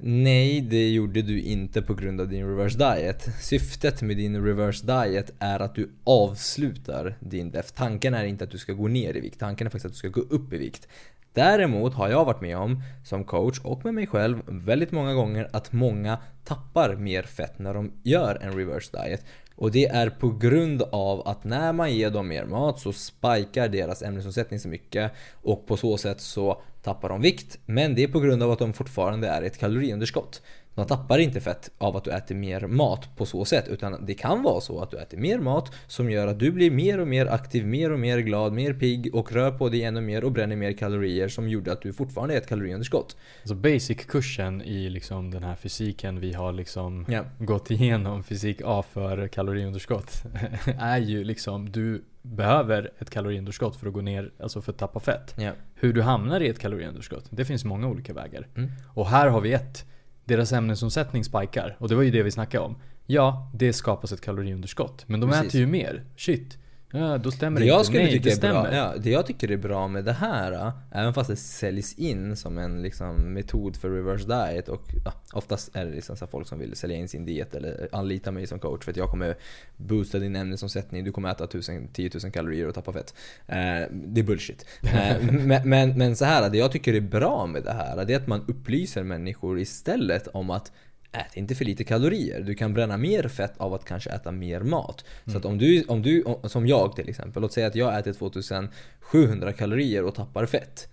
Nej, 0.00 0.60
det 0.60 0.88
gjorde 0.90 1.22
du 1.22 1.40
inte 1.40 1.82
på 1.82 1.94
grund 1.94 2.20
av 2.20 2.28
din 2.28 2.48
reverse 2.48 2.78
diet. 2.78 3.28
Syftet 3.40 4.02
med 4.02 4.16
din 4.16 4.44
reverse 4.44 4.86
diet 4.86 5.32
är 5.38 5.60
att 5.60 5.74
du 5.74 5.90
avslutar 6.04 7.16
din 7.20 7.50
def. 7.50 7.72
Tanken 7.72 8.14
är 8.14 8.24
inte 8.24 8.44
att 8.44 8.50
du 8.50 8.58
ska 8.58 8.72
gå 8.72 8.88
ner 8.88 9.16
i 9.16 9.20
vikt, 9.20 9.40
tanken 9.40 9.66
är 9.66 9.70
faktiskt 9.70 9.86
att 9.86 9.92
du 9.92 9.98
ska 9.98 10.08
gå 10.08 10.20
upp 10.20 10.52
i 10.52 10.58
vikt. 10.58 10.88
Däremot 11.32 11.94
har 11.94 12.08
jag 12.08 12.24
varit 12.24 12.40
med 12.40 12.56
om, 12.56 12.82
som 13.04 13.24
coach 13.24 13.60
och 13.64 13.84
med 13.84 13.94
mig 13.94 14.06
själv, 14.06 14.42
väldigt 14.46 14.92
många 14.92 15.14
gånger 15.14 15.48
att 15.52 15.72
många 15.72 16.18
tappar 16.44 16.96
mer 16.96 17.22
fett 17.22 17.58
när 17.58 17.74
de 17.74 17.92
gör 18.02 18.38
en 18.42 18.52
reverse 18.52 19.02
diet. 19.02 19.24
Och 19.54 19.70
det 19.70 19.86
är 19.86 20.10
på 20.10 20.30
grund 20.30 20.82
av 20.82 21.28
att 21.28 21.44
när 21.44 21.72
man 21.72 21.94
ger 21.94 22.10
dem 22.10 22.28
mer 22.28 22.44
mat 22.44 22.80
så 22.80 22.92
spikar 22.92 23.68
deras 23.68 24.02
ämnesomsättning 24.02 24.60
så 24.60 24.68
mycket 24.68 25.12
och 25.32 25.66
på 25.66 25.76
så 25.76 25.96
sätt 25.96 26.20
så 26.20 26.62
tappar 26.88 27.08
de 27.08 27.20
vikt. 27.22 27.58
Men 27.66 27.94
det 27.94 28.02
är 28.02 28.08
på 28.08 28.20
grund 28.20 28.42
av 28.42 28.50
att 28.50 28.58
de 28.58 28.72
fortfarande 28.72 29.28
är 29.28 29.42
ett 29.42 29.58
kaloriunderskott. 29.58 30.42
Man 30.78 30.86
tappar 30.86 31.18
inte 31.18 31.40
fett 31.40 31.70
av 31.78 31.96
att 31.96 32.04
du 32.04 32.10
äter 32.10 32.34
mer 32.34 32.60
mat 32.66 33.16
på 33.16 33.26
så 33.26 33.44
sätt 33.44 33.68
utan 33.68 34.06
det 34.06 34.14
kan 34.14 34.42
vara 34.42 34.60
så 34.60 34.80
att 34.80 34.90
du 34.90 34.96
äter 34.96 35.18
mer 35.18 35.38
mat 35.38 35.72
som 35.86 36.10
gör 36.10 36.26
att 36.26 36.38
du 36.38 36.50
blir 36.50 36.70
mer 36.70 37.00
och 37.00 37.08
mer 37.08 37.26
aktiv, 37.26 37.66
mer 37.66 37.92
och 37.92 37.98
mer 37.98 38.18
glad, 38.18 38.52
mer 38.52 38.72
pigg 38.72 39.14
och 39.14 39.32
rör 39.32 39.50
på 39.50 39.68
dig 39.68 39.82
ännu 39.84 40.00
mer 40.00 40.24
och 40.24 40.32
bränner 40.32 40.56
mer 40.56 40.72
kalorier 40.72 41.28
som 41.28 41.48
gjorde 41.48 41.72
att 41.72 41.82
du 41.82 41.92
fortfarande 41.92 42.34
är 42.34 42.38
ett 42.38 42.46
kaloriunderskott. 42.48 43.16
Alltså 43.40 43.54
basic-kursen 43.54 44.62
i 44.62 44.90
liksom 44.90 45.30
den 45.30 45.42
här 45.42 45.54
fysiken 45.54 46.20
vi 46.20 46.32
har 46.32 46.52
liksom 46.52 47.06
Ja. 47.08 47.24
gått 47.38 47.70
igenom, 47.70 48.22
fysik 48.22 48.60
A 48.64 48.84
för 48.92 49.28
kaloriunderskott, 49.28 50.22
är 50.78 50.98
ju 50.98 51.24
liksom 51.24 51.72
du 51.72 52.04
behöver 52.22 52.90
ett 52.98 53.10
kaloriunderskott 53.10 53.76
för 53.76 53.86
att 53.86 53.92
gå 53.92 54.00
ner, 54.00 54.30
alltså 54.42 54.60
för 54.60 54.72
att 54.72 54.78
tappa 54.78 55.00
fett. 55.00 55.34
Ja. 55.38 55.52
Hur 55.74 55.92
du 55.92 56.02
hamnar 56.02 56.40
i 56.40 56.48
ett 56.48 56.58
kaloriunderskott, 56.58 57.24
det 57.30 57.44
finns 57.44 57.64
många 57.64 57.88
olika 57.88 58.12
vägar. 58.12 58.46
Mm. 58.56 58.70
Och 58.94 59.06
här 59.06 59.28
har 59.28 59.40
vi 59.40 59.52
ett. 59.52 59.84
Deras 60.28 60.52
ämnesomsättning 60.52 61.24
spikar. 61.24 61.76
Och 61.78 61.88
det 61.88 61.94
var 61.94 62.02
ju 62.02 62.10
det 62.10 62.22
vi 62.22 62.30
snackade 62.30 62.64
om. 62.64 62.76
Ja, 63.06 63.50
det 63.54 63.72
skapas 63.72 64.12
ett 64.12 64.20
kaloriunderskott. 64.20 65.04
Men 65.08 65.20
de 65.20 65.30
Precis. 65.30 65.48
äter 65.48 65.60
ju 65.60 65.66
mer. 65.66 66.04
Shit. 66.16 66.58
Ja, 66.92 67.18
då 67.18 67.30
stämmer 67.30 67.60
Det 67.60 67.64
det 67.66 67.68
jag 67.68 67.76
inte. 67.78 67.84
skulle 67.86 68.02
Nej, 68.02 68.12
tycka 68.12 68.28
det 68.30 68.36
stämmer. 68.36 68.62
bra, 68.62 68.74
ja, 68.74 68.94
det 68.98 69.10
jag 69.10 69.26
tycker 69.26 69.50
är 69.50 69.56
bra 69.56 69.88
med 69.88 70.04
det 70.04 70.12
här, 70.12 70.52
äh, 70.52 70.72
även 70.92 71.14
fast 71.14 71.30
det 71.30 71.36
säljs 71.36 71.94
in 71.94 72.36
som 72.36 72.58
en 72.58 72.82
liksom, 72.82 73.16
metod 73.16 73.76
för 73.76 73.90
reverse 73.90 74.26
diet 74.26 74.68
och 74.68 74.82
ja, 75.04 75.12
oftast 75.32 75.76
är 75.76 75.84
det 75.84 75.90
liksom 75.90 76.16
folk 76.30 76.48
som 76.48 76.58
vill 76.58 76.76
sälja 76.76 76.96
in 76.96 77.08
sin 77.08 77.24
diet 77.24 77.54
eller 77.54 77.88
anlita 77.92 78.30
mig 78.30 78.46
som 78.46 78.58
coach 78.58 78.84
för 78.84 78.90
att 78.90 78.96
jag 78.96 79.10
kommer 79.10 79.36
boosta 79.76 80.18
din 80.18 80.36
ämnesomsättning, 80.36 81.04
du 81.04 81.12
kommer 81.12 81.30
äta 81.30 81.44
1000, 81.44 81.88
10 81.92 82.10
000 82.22 82.32
kalorier 82.32 82.68
och 82.68 82.74
tappa 82.74 82.92
fett. 82.92 83.14
Eh, 83.46 83.56
det 83.92 84.20
är 84.20 84.24
bullshit. 84.24 84.66
Eh, 84.82 85.16
men, 85.32 85.68
men, 85.68 85.98
men 85.98 86.16
så 86.16 86.24
här, 86.24 86.50
det 86.50 86.58
jag 86.58 86.72
tycker 86.72 86.94
är 86.94 87.00
bra 87.00 87.46
med 87.46 87.64
det 87.64 87.72
här, 87.72 88.04
det 88.04 88.12
är 88.12 88.16
att 88.16 88.26
man 88.26 88.44
upplyser 88.48 89.02
människor 89.02 89.58
istället 89.58 90.28
om 90.28 90.50
att 90.50 90.72
Ät 91.18 91.36
inte 91.36 91.54
för 91.54 91.64
lite 91.64 91.84
kalorier. 91.84 92.40
Du 92.40 92.54
kan 92.54 92.74
bränna 92.74 92.96
mer 92.96 93.28
fett 93.28 93.52
av 93.56 93.74
att 93.74 93.84
kanske 93.84 94.10
äta 94.10 94.30
mer 94.32 94.60
mat. 94.60 95.04
Så 95.26 95.38
att 95.38 95.44
om 95.44 95.58
du, 95.58 95.84
om 95.84 96.02
du, 96.02 96.22
om- 96.22 96.48
som 96.48 96.66
jag 96.66 96.96
till 96.96 97.08
exempel, 97.08 97.42
låt 97.42 97.52
säga 97.52 97.66
att 97.66 97.74
jag 97.74 97.98
äter 97.98 98.12
2700 98.12 99.52
kalorier 99.52 100.04
och 100.04 100.14
tappar 100.14 100.46
fett. 100.46 100.88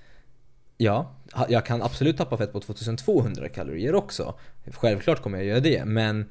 Ja, 0.78 1.16
jag 1.50 1.66
kan 1.66 1.82
absolut 1.82 2.18
tappa 2.18 2.38
fett 2.38 2.54
på 2.54 2.60
2200 2.60 3.50
kalorier 3.50 3.96
också. 3.96 4.34
Självklart 4.72 5.22
kommer 5.22 5.38
jag 5.38 5.48
göra 5.48 5.60
det, 5.60 5.86
men 5.86 6.26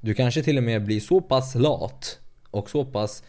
du 0.00 0.14
kanske 0.14 0.42
till 0.42 0.56
och 0.58 0.64
med 0.64 0.84
blir 0.84 1.00
så 1.00 1.20
pass 1.20 1.54
lat 1.54 2.18
och 2.50 2.70
så 2.70 2.84
pass 2.84 3.22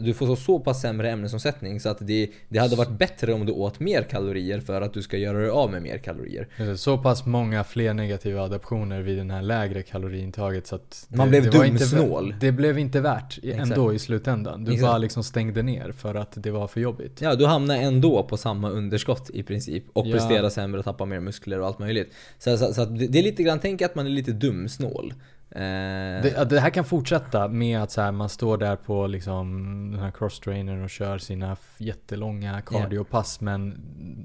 du 0.00 0.14
får 0.14 0.36
så, 0.36 0.58
pass 0.60 0.80
sämre 0.80 1.10
ämnesomsättning 1.10 1.80
så 1.80 1.88
att 1.88 1.98
det, 2.00 2.30
det 2.48 2.58
hade 2.58 2.76
varit 2.76 2.98
bättre 2.98 3.32
om 3.32 3.46
du 3.46 3.52
åt 3.52 3.80
mer 3.80 4.02
kalorier 4.02 4.60
för 4.60 4.80
att 4.82 4.94
du 4.94 5.02
ska 5.02 5.16
göra 5.16 5.38
dig 5.38 5.50
av 5.50 5.70
med 5.70 5.82
mer 5.82 5.98
kalorier. 5.98 6.76
Så 6.76 6.98
pass 6.98 7.26
många 7.26 7.64
fler 7.64 7.94
negativa 7.94 8.42
adaptioner 8.42 9.00
vid 9.00 9.18
den 9.18 9.30
här 9.30 9.42
lägre 9.42 9.82
kaloriintaget 9.82 10.66
så 10.66 10.74
att 10.74 11.06
Man 11.08 11.28
blev 11.28 11.50
dumsnål. 11.50 12.34
Det 12.40 12.52
blev 12.52 12.78
inte 12.78 13.00
värt 13.00 13.38
i- 13.42 13.50
Exakt. 13.50 13.70
ändå 13.70 13.92
i 13.94 13.98
slutändan. 13.98 14.64
Du 14.64 14.72
Exakt. 14.72 14.86
bara 14.88 14.98
liksom 14.98 15.22
stängde 15.24 15.62
ner 15.62 15.92
för 15.92 16.14
att 16.14 16.32
det 16.42 16.50
var 16.50 16.66
för 16.66 16.80
jobbigt. 16.80 17.20
Ja, 17.20 17.34
du 17.34 17.46
hamnar 17.46 17.76
ändå 17.76 18.22
på 18.22 18.36
samma 18.36 18.70
underskott 18.70 19.30
i 19.34 19.42
princip. 19.42 19.84
Och 19.92 20.06
Ja. 20.06 20.12
presterar 20.12 20.48
sämre 20.48 20.78
och 20.78 20.84
tappar 20.84 21.06
mer 21.06 21.20
muskler 21.20 21.60
och 21.60 21.66
allt 21.66 21.78
möjligt. 21.78 22.12
Så, 22.38 22.56
så, 22.58 22.74
så 22.74 22.84
det 22.84 23.06
det 23.06 23.18
är 23.18 23.22
lite 23.22 23.42
grann, 23.42 23.58
tänk 23.62 23.82
att 23.82 23.94
man 23.94 24.06
är 24.06 24.10
lite 24.10 24.32
dumsnål. 24.32 25.14
Eh, 25.54 26.22
Det, 26.22 26.46
det 26.50 26.60
här 26.60 26.70
kan 26.70 26.84
fortsätta 26.84 27.48
med 27.48 27.82
att 27.82 27.90
så 27.90 28.00
här, 28.00 28.12
man 28.12 28.28
står 28.28 28.58
där 28.58 28.76
på 28.76 29.06
liksom 29.06 29.46
den 29.92 30.00
här 30.00 30.10
cross-trainern 30.10 30.84
och 30.84 30.90
kör 30.90 31.18
sina 31.18 31.56
jättelånga 31.78 32.60
cardiopass 32.60 33.40
men 33.40 33.80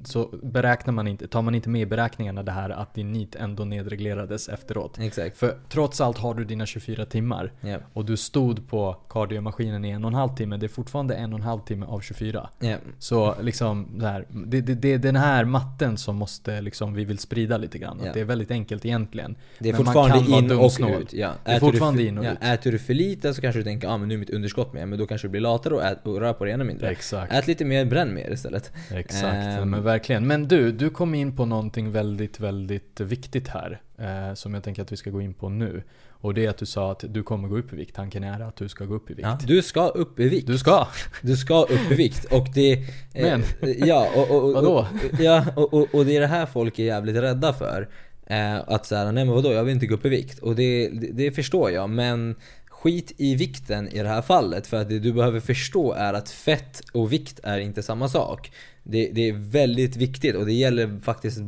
så 0.05 0.29
beräknar 0.43 0.93
man 0.93 1.07
inte, 1.07 1.27
tar 1.27 1.41
man 1.41 1.55
inte 1.55 1.69
med 1.69 1.81
i 1.81 1.85
beräkningarna 1.85 2.43
det 2.43 2.51
här 2.51 2.69
att 2.69 2.93
din 2.93 3.11
NEAT 3.11 3.35
ändå 3.35 3.63
nedreglerades 3.63 4.49
efteråt. 4.49 4.99
Exakt. 4.99 5.37
För 5.37 5.57
trots 5.69 6.01
allt 6.01 6.17
har 6.17 6.33
du 6.33 6.45
dina 6.45 6.65
24 6.65 7.05
timmar 7.05 7.51
Ja. 7.61 7.77
och 7.93 8.05
du 8.05 8.17
stod 8.17 8.69
på 8.69 8.93
kardiomaskinen 9.09 9.85
i 9.85 9.89
en 9.89 10.03
och 10.05 10.09
en 10.11 10.15
halv 10.15 10.35
timme. 10.35 10.57
Det 10.57 10.65
är 10.65 10.67
fortfarande 10.67 11.15
en 11.15 11.33
och 11.33 11.39
en 11.39 11.45
halv 11.45 11.59
timme 11.61 11.85
av 11.85 11.99
24. 11.99 12.49
Ja. 12.59 12.77
Så 12.99 13.35
liksom 13.41 13.87
det, 13.99 14.07
här, 14.07 14.25
det, 14.29 14.61
det, 14.61 14.75
det 14.75 14.93
är 14.93 14.97
den 14.97 15.15
här 15.15 15.45
matten 15.45 15.97
som 15.97 16.15
måste 16.15 16.61
liksom, 16.61 16.93
vi 16.93 17.05
vill 17.05 17.17
sprida 17.19 17.57
lite 17.57 17.77
grann. 17.77 18.01
Det 18.13 18.19
är 18.19 18.25
väldigt 18.25 18.51
enkelt 18.51 18.85
egentligen. 18.85 19.35
Det 19.59 19.69
är 19.69 19.73
Men 19.73 19.83
man 19.83 19.93
fortfarande 19.93 20.31
in 20.37 20.51
och 20.51 21.01
ut. 21.01 21.13
Ja. 21.17 21.33
Det 21.45 21.51
är 21.51 21.53
du 21.53 21.59
fortfarande 21.59 21.99
för, 21.99 22.07
in 22.07 22.17
och 22.17 22.25
ja, 22.25 22.31
ut. 22.31 22.37
Äter 22.41 22.71
du 22.71 22.79
för 22.79 22.93
lite 22.93 23.33
så 23.33 23.41
kanske 23.41 23.59
du 23.59 23.63
tänker 23.63 23.87
ah, 23.87 23.97
men 23.97 24.07
nu 24.07 24.13
är 24.13 24.19
mitt 24.19 24.29
underskott 24.29 24.73
med, 24.73 24.87
men 24.87 24.99
då 24.99 25.07
kanske 25.07 25.27
du 25.27 25.31
blir 25.31 25.41
latare 25.41 25.73
och, 25.73 25.83
ät, 25.83 26.07
och 26.07 26.19
rör 26.19 26.33
på 26.33 26.45
dig 26.45 26.53
ännu 26.53 26.63
mindre. 26.63 26.89
Exakt. 26.89 27.33
Ät 27.33 27.47
lite 27.47 27.65
mer, 27.65 27.85
bränn 27.85 28.13
mer 28.13 28.31
istället. 28.31 28.71
Exakt, 28.91 29.35
Ehm. 29.35 29.69
men 29.69 29.83
verkligen. 29.83 30.27
Men 30.27 30.47
du, 30.47 30.71
du 30.71 30.89
kom 30.89 31.15
in 31.15 31.35
på 31.35 31.45
någonting 31.45 31.91
väldigt, 31.91 32.39
väldigt 32.39 32.99
viktigt 32.99 33.47
här. 33.47 33.81
Eh, 33.97 34.33
som 34.33 34.53
jag 34.53 34.63
tänker 34.63 34.81
att 34.81 34.91
vi 34.91 34.97
ska 34.97 35.09
gå 35.09 35.21
in 35.21 35.33
på 35.33 35.49
nu. 35.49 35.83
Och 36.19 36.33
det 36.33 36.45
är 36.45 36.49
att 36.49 36.57
du 36.57 36.65
sa 36.65 36.91
att 36.91 37.03
du 37.07 37.23
kommer 37.23 37.47
gå 37.47 37.57
upp 37.57 37.73
i 37.73 37.75
vikt. 37.75 37.95
Tanken 37.95 38.23
är 38.23 38.39
att 38.41 38.55
du 38.55 38.69
ska 38.69 38.85
gå 38.85 38.95
upp 38.95 39.09
i 39.09 39.13
vikt. 39.13 39.27
Ja, 39.27 39.39
du 39.47 39.61
ska 39.61 39.87
upp 39.87 40.19
i 40.19 40.29
vikt. 40.29 40.47
Du 40.47 40.57
ska! 40.57 40.87
Du 41.21 41.35
ska 41.37 41.61
upp 41.63 41.91
i 41.91 41.95
vikt 41.95 42.25
och 42.25 42.47
det... 42.53 42.73
eh, 42.73 42.81
Men. 43.13 43.43
Ja, 43.77 44.07
och, 44.15 44.31
och, 44.31 44.43
och, 44.43 44.53
Vadå? 44.53 44.87
Ja, 45.19 45.45
och, 45.55 45.73
och, 45.73 45.87
och 45.95 46.05
det 46.05 46.15
är 46.15 46.21
det 46.21 46.27
här 46.27 46.45
folk 46.45 46.79
är 46.79 46.83
jävligt 46.83 47.15
rädda 47.15 47.53
för. 47.53 47.89
Eh, 48.29 48.59
att 48.67 48.85
såhär, 48.85 49.11
nej 49.11 49.25
men 49.25 49.33
vadå, 49.33 49.53
jag 49.53 49.63
vill 49.63 49.73
inte 49.73 49.87
gå 49.87 49.95
upp 49.95 50.05
i 50.05 50.09
vikt. 50.09 50.39
Och 50.39 50.55
det, 50.55 50.89
det, 50.89 51.07
det 51.11 51.31
förstår 51.31 51.71
jag, 51.71 51.89
men 51.89 52.35
skit 52.69 53.11
i 53.17 53.35
vikten 53.35 53.87
i 53.87 54.01
det 54.01 54.09
här 54.09 54.21
fallet. 54.21 54.67
För 54.67 54.77
att 54.77 54.89
det 54.89 54.99
du 54.99 55.13
behöver 55.13 55.39
förstå 55.39 55.93
är 55.93 56.13
att 56.13 56.29
fett 56.29 56.81
och 56.93 57.13
vikt 57.13 57.39
är 57.43 57.59
inte 57.59 57.83
samma 57.83 58.09
sak. 58.09 58.51
Det, 58.83 59.09
det 59.13 59.29
är 59.29 59.33
väldigt 59.33 59.95
viktigt 59.95 60.35
och 60.35 60.45
det 60.45 60.53
gäller 60.53 60.99
faktiskt 61.03 61.39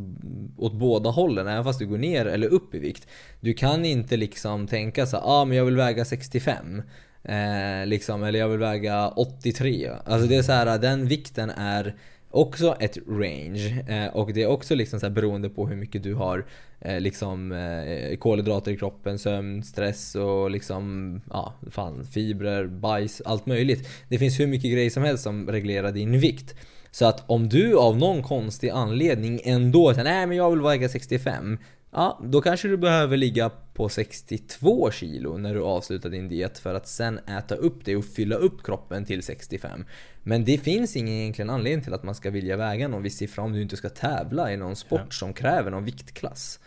åt 0.58 0.74
båda 0.74 1.10
hållen, 1.10 1.48
även 1.48 1.64
fast 1.64 1.80
du 1.80 1.88
går 1.88 1.98
ner 1.98 2.26
eller 2.26 2.48
upp 2.48 2.76
i 2.76 2.80
vikt. 2.80 3.08
Du 3.40 3.54
kan 3.54 3.86
inte 3.86 4.18
liksom 4.18 4.68
tänka 4.68 5.06
så 5.06 5.18
ah 5.18 5.46
men 5.46 5.58
jag 5.58 5.66
vill 5.66 5.76
väga 5.76 6.06
65. 6.06 6.82
Eh, 7.24 7.86
liksom, 7.86 8.24
eller 8.24 8.40
jag 8.40 8.50
vill 8.50 8.60
väga 8.60 9.08
83. 9.08 9.90
Alltså 10.06 10.28
det 10.28 10.36
är 10.36 10.42
så 10.42 10.52
här, 10.52 10.78
den 10.78 11.08
vikten 11.08 11.50
är 11.50 11.96
också 12.32 12.76
ett 12.80 12.98
range. 13.08 13.86
Eh, 13.88 14.16
och 14.16 14.34
det 14.34 14.44
är 14.44 14.48
också 14.48 14.76
liksom 14.76 15.00
så 15.00 15.06
här 15.06 15.14
beroende 15.14 15.50
på 15.50 15.68
hur 15.68 15.76
mycket 15.76 16.04
du 16.04 16.14
har 16.14 16.46
eh, 16.82 17.00
liksom 17.00 17.52
eh, 17.52 18.18
kolhydrater 18.18 18.72
i 18.72 18.78
kroppen, 18.78 19.20
sömn, 19.20 19.64
stress 19.64 20.16
och 20.16 20.52
liksom 20.52 21.22
ja, 21.30 21.54
fan, 21.72 22.06
fibrer, 22.06 22.68
bajs, 22.68 23.22
allt 23.26 23.46
möjligt. 23.46 23.90
Det 24.10 24.18
finns 24.18 24.40
hur 24.40 24.48
mycket 24.48 24.72
grejer 24.72 24.90
som 24.90 25.04
helst 25.04 25.24
som 25.24 25.48
reglerar 25.48 25.92
din 25.92 26.20
vikt. 26.20 26.56
Så 26.92 27.06
att 27.06 27.30
om 27.30 27.50
du 27.50 27.78
av 27.78 27.98
någon 27.98 28.24
konstig 28.24 28.70
anledning 28.70 29.42
ändå 29.44 29.94
säger 29.94 30.04
nej 30.04 30.28
men 30.28 30.38
jag 30.38 30.50
vill 30.50 30.62
väga 30.62 30.90
65 30.90 31.58
Ja, 31.92 32.20
då 32.24 32.42
kanske 32.42 32.68
du 32.68 32.78
behöver 32.78 33.18
ligga 33.18 33.52
på 33.74 33.90
62 33.90 34.92
kilo 34.92 35.38
när 35.38 35.54
du 35.54 35.62
avslutar 35.62 36.10
din 36.10 36.30
diet 36.30 36.58
för 36.58 36.74
att 36.74 36.88
sen 36.88 37.20
äta 37.20 37.56
upp 37.56 37.86
det 37.86 37.96
och 37.96 38.06
fylla 38.06 38.36
upp 38.36 38.64
kroppen 38.64 39.06
till 39.06 39.24
65. 39.24 39.86
Men 40.24 40.46
det 40.46 40.58
finns 40.58 40.96
ingen 40.96 41.14
egentligen 41.14 41.50
anledning 41.50 41.84
till 41.84 41.94
att 41.94 42.04
man 42.04 42.16
ska 42.16 42.30
vilja 42.30 42.58
väga 42.58 42.88
någon 42.88 43.04
viss 43.04 43.18
siffra 43.18 43.44
om 43.44 43.54
du 43.54 43.62
inte 43.62 43.78
ska 43.78 43.90
tävla 43.90 44.54
i 44.54 44.58
någon 44.58 44.76
sport 44.76 45.14
som 45.14 45.34
kräver 45.34 45.72
någon 45.72 45.86
viktklass. 45.86 46.60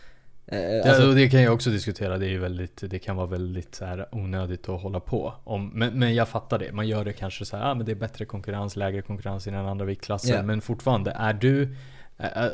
Eh, 0.45 0.89
alltså, 0.89 1.07
och 1.07 1.15
det 1.15 1.29
kan 1.29 1.41
jag 1.41 1.53
också 1.53 1.69
diskutera. 1.69 2.17
Det, 2.17 2.25
är 2.25 2.29
ju 2.29 2.39
väldigt, 2.39 2.83
det 2.89 2.99
kan 2.99 3.15
vara 3.15 3.27
väldigt 3.27 3.75
så 3.75 3.85
här 3.85 4.05
onödigt 4.11 4.69
att 4.69 4.81
hålla 4.81 4.99
på. 4.99 5.33
Om, 5.43 5.71
men, 5.73 5.99
men 5.99 6.15
jag 6.15 6.27
fattar 6.27 6.59
det. 6.59 6.71
Man 6.71 6.87
gör 6.87 7.05
det 7.05 7.13
kanske 7.13 7.45
så 7.45 7.57
här, 7.57 7.71
ah, 7.71 7.75
men 7.75 7.85
det 7.85 7.91
är 7.91 7.95
bättre 7.95 8.25
konkurrens, 8.25 8.75
lägre 8.75 9.01
konkurrens 9.01 9.47
i 9.47 9.51
den 9.51 9.65
andra 9.65 9.85
viktklasser. 9.85 10.35
Ja. 10.35 10.43
Men 10.43 10.61
fortfarande, 10.61 11.11
är 11.11 11.33
du 11.33 11.75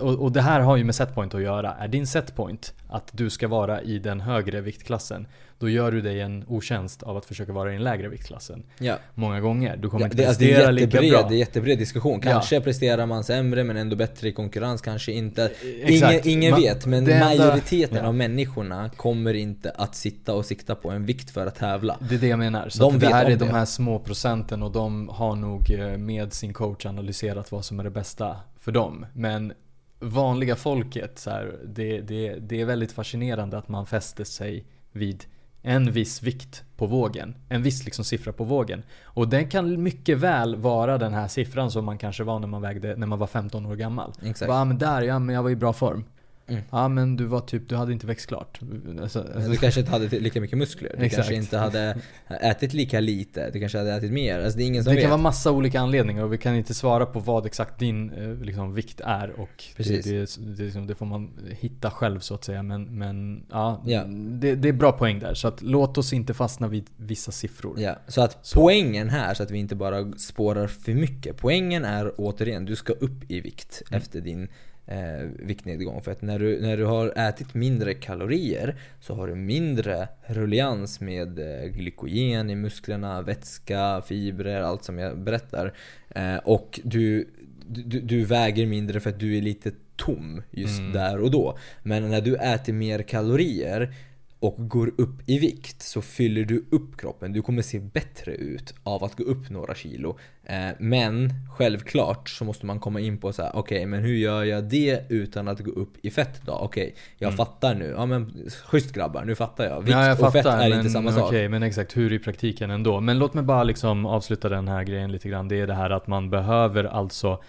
och, 0.01 0.15
och 0.23 0.31
det 0.31 0.41
här 0.41 0.59
har 0.59 0.77
ju 0.77 0.83
med 0.83 0.95
setpoint 0.95 1.35
att 1.35 1.41
göra. 1.41 1.73
Är 1.73 1.87
din 1.87 2.07
setpoint 2.07 2.73
att 2.89 3.09
du 3.11 3.29
ska 3.29 3.47
vara 3.47 3.81
i 3.81 3.99
den 3.99 4.19
högre 4.21 4.61
viktklassen, 4.61 5.27
då 5.59 5.69
gör 5.69 5.91
du 5.91 6.01
dig 6.01 6.21
en 6.21 6.43
otjänst 6.47 7.03
av 7.03 7.17
att 7.17 7.25
försöka 7.25 7.53
vara 7.53 7.69
i 7.69 7.73
den 7.73 7.83
lägre 7.83 8.07
viktklassen. 8.07 8.63
ja. 8.79 8.97
Många 9.13 9.39
gånger. 9.39 9.77
Du 9.77 9.89
kommer 9.89 10.01
Ja, 10.01 10.05
inte 10.05 10.17
det, 10.17 10.25
alltså 10.25 10.39
det, 10.41 10.47
prestera 10.47 10.67
är 10.67 10.71
lika 10.71 11.01
bra. 11.01 11.27
det 11.29 11.35
är 11.35 11.37
jättebred 11.37 11.77
diskussion. 11.77 12.19
Kanske 12.21 12.61
presterar 12.61 13.05
man 13.05 13.23
sämre 13.23 13.63
men 13.63 13.77
ändå 13.77 13.95
bättre 13.95 14.27
i 14.27 14.31
konkurrens, 14.31 14.81
kanske 14.81 15.11
inte. 15.11 15.51
Ingen, 15.63 15.93
Exakt. 15.93 16.25
ingen 16.25 16.51
Man- 16.51 16.61
vet, 16.61 16.85
men 16.85 17.07
enda- 17.07 17.19
majoriteten 17.25 17.97
ja. 17.97 18.07
av 18.07 18.15
människorna 18.15 18.89
kommer 18.89 19.33
inte 19.33 19.69
att 19.71 19.95
sitta 19.95 20.33
och 20.33 20.45
sikta 20.45 20.75
på 20.75 20.89
en 20.91 21.05
vikt 21.05 21.29
för 21.31 21.45
att 21.45 21.55
tävla. 21.55 21.97
Det 22.09 22.15
är 22.15 22.19
det 22.19 22.27
jag 22.27 22.39
menar. 22.39 22.69
Så 22.69 22.83
De 22.89 22.99
det 22.99 23.07
här 23.07 23.25
är 23.25 23.29
de 23.29 23.35
det. 23.45 23.51
här 23.51 23.65
små 23.65 23.99
procenten 23.99 24.63
och 24.63 24.71
de 24.71 25.09
har 25.09 25.35
nog 25.35 25.71
eh, 25.71 25.97
med 25.97 26.33
sin 26.33 26.53
coach 26.53 26.85
analyserat 26.85 27.51
vad 27.51 27.65
som 27.65 27.79
är 27.79 27.83
det 27.83 27.89
bästa 27.89 28.35
för 28.69 28.73
dem. 28.73 29.05
Men 29.13 29.53
vanliga 29.99 30.55
folket, 30.55 31.19
så 31.19 31.29
här, 31.29 31.59
det, 31.65 32.01
det, 32.01 32.35
det 32.35 32.61
är 32.61 32.65
väldigt 32.65 32.91
fascinerande 32.91 33.57
att 33.57 33.67
man 33.67 33.85
fäster 33.85 34.23
sig 34.23 34.65
vid 34.91 35.25
en 35.61 35.91
viss 35.91 36.23
vikt 36.23 36.63
på 36.77 36.85
vågen. 36.85 37.35
En 37.49 37.63
viss 37.63 37.85
liksom 37.85 38.05
siffra 38.05 38.33
på 38.33 38.43
vågen. 38.43 38.83
Och 39.03 39.27
den 39.27 39.49
kan 39.49 39.83
mycket 39.83 40.17
väl 40.17 40.55
vara 40.55 40.97
den 40.97 41.13
här 41.13 41.27
siffran 41.27 41.71
som 41.71 41.85
man 41.85 41.97
kanske 41.97 42.23
var 42.23 42.39
när 42.39 42.47
man 42.47 42.61
vägde 42.61 42.95
när 42.95 43.07
man 43.07 43.19
var 43.19 43.27
15 43.27 43.65
år 43.65 43.75
gammal. 43.75 44.13
Exakt. 44.21 44.49
Bara, 44.49 44.61
ah, 44.61 44.65
men 44.65 44.77
där, 44.77 45.01
ja 45.01 45.19
men 45.19 45.35
jag 45.35 45.43
var 45.43 45.49
i 45.49 45.55
bra 45.55 45.73
form. 45.73 46.03
Mm. 46.49 46.61
Ja 46.71 46.87
men 46.87 47.15
du 47.15 47.25
var 47.25 47.39
typ, 47.41 47.69
du 47.69 47.75
hade 47.75 47.93
inte 47.93 48.07
växt 48.07 48.25
klart. 48.27 48.59
Alltså, 49.01 49.25
Du 49.49 49.57
kanske 49.57 49.79
inte 49.79 49.91
hade 49.91 50.19
lika 50.19 50.41
mycket 50.41 50.57
muskler, 50.57 50.95
du 50.97 51.05
Exakt. 51.05 51.15
kanske 51.15 51.35
inte 51.35 51.57
hade 51.57 51.97
ätit 52.41 52.73
lika 52.73 52.99
lite, 52.99 53.49
du 53.53 53.59
kanske 53.59 53.77
hade 53.77 53.91
ätit 53.93 54.11
mer. 54.11 54.39
Alltså 54.39 54.57
det 54.57 54.63
är 54.63 54.67
ingen 54.67 54.83
som 54.83 54.89
Det 54.91 54.95
vet. 54.95 55.03
kan 55.03 55.09
vara 55.11 55.21
massa 55.21 55.51
olika 55.51 55.79
anledningar 55.79 56.23
och 56.23 56.33
vi 56.33 56.37
kan 56.37 56.55
inte 56.55 56.73
svara 56.73 57.05
på 57.05 57.19
vad 57.19 57.45
exakt 57.45 57.79
din 57.79 58.09
eh, 58.09 58.33
liksom, 58.45 58.73
vikt 58.73 59.01
är 59.05 59.29
och 59.39 59.49
det, 59.67 59.75
Precis. 59.83 60.35
det, 60.35 60.45
det, 60.57 60.63
liksom, 60.63 60.87
det 60.87 60.95
får 60.95 61.05
man 61.05 61.29
hitta 61.59 61.91
själv 61.91 62.19
så 62.19 62.33
att 62.33 62.43
säga. 62.43 62.63
Men, 62.63 62.83
men 62.97 63.43
ja, 63.51 63.81
Ja. 63.85 64.03
Det, 64.07 64.55
det 64.55 64.69
är 64.69 64.73
bra 64.73 64.91
poäng 64.91 65.19
där. 65.19 65.33
Så 65.33 65.47
att 65.47 65.61
låt 65.61 65.97
oss 65.97 66.13
inte 66.13 66.33
fastna 66.33 66.67
vid 66.67 66.85
vissa 66.97 67.31
siffror. 67.31 67.79
Ja, 67.79 67.95
så 68.07 68.21
att 68.21 68.37
Så. 68.41 68.59
poängen 68.59 69.09
här, 69.09 69.33
så 69.33 69.43
att 69.43 69.51
vi 69.51 69.57
inte 69.57 69.75
bara 69.75 70.11
spårar 70.11 70.67
för 70.67 70.93
mycket. 70.93 71.37
Poängen 71.37 71.85
är 71.85 72.11
återigen, 72.17 72.65
du 72.65 72.75
ska 72.75 72.93
upp 72.93 73.31
i 73.31 73.41
vikt 73.41 73.81
Mm. 73.89 73.97
efter 74.01 74.21
din 74.21 74.47
eh, 74.89 75.27
viktnedgång. 75.39 76.01
För 76.01 76.11
att 76.11 76.21
när 76.21 76.39
du, 76.39 76.61
när 76.61 76.77
du 76.77 76.85
har 76.85 77.13
ätit 77.15 77.53
mindre 77.53 77.93
kalorier 77.93 78.75
så 78.99 79.13
har 79.13 79.27
du 79.27 79.35
mindre 79.35 80.07
rullians 80.25 80.99
med 80.99 81.39
eh, 81.39 81.67
glykogen 81.69 82.49
i 82.49 82.55
musklerna, 82.55 83.21
vätska, 83.21 84.01
fibrer, 84.07 84.61
allt 84.61 84.83
som 84.83 84.99
jag 84.99 85.17
berättar. 85.19 85.73
Eh, 86.09 86.35
och 86.35 86.79
du, 86.83 87.29
du, 87.67 87.99
du 87.99 88.25
väger 88.25 88.65
mindre 88.65 88.99
för 88.99 89.09
att 89.09 89.19
du 89.19 89.37
är 89.37 89.41
lite 89.41 89.71
tom 89.95 90.41
just 90.51 90.79
Mm. 90.79 90.93
där 90.93 91.21
och 91.21 91.31
då. 91.31 91.57
Men 91.83 92.09
när 92.09 92.21
du 92.21 92.35
äter 92.35 92.73
mer 92.73 93.01
kalorier 93.01 93.93
och 94.39 94.69
går 94.69 94.91
upp 94.97 95.29
i 95.29 95.39
vikt 95.39 95.81
så 95.81 96.01
fyller 96.01 96.45
du 96.45 96.65
upp 96.71 96.97
kroppen. 96.97 97.33
Du 97.33 97.41
kommer 97.41 97.61
se 97.61 97.79
bättre 97.79 98.31
ut 98.31 98.73
av 98.83 99.03
att 99.03 99.15
gå 99.15 99.23
upp 99.23 99.49
några 99.49 99.75
kilo. 99.75 100.17
Eh, 100.43 100.69
men 100.79 101.33
självklart 101.57 102.29
så 102.29 102.45
måste 102.45 102.65
man 102.65 102.79
komma 102.79 102.99
in 102.99 103.17
på 103.17 103.33
så 103.33 103.43
här: 103.43 103.51
okej 103.55 103.85
men 103.85 103.99
hur 104.03 104.15
gör 104.15 104.43
jag 104.43 104.63
det 104.63 105.03
utan 105.09 105.47
att 105.47 105.59
gå 105.59 105.71
upp 105.71 105.93
i 106.01 106.11
fett 106.11 106.41
då? 106.45 106.53
Okej, 106.53 106.95
jag 107.17 107.35
fattar 107.35 107.75
nu. 107.75 107.93
Ja 107.97 108.05
men 108.05 108.49
schysst 108.65 108.93
grabbar, 108.93 109.25
nu 109.25 109.35
fattar 109.35 109.65
jag. 109.65 109.81
Vikt 109.81 109.89
Mm. 109.89 109.99
ja, 109.99 110.07
jag 110.09 110.23
och 110.27 110.33
fett 110.33 110.45
är 110.45 110.69
men, 110.69 110.79
inte 110.79 110.89
samma 110.89 111.11
sak. 111.11 111.23
Okej, 111.23 111.49
men 111.49 111.63
exakt 111.63 111.97
hur 111.97 112.13
i 112.13 112.19
praktiken 112.19 112.71
ändå. 112.71 112.99
Men 112.99 113.19
låt 113.19 113.33
mig 113.33 113.43
bara 113.43 113.63
liksom 113.63 114.05
avsluta 114.05 114.49
den 114.49 114.67
här 114.67 114.83
grejen 114.83 115.11
lite 115.11 115.29
grann. 115.29 115.47
Det 115.47 115.59
är 115.59 115.67
det 115.67 115.73
här 115.73 115.89
att 115.89 116.07
man 116.07 116.29
behöver 116.29 116.83
alltså 116.83 117.41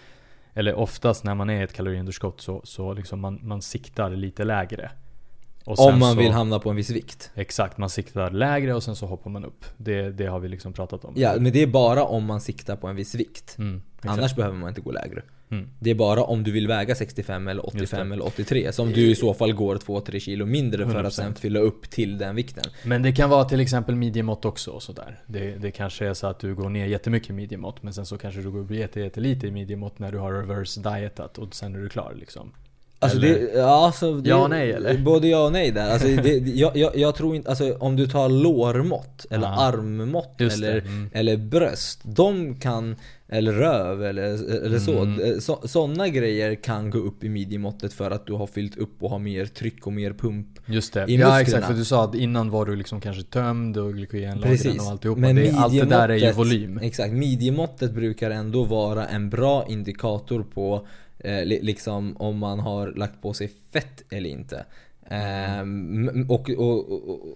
eller 0.53 0.75
oftast 0.75 1.23
när 1.23 1.35
man 1.35 1.49
är 1.49 1.61
i 1.61 1.63
ett 1.63 1.73
kaloriunderskott 1.73 2.41
så, 2.41 2.61
så 2.63 2.93
liksom 2.93 3.19
man, 3.19 3.39
man 3.43 3.61
siktar 3.61 4.09
lite 4.09 4.43
lägre. 4.43 4.91
Om 5.65 5.99
man 5.99 6.13
så- 6.13 6.19
vill 6.19 6.31
hamna 6.31 6.59
på 6.59 6.69
en 6.69 6.75
viss 6.75 6.89
vikt. 6.89 7.31
Exakt, 7.35 7.77
man 7.77 7.89
siktar 7.89 8.31
lägre 8.31 8.73
och 8.73 8.83
sen 8.83 8.95
så 8.95 9.05
hoppar 9.05 9.29
man 9.29 9.45
upp. 9.45 9.65
Det, 9.77 10.09
det 10.11 10.25
har 10.25 10.39
vi 10.39 10.47
liksom 10.47 10.73
pratat 10.73 11.05
om. 11.05 11.13
Ja, 11.17 11.33
men 11.39 11.53
det 11.53 11.61
är 11.61 11.67
bara 11.67 12.03
om 12.03 12.25
man 12.25 12.41
siktar 12.41 12.75
på 12.75 12.87
en 12.87 12.95
viss 12.95 13.15
vikt. 13.15 13.55
Mm. 13.57 13.81
Annars 14.01 14.35
behöver 14.35 14.57
man 14.57 14.69
inte 14.69 14.81
gå 14.81 14.91
lägre. 14.91 15.21
Mm. 15.51 15.69
Det 15.79 15.89
är 15.89 15.95
bara 15.95 16.23
om 16.23 16.43
du 16.43 16.51
vill 16.51 16.67
väga 16.67 16.95
65 16.95 17.47
eller 17.47 17.63
Just 17.63 17.75
85 17.75 18.09
det. 18.09 18.15
eller 18.15 18.25
83 18.25 18.71
som 18.73 18.91
du 18.91 19.11
i 19.11 19.15
så 19.15 19.33
fall 19.33 19.53
går 19.53 19.75
2-3 19.75 20.19
kilo 20.19 20.45
mindre 20.45 20.89
för 20.89 21.03
att 21.03 21.05
100%. 21.05 21.09
sen 21.09 21.35
fylla 21.35 21.59
upp 21.59 21.89
till 21.89 22.17
den 22.17 22.35
vikten. 22.35 22.63
Men 22.85 23.01
det 23.01 23.11
kan 23.11 23.29
vara 23.29 23.43
till 23.45 23.59
exempel 23.59 23.95
midjemått 23.95 24.45
också 24.45 24.71
och 24.71 24.83
sådär. 24.83 25.19
Det, 25.27 25.51
det 25.57 25.71
kanske 25.71 26.07
är 26.07 26.13
så 26.13 26.27
att 26.27 26.39
du 26.39 26.55
går 26.55 26.69
ner 26.69 26.85
jättemycket 26.85 27.29
i 27.29 27.33
midjemått 27.33 27.83
men 27.83 27.93
sen 27.93 28.05
så 28.05 28.17
kanske 28.17 28.41
du 28.41 28.51
går 28.51 28.59
upp 28.59 28.71
jätte, 28.71 28.99
jättelite 28.99 29.47
i 29.47 29.51
midjemått 29.51 29.99
när 29.99 30.11
du 30.11 30.17
har 30.17 30.33
reverse 30.33 30.79
dietat 30.81 31.37
och 31.37 31.55
sen 31.55 31.75
är 31.75 31.79
du 31.79 31.89
klar 31.89 32.13
liksom. 32.19 32.51
Alltså 33.03 33.17
Eller- 33.17 33.27
det, 33.39 33.51
ja, 33.55 33.85
alltså 33.85 34.13
det, 34.13 34.29
Ja 34.29 34.43
och 34.43 34.49
nej, 34.49 34.71
eller? 34.71 34.97
Både 34.97 35.27
ja 35.27 35.45
och 35.45 35.51
nej 35.51 35.71
där. 35.71 35.91
Alltså 35.91 36.07
det, 36.07 36.37
jag, 36.37 36.77
jag, 36.77 36.95
jag 36.95 37.15
tror 37.15 37.35
inte, 37.35 37.49
alltså 37.49 37.77
om 37.79 37.95
du 37.95 38.07
tar 38.07 38.29
lårmått 38.29 39.25
eller 39.29 39.47
Ja. 39.47 39.61
armmått 39.61 40.35
Just 40.37 40.57
eller, 40.57 40.77
mm. 40.79 41.09
eller 41.13 41.37
bröst. 41.37 41.99
De 42.03 42.55
kan, 42.55 42.95
eller 43.29 43.53
röv 43.53 44.03
eller, 44.05 44.23
eller 44.65 44.79
så. 44.79 45.01
Mm. 45.01 45.41
så. 45.41 45.59
Sådana 45.65 46.07
grejer 46.07 46.55
kan 46.55 46.89
gå 46.89 46.97
upp 46.97 47.23
i 47.23 47.29
midjemåttet 47.29 47.93
för 47.93 48.11
att 48.11 48.25
du 48.27 48.33
har 48.33 48.47
fyllt 48.47 48.77
upp 48.77 49.03
och 49.03 49.09
har 49.09 49.19
mer 49.19 49.45
tryck 49.45 49.87
och 49.87 49.93
mer 49.93 50.13
pump. 50.13 50.47
Just 50.65 50.93
det. 50.93 50.99
I 50.99 51.03
ja 51.03 51.07
musklerna. 51.07 51.39
exakt, 51.41 51.67
för 51.67 51.73
du 51.73 51.85
sa 51.85 52.03
att 52.03 52.15
innan 52.15 52.49
var 52.49 52.65
du 52.65 52.75
liksom 52.75 53.01
kanske 53.01 53.23
tömd 53.23 53.77
och 53.77 53.93
glykogenlagren 53.93 54.79
och 54.79 54.85
alltihopa. 54.85 55.21
Men 55.21 55.35
det, 55.35 55.51
allt 55.51 55.73
det 55.73 55.85
där 55.85 56.09
är 56.09 56.15
ju 56.15 56.31
volym. 56.31 56.77
Exakt, 56.77 57.13
midjemåttet 57.13 57.91
brukar 57.91 58.31
ändå 58.31 58.63
vara 58.63 59.07
en 59.07 59.29
bra 59.29 59.65
indikator 59.69 60.45
på 60.53 60.87
eh, 61.23 61.45
li- 61.45 61.59
liksom 61.61 62.17
om 62.17 62.37
man 62.37 62.59
har 62.59 62.87
lagt 62.87 63.21
på 63.21 63.33
sig 63.33 63.51
fett 63.73 64.03
eller 64.09 64.29
inte. 64.29 64.65
Ehm, 65.09 66.25
och, 66.29 66.49
och, 66.49 66.91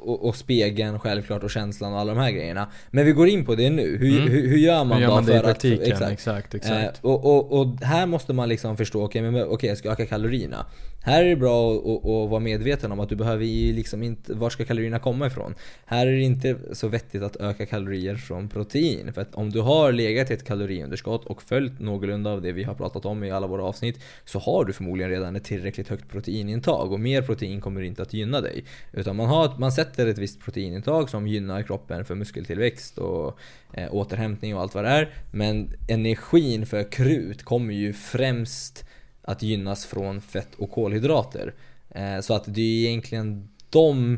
och, 0.09 0.25
och, 0.27 0.35
spegeln 0.35 0.99
självklart 0.99 1.43
och 1.43 1.51
känslan 1.51 1.93
och 1.93 1.99
alla 1.99 2.13
de 2.13 2.21
här 2.21 2.31
grejerna. 2.31 2.67
Men 2.91 3.05
vi 3.05 3.11
går 3.11 3.27
in 3.27 3.45
på 3.45 3.55
det 3.55 3.69
nu. 3.69 3.97
Hur, 3.97 4.17
Mm. 4.17 4.31
hur, 4.31 4.47
hur 4.49 4.57
gör 4.57 4.83
man 4.83 4.97
Hur 4.97 5.01
gör 5.03 5.09
då 5.09 5.15
man 5.15 5.25
det 5.25 5.31
för 5.31 5.39
i 5.39 5.43
praktiken? 5.43 5.83
att... 5.83 6.11
Exakt, 6.11 6.11
Exakt. 6.11 6.53
exakt. 6.55 7.03
Eh, 7.03 7.09
och, 7.11 7.81
här 7.81 8.05
måste 8.05 8.33
man 8.33 8.49
liksom 8.49 8.77
förstå, 8.77 9.03
okej 9.05 9.21
men 9.21 9.43
okej 9.43 9.69
jag 9.69 9.77
ska 9.77 9.91
öka 9.91 10.05
kalorierna. 10.05 10.65
Här 11.05 11.23
är 11.23 11.29
det 11.29 11.35
bra 11.35 11.73
att, 11.73 11.85
att, 11.85 12.05
att 12.05 12.29
vara 12.29 12.39
medveten 12.39 12.91
om 12.91 12.99
att 12.99 13.09
du 13.09 13.15
behöver 13.15 13.45
ju 13.45 13.73
liksom 13.73 14.03
inte, 14.03 14.33
var 14.33 14.49
ska 14.49 14.65
kalorierna 14.65 14.99
komma 14.99 15.27
ifrån? 15.27 15.55
Här 15.85 16.07
är 16.07 16.11
det 16.11 16.21
inte 16.21 16.57
så 16.71 16.87
vettigt 16.87 17.23
att 17.23 17.35
öka 17.35 17.65
kalorier 17.65 18.15
från 18.15 18.49
protein. 18.49 19.13
För 19.13 19.21
att 19.21 19.35
om 19.35 19.49
du 19.49 19.61
har 19.61 19.91
legat 19.91 20.31
i 20.31 20.33
ett 20.33 20.47
kaloriunderskott 20.47 21.25
och 21.25 21.41
följt 21.41 21.79
någorlunda 21.79 22.31
av 22.31 22.41
det 22.41 22.51
vi 22.51 22.63
har 22.63 22.73
pratat 22.73 23.05
om 23.05 23.23
i 23.23 23.31
alla 23.31 23.47
våra 23.47 23.63
avsnitt 23.63 23.99
så 24.25 24.39
har 24.39 24.65
du 24.65 24.73
förmodligen 24.73 25.11
redan 25.11 25.35
ett 25.35 25.43
tillräckligt 25.43 25.87
högt 25.87 26.09
proteinintag 26.09 26.91
och 26.91 26.99
mer 26.99 27.21
protein 27.21 27.61
kommer 27.61 27.81
inte 27.81 28.01
att 28.01 28.13
gynna 28.13 28.41
dig. 28.41 28.65
Utan 28.91 29.15
man, 29.15 29.27
har, 29.27 29.59
man 29.59 29.71
sätter 29.71 30.07
ett 30.07 30.17
visst 30.17 30.41
proteinintag 30.41 31.09
som 31.09 31.27
gynnar 31.27 31.63
kroppen 31.63 32.05
för 32.05 32.15
muskeltillväxt 32.15 32.97
och 32.97 33.39
eh, 33.73 33.93
återhämtning 33.93 34.55
och 34.55 34.61
allt 34.61 34.75
vad 34.75 34.83
det 34.83 34.89
är. 34.89 35.09
Men 35.31 35.69
energin 35.87 36.65
för 36.65 36.91
krut 36.91 37.43
kommer 37.43 37.73
ju 37.73 37.93
främst 37.93 38.85
att 39.25 39.41
gynnas 39.41 39.85
från 39.85 40.21
fett 40.21 40.55
och 40.57 40.71
kolhydrater. 40.71 41.53
Eh, 41.89 42.19
så 42.19 42.33
att 42.33 42.43
det 42.47 42.61
är 42.61 42.87
egentligen 42.87 43.49
de 43.69 44.17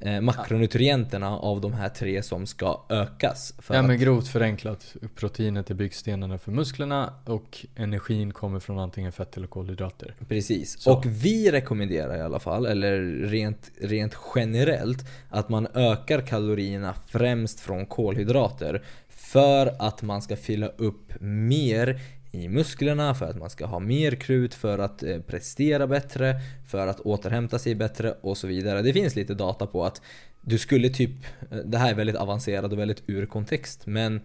eh, 0.00 0.20
makronutrienterna 0.20 1.38
av 1.38 1.60
de 1.60 1.72
här 1.72 1.88
tre 1.88 2.22
som 2.22 2.46
ska 2.46 2.84
ökas. 2.88 3.54
Ja 3.70 3.82
men 3.82 3.98
grovt 3.98 4.28
förenklat, 4.28 4.96
proteinet 5.14 5.70
är 5.70 5.74
byggstenarna 5.74 6.38
för 6.38 6.52
musklerna 6.52 7.12
och 7.24 7.66
energin 7.76 8.32
kommer 8.32 8.60
från 8.60 8.78
antingen 8.78 9.12
fett 9.12 9.36
eller 9.36 9.46
kolhydrater. 9.46 10.14
Precis, 10.28 10.80
Så. 10.80 10.92
och 10.92 11.06
vi 11.06 11.50
rekommenderar 11.50 12.16
i 12.16 12.20
alla 12.20 12.38
fall, 12.38 12.66
eller 12.66 13.00
rent, 13.26 13.70
rent 13.80 14.16
generellt, 14.34 15.04
att 15.28 15.48
man 15.48 15.66
ökar 15.74 16.20
kalorierna 16.20 16.94
främst 17.06 17.60
från 17.60 17.86
kolhydrater. 17.86 18.82
För 19.08 19.76
att 19.78 20.02
man 20.02 20.22
ska 20.22 20.36
fylla 20.36 20.66
upp 20.66 21.12
mer 21.20 22.00
i 22.32 22.48
musklerna, 22.48 23.14
för 23.14 23.26
att 23.26 23.36
man 23.36 23.50
ska 23.50 23.66
ha 23.66 23.78
mer 23.78 24.12
krut 24.12 24.54
för 24.54 24.78
att 24.78 25.02
eh, 25.02 25.20
prestera 25.20 25.86
bättre, 25.86 26.34
för 26.68 26.86
att 26.86 27.00
återhämta 27.00 27.58
sig 27.58 27.74
bättre 27.74 28.14
och 28.20 28.36
så 28.36 28.46
vidare. 28.46 28.82
Det 28.82 28.92
finns 28.92 29.16
lite 29.16 29.34
data 29.34 29.66
på 29.66 29.84
att 29.84 30.02
du 30.40 30.58
skulle 30.58 30.88
typ, 30.88 31.10
eh, 31.50 31.58
det 31.58 31.78
här 31.78 31.90
är 31.90 31.94
väldigt 31.94 32.16
avancerat 32.16 32.72
och 32.72 32.78
väldigt 32.78 33.02
ur 33.06 33.26
kontext, 33.26 33.86
men 33.86 34.20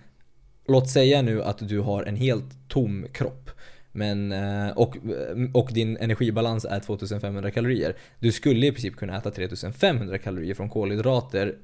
låt 0.67 0.89
säga 0.89 1.21
nu 1.21 1.43
att 1.43 1.67
du 1.67 1.79
har 1.79 2.03
en 2.03 2.15
helt 2.15 2.67
tom 2.67 3.05
kropp. 3.13 3.49
Men, 3.91 4.31
eh, 4.31 4.69
och, 4.69 4.95
eh, 4.95 5.51
och 5.53 5.69
din 5.73 5.97
energibalans 5.97 6.65
är 6.65 6.79
2500 6.79 7.51
kalorier. 7.51 7.95
Du 8.19 8.31
skulle 8.31 8.67
i 8.67 8.71
princip 8.71 8.95
kunna 8.95 9.17
äta 9.17 9.31
3500 9.31 10.17
kalorier 10.17 10.53
från 10.53 10.69
kolhydrater 10.69 11.55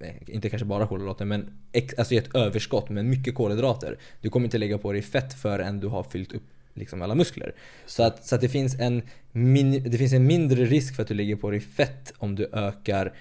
Eh, 0.00 0.14
inte 0.26 0.50
kanske 0.50 0.66
bara 0.66 0.86
kolhydrater, 0.86 1.24
men 1.24 1.50
alltså 1.98 2.14
ett 2.14 2.34
överskott 2.34 2.90
med 2.90 3.04
mycket 3.04 3.34
kolhydrater. 3.34 3.98
Du 4.20 4.30
kommer 4.30 4.44
inte 4.44 4.58
lägga 4.58 4.78
på 4.78 4.92
dig 4.92 5.02
fett 5.02 5.34
förrän 5.34 5.80
du 5.80 5.86
har 5.86 6.02
fyllt 6.02 6.32
upp 6.32 6.42
liksom 6.74 7.02
alla 7.02 7.14
muskler. 7.14 7.54
Så 7.86 8.02
att, 8.02 8.26
så 8.26 8.34
att 8.34 8.40
det, 8.40 8.48
finns 8.48 8.80
en 8.80 9.02
min, 9.32 9.90
det 9.90 9.98
finns 9.98 10.12
en 10.12 10.26
mindre 10.26 10.64
risk 10.64 10.96
för 10.96 11.02
att 11.02 11.08
du 11.08 11.14
lägger 11.14 11.36
på 11.36 11.50
dig 11.50 11.60
fett 11.60 12.12
om 12.18 12.34
du 12.34 12.48
ökar 12.52 13.12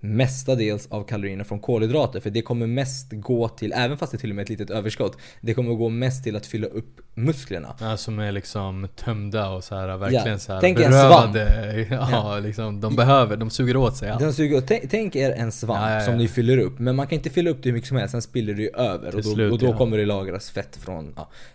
mestadels 0.00 0.86
av 0.86 1.04
kalorierna 1.04 1.44
från 1.44 1.60
kolhydrater. 1.60 2.20
För 2.20 2.30
det 2.30 2.42
kommer 2.42 2.66
mest 2.66 3.12
gå 3.12 3.48
till, 3.48 3.72
även 3.72 3.98
fast 3.98 4.12
det 4.12 4.16
är 4.16 4.20
till 4.20 4.30
och 4.30 4.36
med 4.36 4.42
ett 4.42 4.48
litet 4.48 4.70
överskott, 4.70 5.18
det 5.40 5.54
kommer 5.54 5.74
gå 5.74 5.88
mest 5.88 6.24
till 6.24 6.36
att 6.36 6.46
fylla 6.46 6.66
upp 6.66 7.00
musklerna. 7.14 7.74
Ja, 7.80 7.96
som 7.96 8.18
är 8.18 8.32
liksom 8.32 8.88
tömda 8.96 9.48
och 9.48 9.64
så 9.64 9.74
här, 9.74 9.96
verkligen 9.96 10.26
ja, 10.26 10.38
så 10.38 10.52
här 10.52 10.60
tänk 10.60 10.78
berövade. 10.78 11.42
En 11.42 11.86
svamp. 11.88 12.10
Ja, 12.12 12.38
liksom, 12.38 12.80
de 12.80 12.96
behöver, 12.96 13.36
de 13.36 13.50
suger 13.50 13.76
åt 13.76 13.96
sig 13.96 14.10
allt. 14.10 14.20
De 14.20 14.32
suger 14.32 14.60
tänk, 14.60 14.90
tänk 14.90 15.16
er 15.16 15.30
en 15.30 15.52
svamp 15.52 15.80
ja, 15.80 15.94
ja, 15.94 16.00
som 16.00 16.16
ni 16.16 16.28
fyller 16.28 16.58
upp, 16.58 16.78
men 16.78 16.96
man 16.96 17.06
kan 17.06 17.16
inte 17.16 17.30
fylla 17.30 17.50
upp 17.50 17.62
det 17.62 17.68
hur 17.68 17.74
mycket 17.74 17.88
som 17.88 17.96
helst, 17.96 18.12
sen 18.12 18.22
spiller 18.22 18.54
det 18.54 18.62
ju 18.62 18.70
över. 18.70 19.14
och 19.14 19.22
då, 19.22 19.34
slut, 19.34 19.52
och 19.52 19.58
då 19.58 19.76
kommer 19.76 19.98
det 19.98 20.06
lagras 20.06 20.50
fett 20.50 20.76
från 20.76 21.14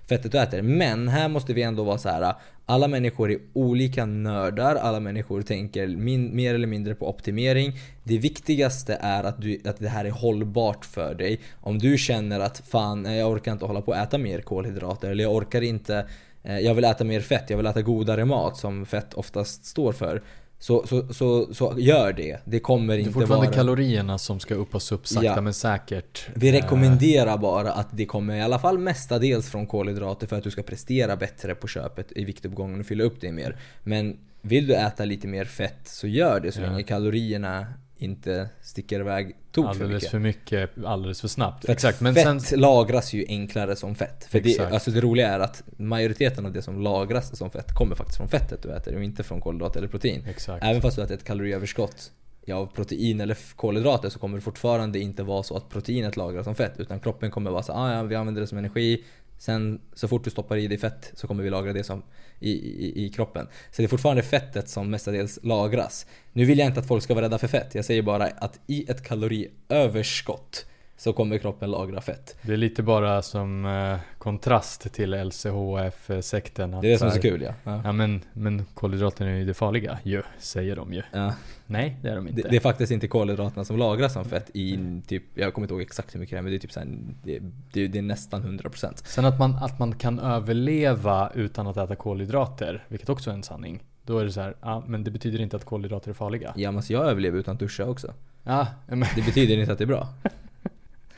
fettet 0.10 0.32
du 0.32 0.40
äter. 0.40 0.62
Men 0.62 1.08
här 1.08 1.28
måste 1.30 1.54
vi 1.54 1.62
ändå 1.62 1.84
vara 1.84 1.98
så 1.98 2.10
här 2.10 2.34
alla 2.70 2.88
människor 2.88 3.32
är 3.32 3.40
olika 3.54 4.06
nördar, 4.06 4.76
alla 4.76 5.00
människor 5.00 5.42
tänker 5.42 5.88
min, 5.88 6.36
mer 6.36 6.56
eller 6.56 6.68
mindre 6.68 6.96
på 6.96 7.10
optimering. 7.10 7.74
Det 8.04 8.18
viktigaste 8.18 8.98
är 9.02 9.24
att, 9.24 9.42
du, 9.42 9.62
att 9.66 9.80
det 9.80 9.90
här 9.90 10.06
är 10.06 10.12
hållbart 10.12 10.86
för 10.86 11.16
dig. 11.16 11.40
Om 11.62 11.80
du 11.80 11.98
känner 11.98 12.40
att 12.40 12.62
fan, 12.68 13.06
jag 13.06 13.32
orkar 13.32 13.52
inte 13.52 13.66
hålla 13.66 13.82
på 13.82 13.92
att 13.92 14.08
äta 14.08 14.18
mer 14.18 14.42
kolhydrater 14.42 15.12
eller 15.12 15.24
jag 15.24 15.36
orkar 15.36 15.49
inte 15.54 16.08
jag 16.44 16.76
vill 16.76 16.86
äta 16.86 17.04
mer 17.04 17.22
fett, 17.22 17.50
jag 17.50 17.58
vill 17.58 17.66
äta 17.66 17.82
godare 17.82 18.26
mat 18.26 18.58
som 18.58 18.86
fett 18.86 19.14
oftast 19.14 19.66
står 19.66 19.92
för. 19.92 20.22
Så, 20.62 20.88
så, 20.88 21.14
så, 21.14 21.54
så 21.54 21.76
gör 21.78 22.14
det. 22.14 22.40
Det 22.46 22.60
kommer 22.60 22.98
inte 22.98 23.10
vara... 23.10 23.20
Det 23.20 23.24
är 23.24 23.28
fortfarande 23.28 23.58
kalorierna 23.58 24.18
som 24.18 24.40
ska 24.40 24.56
uppas 24.56 24.92
upp 24.92 25.08
sakta 25.08 25.26
ja. 25.26 25.42
men 25.42 25.54
säkert. 25.54 26.28
Vi 26.36 26.52
rekommenderar 26.52 27.38
bara 27.38 27.72
att 27.72 27.88
det 27.92 28.06
kommer 28.06 28.36
i 28.36 28.42
alla 28.42 28.60
fall 28.60 28.78
mestadels 28.78 29.50
från 29.50 29.68
kolhydrater 29.68 30.28
för 30.28 30.38
att 30.38 30.44
du 30.44 30.52
ska 30.52 30.64
prestera 30.64 31.16
bättre 31.16 31.56
på 31.56 31.68
köpet 31.68 32.12
i 32.16 32.26
viktuppgången 32.26 32.80
och 32.80 32.86
fylla 32.86 33.04
upp 33.04 33.22
dig 33.22 33.32
mer. 33.32 33.58
Men 33.84 34.18
vill 34.42 34.68
du 34.68 34.76
äta 34.76 35.06
lite 35.06 35.28
mer 35.28 35.46
fett 35.46 35.82
så 35.84 36.08
gör 36.08 36.40
det 36.40 36.52
så 36.52 36.62
ja. 36.62 36.70
länge 36.70 36.84
kalorierna 36.84 37.66
inte 38.00 38.50
sticker 38.62 39.00
iväg 39.00 39.36
tok 39.52 39.66
alldeles 39.66 40.10
för 40.10 40.20
mycket. 40.20 40.50
för 40.50 40.60
mycket, 40.60 40.86
alldeles 40.86 41.22
för 41.22 41.28
snabbt. 41.28 41.66
För 41.66 41.72
Exakt, 41.72 42.02
men 42.02 42.16
fett 42.16 42.42
sen... 42.42 42.60
lagras 42.60 43.14
ju 43.14 43.26
enklare 43.28 43.76
som 43.76 43.96
fett. 43.96 44.28
För 44.30 44.40
det, 44.40 44.60
alltså 44.60 44.92
det 44.92 45.02
roliga 45.02 45.28
är 45.28 45.40
att 45.40 45.64
majoriteten 45.78 46.46
av 46.46 46.54
det 46.54 46.62
som 46.62 46.82
lagras 46.82 47.38
som 47.38 47.50
fett 47.52 47.74
kommer 47.74 47.96
faktiskt 47.96 48.18
från 48.18 48.30
fettet 48.30 48.64
du 48.64 48.72
äter 48.72 48.96
och 48.96 49.04
inte 49.04 49.24
från 49.24 49.42
kolhydrater 49.42 49.80
eller 49.80 49.88
protein. 49.88 50.26
Exakt. 50.30 50.66
Även 50.66 50.82
fast 50.82 50.96
du 50.96 51.04
äter 51.04 51.16
ett 51.16 51.24
kaloriöverskott 51.24 52.12
av 52.54 52.66
protein 52.66 53.22
eller 53.22 53.38
kolhydrater 53.56 54.10
så 54.10 54.20
kommer 54.20 54.38
det 54.38 54.42
fortfarande 54.42 55.00
inte 55.00 55.24
vara 55.24 55.44
så 55.44 55.58
att 55.58 55.70
proteinet 55.70 56.18
lagras 56.18 56.46
som 56.46 56.56
fett. 56.56 56.80
Utan 56.80 57.00
kroppen 57.00 57.32
kommer 57.32 57.52
vara 57.52 57.64
så 57.64 57.74
ah, 57.74 57.94
ja 57.94 58.04
vi 58.04 58.16
använder 58.16 58.42
det 58.42 58.48
som 58.48 58.58
energi. 58.58 59.04
Sen 59.40 59.82
så 59.94 60.08
fort 60.08 60.24
du 60.24 60.30
stoppar 60.30 60.58
i 60.58 60.68
dig 60.68 60.78
fett 60.78 61.12
så 61.16 61.28
kommer 61.28 61.44
vi 61.44 61.50
lagra 61.50 61.74
det 61.74 61.84
som 61.84 62.04
i, 62.40 62.52
i, 62.52 63.06
i 63.06 63.10
kroppen. 63.10 63.48
Så 63.72 63.82
det 63.82 63.84
är 63.84 63.88
fortfarande 63.88 64.24
fettet 64.24 64.70
som 64.70 64.90
mestadels 64.90 65.40
lagras. 65.44 66.06
Nu 66.34 66.46
vill 66.46 66.60
jag 66.60 66.68
inte 66.68 66.80
att 66.80 66.88
folk 66.88 67.04
ska 67.04 67.14
vara 67.14 67.26
rädda 67.26 67.38
för 67.38 67.48
fett. 67.48 67.76
Jag 67.76 67.86
säger 67.86 68.02
bara 68.02 68.26
att 68.26 68.60
i 68.68 68.92
ett 68.92 69.04
kaloriöverskott 69.04 70.66
så 71.00 71.14
kommer 71.14 71.38
kroppen 71.38 71.72
lagra 71.72 72.02
fett. 72.02 72.38
Det 72.42 72.54
är 72.54 72.58
lite 72.58 72.84
bara 72.84 73.22
som 73.22 73.66
eh, 73.66 74.00
kontrast 74.18 74.94
till 74.94 75.14
LCHF-sekten. 75.14 76.72
Det 76.72 76.78
är 76.78 76.82
det 76.82 76.98
som 76.98 77.08
är 77.08 77.12
så 77.12 77.22
kul 77.22 77.42
ja. 77.42 77.54
Ja, 77.64 77.82
ja 77.84 77.92
men, 77.92 78.22
men 78.34 78.66
kolhydraterna 78.74 79.32
är 79.32 79.36
ju 79.36 79.46
det 79.46 79.54
farliga 79.54 80.00
ju, 80.04 80.24
säger 80.40 80.76
de 80.76 80.94
ju. 80.94 81.02
Ja. 81.12 81.34
Nej, 81.66 81.98
det 82.02 82.10
är 82.10 82.16
de 82.16 82.28
inte. 82.28 82.42
Det, 82.42 82.50
det, 82.50 82.56
är 82.56 82.60
faktiskt 82.60 82.92
inte 82.92 83.08
kolhydraterna 83.08 83.66
som 83.66 83.78
lagras 83.78 84.14
som 84.14 84.26
fett 84.26 84.50
i 84.54 84.80
typ, 85.08 85.24
jag 85.34 85.54
kommer 85.54 85.66
inte 85.66 85.74
ihåg 85.74 85.82
exakt 85.82 86.16
hur 86.16 86.20
mycket 86.20 86.34
det 86.36 86.38
är 86.38 86.42
men 86.42 86.52
det 86.52 86.58
är 86.58 86.60
typ 86.60 86.72
såhär, 86.72 86.88
det, 87.24 87.40
det, 87.72 87.88
det, 87.88 87.98
är 88.00 88.04
nästan 88.04 88.60
100%. 88.60 88.92
Sen 89.06 89.26
att 89.26 89.40
man, 89.40 89.56
att 89.56 89.80
man 89.80 89.96
kan 89.96 90.20
överleva 90.20 91.32
utan 91.36 91.68
att 91.68 91.78
äta 91.78 91.96
kolhydrater, 91.96 92.86
vilket 92.88 93.10
också 93.10 93.30
är 93.30 93.34
en 93.34 93.44
sanning. 93.44 93.84
Då 94.04 94.18
är 94.18 94.26
det 94.26 94.32
så 94.32 94.42
här, 94.42 94.56
ja 94.62 94.84
men 94.88 95.04
det 95.04 95.12
betyder 95.12 95.42
inte 95.42 95.56
att 95.56 95.66
kolhydrater 95.66 96.10
är 96.10 96.14
farliga. 96.14 96.54
Ja 96.56 96.72
men 96.72 96.84
så 96.84 96.94
jag 96.94 97.06
överlever 97.06 97.40
utan 97.40 97.54
att 97.54 97.60
duscha 97.60 97.86
också. 97.86 98.14
Ja, 98.44 98.68
men... 98.88 99.06
Det 99.16 99.22
betyder 99.22 99.58
inte 99.58 99.72
att 99.72 99.78
det 99.78 99.84
är 99.84 99.88
bra. 99.88 100.08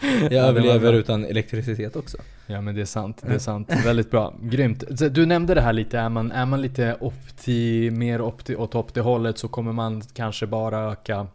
Jag 0.01 0.33
ja, 0.33 0.41
överlever 0.41 0.93
utan 0.93 1.25
elektricitet 1.25 1.95
också. 1.95 2.17
Ja 2.47 2.61
men 2.61 2.75
det 2.75 2.81
är 2.81 2.85
sant, 2.85 3.21
det 3.27 3.33
är 3.33 3.39
sant. 3.39 3.71
Väldigt 3.85 4.11
bra. 4.11 4.33
Grymt. 4.41 4.83
Du 5.11 5.25
nämnde 5.25 5.53
det 5.53 5.61
här 5.61 5.73
lite, 5.73 5.99
är 5.99 6.09
man, 6.09 6.31
är 6.31 6.45
man 6.45 6.61
lite 6.61 6.97
opti, 6.99 7.91
mer 7.91 8.21
opti, 8.21 8.55
åt 8.55 8.75
opti-hållet 8.75 9.37
så 9.37 9.47
kommer 9.47 9.71
man 9.71 10.01
kanske 10.13 10.47
bara 10.47 10.91
öka 10.91 11.27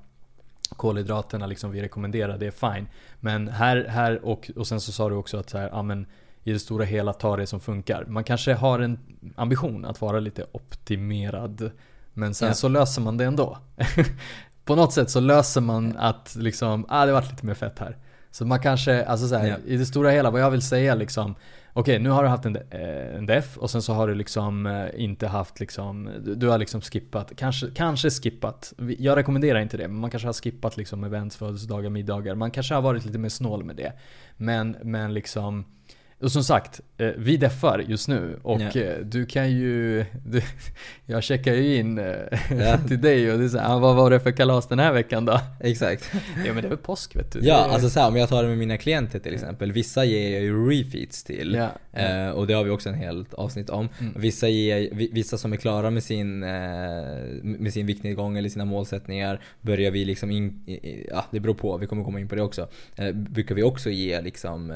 kolhydraterna 0.69 1.47
liksom 1.47 1.71
vi 1.71 1.83
rekommenderar, 1.83 2.39
det 2.39 2.47
är 2.47 2.75
fine. 2.75 2.87
Men 3.21 3.49
här, 3.49 3.85
här 3.89 4.25
och, 4.25 4.51
och 4.57 4.67
sen 4.67 4.81
så 4.81 4.93
sa 4.93 5.09
du 5.09 5.14
också 5.14 5.37
att 5.37 5.51
så 5.51 5.59
här, 5.59 5.69
ja, 5.73 5.83
men 5.83 6.07
i 6.45 6.53
det 6.53 6.59
stora 6.59 6.85
hela 6.85 7.12
ta 7.12 7.37
det 7.37 7.47
som 7.47 7.61
funkar. 7.61 8.05
Man 8.05 8.25
kanske 8.25 8.55
har 8.55 8.79
en 8.81 8.99
ambition 9.37 9.85
att 9.85 10.01
vara 10.01 10.21
lite 10.21 10.47
optimerad. 10.53 11.71
Men 12.12 12.35
sen 12.35 12.49
ja. 12.49 12.55
så 12.55 12.69
löser 12.69 13.03
man 13.03 13.17
det 13.17 13.25
ändå. 13.25 13.59
På 14.64 14.75
något 14.75 14.93
sätt 14.93 15.11
så 15.11 15.21
löser 15.21 15.61
man 15.61 15.97
att 15.97 16.37
liksom, 16.39 16.87
ah 16.89 17.07
det 17.07 17.12
varit 17.12 17.31
lite 17.31 17.47
mer 17.47 17.55
fett 17.55 17.79
här. 17.79 17.97
Så 18.37 18.45
man 18.45 18.61
kanske, 18.61 19.05
alltså 19.05 19.28
såhär, 19.28 19.47
yeah. 19.47 19.61
i 19.66 19.76
det 19.76 19.87
stora 19.87 20.11
hela, 20.11 20.30
vad 20.30 20.41
jag 20.41 20.51
vill 20.51 20.62
säga 20.62 20.95
liksom 20.95 21.34
Okej, 21.72 21.95
okay, 21.95 21.99
nu 21.99 22.11
har 22.11 22.22
du 22.22 22.28
haft 22.28 22.45
en, 22.45 22.57
eh, 22.57 23.16
en 23.16 23.26
def 23.26 23.57
och 23.57 23.70
sen 23.70 23.82
så 23.82 23.93
har 23.93 24.09
du 24.09 24.14
liksom 24.14 24.66
eh, 24.66 25.05
inte 25.05 25.26
haft 25.26 25.61
liksom 25.61 26.11
Du 26.37 26.49
har 26.49 26.59
liksom 26.59 26.80
skippat, 26.80 27.32
kanske, 27.37 27.66
kanske 27.74 28.11
skippat. 28.11 28.72
Jag 28.99 29.16
rekommenderar 29.16 29.61
inte 29.61 29.76
det, 29.76 29.89
men 29.89 30.01
man 30.01 30.11
kanske 30.11 30.28
har 30.28 30.32
skippat 30.32 30.76
liksom 30.76 31.05
events, 31.05 31.37
födelsedagar, 31.37 31.91
middagar. 31.91 32.34
Man 32.34 32.51
kanske 32.51 32.74
har 32.74 32.82
varit 32.82 33.05
lite 33.05 33.18
mer 33.18 33.28
snål 33.28 33.64
med 33.64 33.76
det. 33.76 33.93
Men, 34.37 34.76
men 34.82 35.14
liksom 35.14 35.64
och 36.21 36.33
som 36.33 36.45
sagt, 36.45 36.81
eh, 36.99 37.09
vi 37.17 37.37
deffar 37.37 37.79
just 37.79 38.09
nu 38.09 38.39
och 38.43 38.61
yeah. 38.61 39.01
du 39.01 39.27
kan 39.27 39.51
ju... 39.51 40.05
Du, 40.25 40.43
jag 41.07 41.23
checkar 41.23 41.55
ju 41.55 41.77
in 41.77 41.99
yeah. 42.51 42.87
till 42.87 43.01
dig 43.01 43.33
och 43.33 43.39
du 43.39 43.49
säger 43.49 43.75
ah, 43.75 43.79
vad 43.79 43.97
var 43.97 44.11
det 44.11 44.21
för 44.21 44.31
kalas 44.31 44.69
den 44.69 44.79
här 44.79 44.93
veckan 44.93 45.25
då? 45.25 45.41
Exakt. 45.61 46.11
ja 46.47 46.53
men 46.53 46.57
det 46.57 46.67
är 46.67 46.69
väl 46.69 46.79
påsk 46.79 47.17
vet 47.17 47.33
du? 47.33 47.41
Ja, 47.43 47.55
alltså 47.55 47.91
så 47.91 48.01
här, 48.01 48.09
om 48.09 48.17
jag 48.17 48.29
tar 48.29 48.43
det 48.43 48.49
med 48.49 48.59
mina 48.59 48.77
klienter 48.77 49.19
till 49.19 49.35
exempel. 49.35 49.73
Vissa 49.73 50.05
ger 50.05 50.33
jag 50.33 50.43
ju 50.43 50.71
refeeds 50.71 51.25
till. 51.25 51.55
Yeah. 51.95 52.31
och 52.31 52.47
det 52.47 52.55
har 52.55 52.64
vi 52.64 52.71
också 52.71 52.89
en 52.89 52.95
helt 52.95 53.35
avsnitt 53.35 53.71
om. 53.71 53.89
Mm. 54.01 54.12
Vissa, 54.17 54.49
ger, 54.49 54.89
vissa 55.12 55.39
som 55.39 55.53
är 55.53 55.57
klara 55.57 55.91
med 55.91 56.03
sin, 56.03 56.43
eh, 56.43 56.49
med 57.43 57.73
sin 57.73 57.87
viktnedgång 57.87 58.39
eller 58.39 58.49
sina 58.49 58.64
målsättningar 58.64 59.41
börjar 59.61 59.91
vi 59.91 60.05
liksom 60.05 60.31
in, 60.31 60.79
ja 61.11 61.25
det 61.31 61.41
beror 61.41 61.55
på, 61.55 61.77
vi 61.77 61.87
kommer 61.87 62.05
komma 62.05 62.21
in 62.21 62.29
på 62.29 62.35
det 62.35 62.43
också. 62.43 62.69
Eh, 62.97 63.12
brukar 63.12 63.55
vi 63.55 63.62
också 63.62 63.91
ge 63.91 64.21
liksom, 64.21 64.71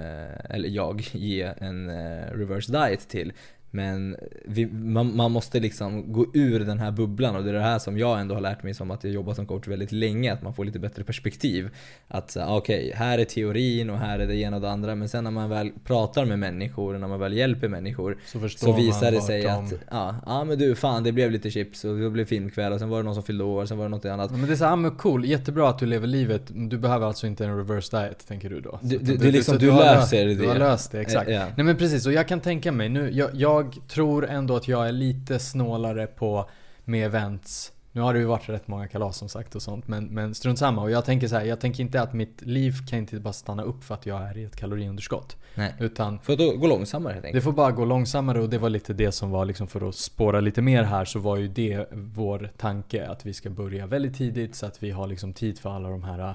eller 0.51 0.69
jag 0.69 1.05
ge 1.31 1.55
en 1.61 1.89
eh, 1.91 2.29
reverse 2.37 2.73
diet 2.73 3.09
till. 3.09 3.33
Men 3.71 4.17
vi, 4.45 4.67
man, 4.67 5.17
man, 5.17 5.33
måste 5.33 5.61
liksom 5.61 6.13
gå 6.13 6.27
ur 6.35 6.61
den 6.61 6.79
här 6.79 6.91
bubblan 6.91 7.37
och 7.37 7.45
det 7.45 7.51
är 7.51 7.55
det 7.55 7.61
här 7.61 7.79
som 7.79 7.99
jag 7.99 8.21
ändå 8.21 8.35
har 8.35 8.43
lärt 8.43 8.63
mig 8.63 8.75
som 8.75 8.91
att 8.91 9.05
jag 9.05 9.13
jobbat 9.13 9.37
som 9.37 9.47
coach 9.47 9.69
väldigt 9.69 9.93
länge, 9.93 10.33
att 10.33 10.43
man 10.43 10.55
får 10.55 10.65
lite 10.65 10.79
bättre 10.79 11.05
perspektiv. 11.05 11.71
Att 12.09 12.37
okej, 12.49 12.79
okay, 12.79 12.93
här 12.95 13.19
är 13.19 13.25
teorin 13.25 13.91
och 13.91 13.99
här 13.99 14.19
är 14.19 14.27
det 14.27 14.37
ena 14.37 14.57
och 14.57 14.63
det 14.63 14.71
andra, 14.71 14.95
men 14.95 15.09
sen 15.09 15.25
när 15.25 15.31
man 15.31 15.51
väl 15.51 15.71
pratar 15.85 16.25
med 16.25 16.39
människor, 16.39 16.99
när 16.99 17.09
man 17.09 17.21
väl 17.21 17.33
hjälper 17.33 17.69
människor, 17.69 18.19
så, 18.27 18.49
så 18.49 18.73
visar 18.73 19.13
det 19.13 19.21
sig 19.21 19.47
att 19.47 19.73
ja, 19.91 20.17
ja 20.27 20.45
men 20.45 20.59
du 20.59 20.75
fan 20.75 21.05
det 21.05 21.13
blev 21.13 21.31
lite 21.31 21.51
chips 21.51 21.85
och 21.85 21.97
det 21.97 22.11
blev 22.11 22.25
filmkväll 22.25 22.73
och 22.73 22.79
sen 22.79 22.89
var 22.89 22.97
det 22.97 23.05
någon 23.05 23.15
som 23.15 23.25
fyllde 23.25 23.45
år, 23.45 23.67
sen 23.67 23.79
var 23.79 23.85
det 23.85 23.91
något 23.91 24.05
annat. 24.05 24.31
Men 24.31 24.47
det 24.47 24.53
är 24.53 24.57
så, 24.57 24.77
men 24.77 24.91
cool, 24.91 25.25
jättebra 25.25 25.69
att 25.69 25.79
du 25.79 25.87
lever 25.87 26.07
livet, 26.07 26.43
du 26.47 26.79
behöver 26.79 27.07
alltså 27.07 27.27
inte 27.27 27.45
en 27.45 27.57
reverse 27.57 27.97
diet 27.97 28.27
tänker 28.27 28.51
du 28.51 28.61
då? 28.61 28.79
Du, 28.83 28.99
du, 28.99 29.17
du, 29.17 29.31
liksom, 29.31 29.59
du, 29.59 29.67
du 29.67 29.73
löser 29.73 30.27
det. 30.27 30.35
Du 30.35 30.47
har 30.47 30.59
löst 30.59 30.93
det, 30.93 31.01
exakt. 31.01 31.31
Ja. 31.31 31.47
Nej 31.57 31.67
men 31.67 31.77
precis, 31.77 32.07
och 32.07 32.13
jag 32.13 32.29
kan 32.29 32.41
tänka 32.41 32.73
mig 32.73 32.89
nu, 32.89 33.11
jag, 33.11 33.31
jag 33.35 33.60
tror 33.89 34.27
ändå 34.27 34.57
att 34.57 34.69
jag 34.69 34.89
är 34.89 34.93
lite 34.93 35.39
snålare 35.39 36.07
på 36.07 36.51
med 36.85 37.07
events. 37.07 37.73
Nu 37.93 38.01
har 38.01 38.15
det 38.15 38.21
ju 38.21 38.27
varit 38.27 38.49
rätt 38.49 38.69
många 38.69 38.89
kalas 38.89 39.17
som 39.17 39.29
sagt 39.29 39.55
och 39.55 39.63
sånt 39.63 39.89
men, 39.89 40.05
men 40.05 40.35
strunt 40.35 40.59
samma. 40.59 40.83
Och 40.83 40.91
jag 40.91 41.05
tänker 41.05 41.29
så 41.29 41.37
här, 41.37 41.45
jag 41.45 41.61
tänker 41.61 41.83
inte 41.83 42.03
att 42.03 42.13
mitt 42.13 42.43
liv 42.43 42.75
kan 42.89 42.99
inte 42.99 43.21
bara 43.21 43.33
stanna 43.33 43.63
upp 43.63 43.85
för 43.85 43.95
att 43.95 44.07
jag 44.07 44.23
är 44.23 44.39
i 44.39 44.45
ett 44.45 44.57
kaloriunderskott. 44.57 45.37
Nej. 45.55 45.75
Utan 45.79 46.19
för 46.19 46.33
att 46.33 46.61
gå 46.61 46.67
långsammare 46.67 47.13
helt 47.13 47.25
enkelt. 47.25 47.41
Det 47.41 47.45
får 47.45 47.53
bara 47.53 47.71
gå 47.71 47.85
långsammare 47.85 48.41
och 48.41 48.49
det 48.49 48.59
var 48.59 48.69
lite 48.69 48.93
det 48.93 49.13
som 49.13 49.31
var 49.31 49.45
liksom 49.45 49.67
för 49.67 49.89
att 49.89 49.95
spåra 49.95 50.41
lite 50.41 50.63
mer 50.63 50.83
här 50.83 51.05
så 51.05 51.19
var 51.19 51.37
ju 51.37 51.49
det 51.49 51.87
vår 51.93 52.51
tanke 52.57 53.07
att 53.07 53.27
vi 53.27 53.35
ska 53.35 53.51
börja 53.51 53.87
väldigt 53.87 54.17
tidigt 54.17 54.55
så 54.55 54.67
att 54.67 54.83
vi 54.83 54.91
har 54.91 55.07
liksom 55.07 55.33
tid 55.33 55.59
för 55.59 55.71
alla 55.71 55.89
de 55.89 56.05
här 56.05 56.35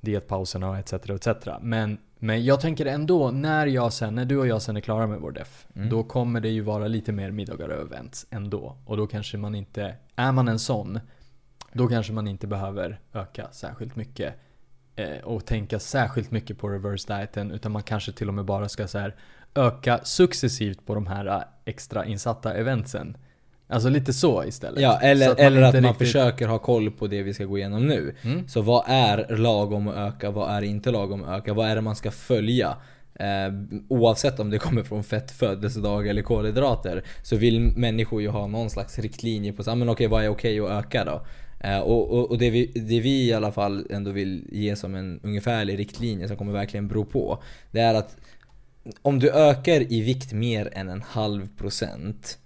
dietpauserna 0.00 0.70
och 0.70 0.78
etc. 0.78 0.92
etc. 0.92 1.28
Men, 1.60 1.98
men 2.24 2.44
jag 2.44 2.60
tänker 2.60 2.86
ändå, 2.86 3.30
när, 3.30 3.66
jag 3.66 3.92
sen, 3.92 4.14
när 4.14 4.24
du 4.24 4.38
och 4.38 4.46
jag 4.46 4.62
sen 4.62 4.76
är 4.76 4.80
klara 4.80 5.06
med 5.06 5.20
vår 5.20 5.32
def, 5.32 5.66
mm. 5.76 5.88
då 5.88 6.02
kommer 6.02 6.40
det 6.40 6.48
ju 6.48 6.60
vara 6.60 6.88
lite 6.88 7.12
mer 7.12 7.30
middagar 7.30 7.68
och 7.68 7.82
events 7.82 8.26
ändå. 8.30 8.76
Och 8.84 8.96
då 8.96 9.06
kanske 9.06 9.38
man 9.38 9.54
inte, 9.54 9.94
är 10.16 10.32
man 10.32 10.48
en 10.48 10.58
sån, 10.58 11.00
då 11.72 11.88
kanske 11.88 12.12
man 12.12 12.28
inte 12.28 12.46
behöver 12.46 13.00
öka 13.12 13.48
särskilt 13.52 13.96
mycket 13.96 14.34
eh, 14.96 15.18
och 15.24 15.46
tänka 15.46 15.78
särskilt 15.78 16.30
mycket 16.30 16.58
på 16.58 16.68
reverse 16.68 17.18
dieten 17.18 17.50
utan 17.50 17.72
man 17.72 17.82
kanske 17.82 18.12
till 18.12 18.28
och 18.28 18.34
med 18.34 18.44
bara 18.44 18.68
ska 18.68 18.88
så 18.88 18.98
här, 18.98 19.14
öka 19.54 20.00
successivt 20.02 20.86
på 20.86 20.94
de 20.94 21.06
här 21.06 21.26
eh, 21.26 21.42
extra 21.64 22.04
insatta 22.04 22.54
eventsen. 22.54 23.16
Alltså 23.68 23.88
lite 23.88 24.12
så 24.12 24.44
istället. 24.44 24.82
Ja, 24.82 25.00
eller 25.00 25.30
att 25.30 25.38
man, 25.38 25.46
eller 25.46 25.62
att 25.62 25.74
man 25.74 25.82
riktigt... 25.82 25.98
försöker 25.98 26.48
ha 26.48 26.58
koll 26.58 26.90
på 26.90 27.06
det 27.06 27.22
vi 27.22 27.34
ska 27.34 27.44
gå 27.44 27.58
igenom 27.58 27.86
nu. 27.86 28.14
Mm. 28.22 28.48
Så 28.48 28.62
vad 28.62 28.84
är 28.86 29.36
lagom 29.36 29.88
att 29.88 29.96
öka? 29.96 30.30
Vad 30.30 30.50
är 30.56 30.62
inte 30.62 30.90
lagom 30.90 31.24
att 31.24 31.38
öka? 31.38 31.54
Vad 31.54 31.68
är 31.68 31.74
det 31.74 31.80
man 31.80 31.96
ska 31.96 32.10
följa? 32.10 32.76
Eh, 33.14 33.54
oavsett 33.88 34.40
om 34.40 34.50
det 34.50 34.58
kommer 34.58 34.82
från 34.82 35.04
fett, 35.04 35.30
födelsedag 35.30 36.08
eller 36.08 36.22
kolhydrater 36.22 37.04
så 37.22 37.36
vill 37.36 37.60
människor 37.60 38.22
ju 38.22 38.28
ha 38.28 38.46
någon 38.46 38.70
slags 38.70 38.98
riktlinje 38.98 39.52
på 39.52 39.64
så, 39.64 39.74
men 39.74 39.88
okej, 39.88 40.06
vad 40.06 40.24
är 40.24 40.28
okej 40.28 40.60
att 40.60 40.70
öka 40.70 41.04
då? 41.04 41.26
Eh, 41.60 41.78
och, 41.78 42.10
och, 42.10 42.30
och 42.30 42.38
det, 42.38 42.50
vi, 42.50 42.66
det 42.66 43.00
vi 43.00 43.28
i 43.28 43.32
alla 43.32 43.52
fall 43.52 43.86
ändå 43.90 44.10
vill 44.10 44.44
ge 44.52 44.76
som 44.76 44.94
en 44.94 45.20
ungefärlig 45.22 45.78
riktlinje 45.78 46.28
som 46.28 46.36
kommer 46.36 46.52
verkligen 46.52 46.88
bero 46.88 47.04
på 47.04 47.42
Det 47.70 47.80
är 47.80 47.94
att 47.94 48.16
om 49.02 49.18
du 49.18 49.30
ökar 49.30 49.92
i 49.92 50.00
vikt 50.00 50.32
mer 50.32 50.70
än 50.72 50.88
en 50.88 51.02
halv 51.02 51.48
procent 51.56 52.38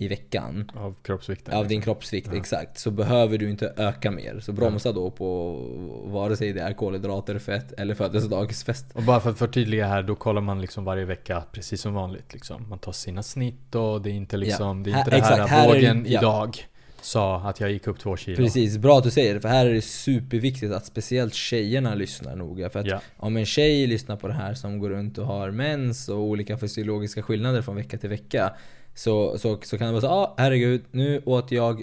i 0.00 0.08
veckan 0.08 0.70
Av 0.74 0.96
kroppsvikten? 1.02 1.54
Av 1.54 1.68
din 1.68 1.82
kroppsvikt, 1.82 2.28
ja. 2.32 2.38
exakt. 2.38 2.78
Så 2.78 2.90
behöver 2.90 3.38
du 3.38 3.50
inte 3.50 3.74
öka 3.76 4.10
mer. 4.10 4.40
Så 4.40 4.52
bromsa 4.52 4.92
då 4.92 5.10
på 5.10 5.56
vare 6.04 6.36
sig 6.36 6.52
det 6.52 6.60
är 6.60 6.72
kolhydrater, 6.72 7.38
fett 7.38 7.72
eller 7.72 7.94
födelsedagsfest. 7.94 8.86
Och 8.92 9.02
bara 9.02 9.20
för 9.20 9.30
att 9.30 9.38
förtydliga 9.38 9.86
här, 9.86 10.02
då 10.02 10.14
kollar 10.14 10.40
man 10.40 10.60
liksom 10.60 10.84
varje 10.84 11.04
vecka 11.04 11.42
precis 11.52 11.80
som 11.80 11.94
vanligt. 11.94 12.32
Liksom. 12.32 12.68
Man 12.68 12.78
tar 12.78 12.92
sina 12.92 13.22
snitt 13.22 13.74
och 13.74 14.02
det 14.02 14.10
är 14.10 14.14
inte 14.14 14.36
liksom, 14.36 14.78
ja. 14.78 14.84
det 14.84 14.90
är 14.90 14.98
inte 14.98 15.10
här, 15.10 15.36
det 15.36 15.46
här, 15.46 15.68
vågen 15.68 16.06
är, 16.06 16.10
ja. 16.10 16.20
idag 16.20 16.66
sa 17.02 17.40
att 17.40 17.60
jag 17.60 17.70
gick 17.70 17.86
upp 17.86 17.98
två 17.98 18.16
kilo. 18.16 18.36
Precis, 18.36 18.78
bra 18.78 18.98
att 18.98 19.04
du 19.04 19.10
säger 19.10 19.34
det. 19.34 19.40
För 19.40 19.48
här 19.48 19.66
är 19.66 19.74
det 19.74 19.82
superviktigt 19.82 20.72
att 20.72 20.86
speciellt 20.86 21.34
tjejerna 21.34 21.94
lyssnar 21.94 22.36
noga. 22.36 22.70
För 22.70 22.80
att 22.80 22.86
ja. 22.86 23.00
om 23.16 23.36
en 23.36 23.46
tjej 23.46 23.86
lyssnar 23.86 24.16
på 24.16 24.28
det 24.28 24.34
här 24.34 24.54
som 24.54 24.78
går 24.78 24.90
runt 24.90 25.18
och 25.18 25.26
har 25.26 25.50
mens 25.50 26.08
och 26.08 26.18
olika 26.18 26.58
fysiologiska 26.58 27.22
skillnader 27.22 27.62
från 27.62 27.76
vecka 27.76 27.98
till 27.98 28.10
vecka 28.10 28.52
så, 28.94 29.38
så, 29.38 29.58
så 29.62 29.78
kan 29.78 29.86
det 29.86 29.92
vara 29.92 30.00
så 30.00 30.08
ah, 30.08 30.34
herregud, 30.38 30.84
nu 30.90 31.22
åt 31.24 31.52
jag 31.52 31.82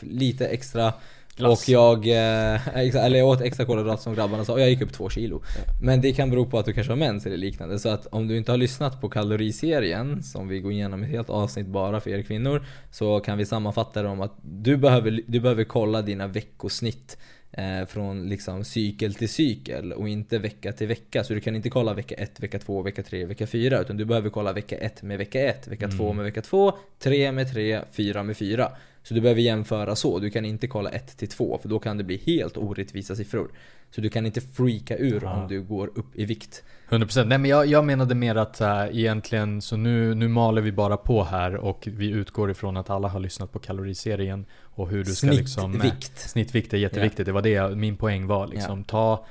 lite 0.00 0.46
extra 0.46 0.92
Glass. 1.36 1.62
Och 1.62 1.68
jag, 1.68 2.06
eh, 2.06 2.68
eller 3.04 3.18
jag 3.18 3.28
åt 3.28 3.40
extra 3.40 3.66
kolhydrater 3.66 4.02
som 4.02 4.14
grabbarna 4.14 4.44
sa 4.44 4.52
och 4.52 4.60
jag 4.60 4.70
gick 4.70 4.80
upp 4.80 4.92
två 4.92 5.10
kilo. 5.10 5.42
Ja. 5.56 5.72
Men 5.82 6.00
det 6.00 6.12
kan 6.12 6.30
bero 6.30 6.46
på 6.46 6.58
att 6.58 6.66
du 6.66 6.72
kanske 6.72 6.92
har 6.92 6.98
mens 6.98 7.26
eller 7.26 7.36
liknande. 7.36 7.78
Så 7.78 7.88
att 7.88 8.06
om 8.06 8.28
du 8.28 8.36
inte 8.36 8.52
har 8.52 8.56
lyssnat 8.56 9.00
på 9.00 9.08
kaloriserien, 9.08 10.22
som 10.22 10.48
vi 10.48 10.60
går 10.60 10.72
igenom 10.72 11.02
ett 11.02 11.10
helt 11.10 11.30
avsnitt 11.30 11.66
bara 11.66 12.00
för 12.00 12.10
er 12.10 12.22
kvinnor, 12.22 12.66
så 12.90 13.20
kan 13.20 13.38
vi 13.38 13.46
sammanfatta 13.46 14.02
det 14.02 14.08
om 14.08 14.20
att 14.20 14.38
du 14.42 14.76
behöver, 14.76 15.20
du 15.26 15.40
behöver 15.40 15.64
kolla 15.64 16.02
dina 16.02 16.26
veckosnitt 16.26 17.18
eh, 17.52 17.86
från 17.86 18.28
liksom 18.28 18.64
cykel 18.64 19.14
till 19.14 19.28
cykel 19.28 19.92
och 19.92 20.08
inte 20.08 20.38
vecka 20.38 20.72
till 20.72 20.88
vecka. 20.88 21.24
Så 21.24 21.34
du 21.34 21.40
kan 21.40 21.56
inte 21.56 21.70
kolla 21.70 21.94
vecka 21.94 22.14
1, 22.14 22.40
vecka 22.40 22.58
2, 22.58 22.82
vecka 22.82 23.02
3, 23.02 23.24
vecka 23.24 23.46
4 23.46 23.80
utan 23.80 23.96
du 23.96 24.04
behöver 24.04 24.30
kolla 24.30 24.52
vecka 24.52 24.76
1 24.76 25.02
med 25.02 25.18
vecka 25.18 25.40
1, 25.40 25.68
vecka 25.68 25.88
2 25.88 26.04
mm. 26.04 26.16
med 26.16 26.24
vecka 26.24 26.42
2, 26.42 26.72
3 26.98 27.32
med 27.32 27.52
3, 27.52 27.80
4 27.92 28.22
med 28.22 28.36
4. 28.36 28.72
Så 29.02 29.14
du 29.14 29.20
behöver 29.20 29.40
jämföra 29.40 29.96
så. 29.96 30.18
Du 30.18 30.30
kan 30.30 30.44
inte 30.44 30.66
kolla 30.66 30.90
1 30.90 31.16
till 31.16 31.28
2 31.28 31.58
för 31.62 31.68
då 31.68 31.78
kan 31.78 31.98
det 31.98 32.04
bli 32.04 32.16
helt 32.26 32.56
orättvisa 32.56 33.16
siffror. 33.16 33.50
Så 33.90 34.00
du 34.00 34.08
kan 34.08 34.26
inte 34.26 34.40
freaka 34.40 34.96
ur 34.96 35.20
ja. 35.22 35.32
om 35.32 35.48
du 35.48 35.62
går 35.62 35.90
upp 35.94 36.16
i 36.16 36.24
vikt. 36.24 36.64
100% 36.88 37.24
Nej 37.24 37.38
men 37.38 37.50
jag, 37.50 37.66
jag 37.66 37.84
menade 37.84 38.14
mer 38.14 38.34
att 38.34 38.60
äh, 38.60 38.84
egentligen 38.92 39.62
så 39.62 39.76
nu, 39.76 40.14
nu 40.14 40.28
maler 40.28 40.62
vi 40.62 40.72
bara 40.72 40.96
på 40.96 41.24
här 41.24 41.56
och 41.56 41.88
vi 41.90 42.10
utgår 42.10 42.50
ifrån 42.50 42.76
att 42.76 42.90
alla 42.90 43.08
har 43.08 43.20
lyssnat 43.20 43.52
på 43.52 43.58
kaloriserien 43.58 44.46
och 44.74 44.88
hur 44.88 45.04
du 45.04 45.14
ska 45.14 45.26
liksom... 45.26 45.72
Snittvikt. 45.72 46.18
Snittvikt 46.18 46.72
är 46.74 46.78
jätteviktigt. 46.78 47.18
Ja. 47.18 47.24
Det 47.24 47.32
var 47.32 47.42
det 47.42 47.76
min 47.76 47.96
poäng 47.96 48.26
var 48.26 48.46
liksom. 48.46 48.78
Ja. 48.78 48.84
Ta 48.86 49.24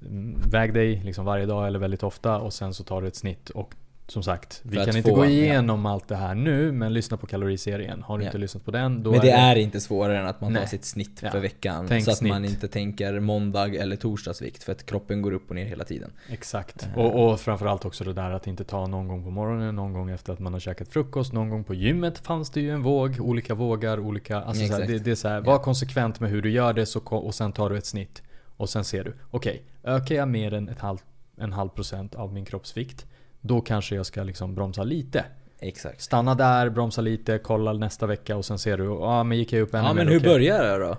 mm, 0.00 0.40
Väg 0.50 0.74
dig 0.74 1.02
liksom 1.04 1.24
varje 1.24 1.46
dag 1.46 1.66
eller 1.66 1.78
väldigt 1.78 2.02
ofta 2.02 2.38
och 2.38 2.52
sen 2.52 2.74
så 2.74 2.84
tar 2.84 3.02
du 3.02 3.08
ett 3.08 3.16
snitt 3.16 3.50
och 3.50 3.74
som 4.06 4.22
sagt, 4.22 4.60
vi 4.64 4.76
kan 4.76 4.96
inte 4.96 5.10
få, 5.10 5.16
gå 5.16 5.24
igenom 5.24 5.84
ja. 5.84 5.90
allt 5.90 6.08
det 6.08 6.16
här 6.16 6.34
nu, 6.34 6.72
men 6.72 6.92
lyssna 6.92 7.16
på 7.16 7.26
kaloriserien. 7.26 8.02
Har 8.02 8.18
du 8.18 8.24
ja. 8.24 8.28
inte 8.28 8.38
lyssnat 8.38 8.64
på 8.64 8.70
den, 8.70 9.02
då 9.02 9.10
Men 9.10 9.20
det 9.20 9.30
är, 9.30 9.54
det... 9.54 9.60
är 9.60 9.64
inte 9.64 9.80
svårare 9.80 10.18
än 10.18 10.26
att 10.26 10.40
man 10.40 10.52
Nej. 10.52 10.62
tar 10.62 10.68
sitt 10.68 10.84
snitt 10.84 11.20
ja. 11.22 11.30
för 11.30 11.40
veckan. 11.40 11.86
Tänk 11.88 12.04
så 12.04 12.10
att 12.10 12.16
snitt. 12.16 12.32
man 12.32 12.44
inte 12.44 12.68
tänker 12.68 13.20
måndag 13.20 13.74
eller 13.76 13.96
torsdagsvikt, 13.96 14.64
för 14.64 14.72
att 14.72 14.86
kroppen 14.86 15.22
går 15.22 15.32
upp 15.32 15.48
och 15.48 15.54
ner 15.54 15.64
hela 15.64 15.84
tiden. 15.84 16.12
Exakt. 16.28 16.86
Uh. 16.86 16.98
Och, 16.98 17.32
och 17.32 17.40
framförallt 17.40 17.84
också 17.84 18.04
det 18.04 18.12
där 18.12 18.30
att 18.30 18.46
inte 18.46 18.64
ta 18.64 18.86
någon 18.86 19.08
gång 19.08 19.24
på 19.24 19.30
morgonen, 19.30 19.76
någon 19.76 19.92
gång 19.92 20.10
efter 20.10 20.32
att 20.32 20.38
man 20.38 20.52
har 20.52 20.60
käkat 20.60 20.88
frukost, 20.88 21.32
någon 21.32 21.50
gång 21.50 21.64
på 21.64 21.74
gymmet 21.74 22.18
fanns 22.18 22.50
det 22.50 22.60
ju 22.60 22.70
en 22.70 22.82
våg, 22.82 23.16
olika 23.20 23.54
vågar, 23.54 24.00
olika... 24.00 24.40
Alltså 24.42 24.66
så 24.66 24.72
här, 24.72 24.86
det, 24.86 24.98
det, 24.98 25.10
är 25.10 25.14
så 25.14 25.28
här, 25.28 25.40
var 25.40 25.58
konsekvent 25.58 26.20
med 26.20 26.30
hur 26.30 26.42
du 26.42 26.50
gör 26.50 26.72
det 26.72 26.86
så, 26.86 27.00
och 27.00 27.34
sen 27.34 27.52
tar 27.52 27.70
du 27.70 27.78
ett 27.78 27.86
snitt. 27.86 28.22
Och 28.56 28.70
sen 28.70 28.84
ser 28.84 29.04
du, 29.04 29.14
okej, 29.30 29.62
okay, 29.82 29.94
ökar 29.94 30.14
jag 30.14 30.28
mer 30.28 30.54
än 30.54 30.68
ett 30.68 30.80
halv, 30.80 30.98
en 31.36 31.52
halv 31.52 31.68
procent 31.68 32.14
av 32.14 32.32
min 32.32 32.44
kroppsvikt 32.44 33.06
då 33.42 33.60
kanske 33.60 33.94
jag 33.94 34.06
ska 34.06 34.22
liksom 34.22 34.54
bromsa 34.54 34.82
lite. 34.82 35.24
Exakt. 35.58 36.00
Stanna 36.00 36.34
där, 36.34 36.70
bromsa 36.70 37.00
lite, 37.00 37.38
kolla 37.38 37.72
nästa 37.72 38.06
vecka 38.06 38.36
och 38.36 38.44
sen 38.44 38.58
ser 38.58 38.78
du, 38.78 38.84
ja 38.84 39.06
ah, 39.06 39.24
men 39.24 39.38
gick 39.38 39.52
jag 39.52 39.62
upp 39.62 39.74
ännu 39.74 39.86
Ja 39.86 39.92
men 39.92 40.08
hur 40.08 40.16
okay. 40.16 40.28
börjar 40.28 40.62
det 40.62 40.84
då? 40.84 40.96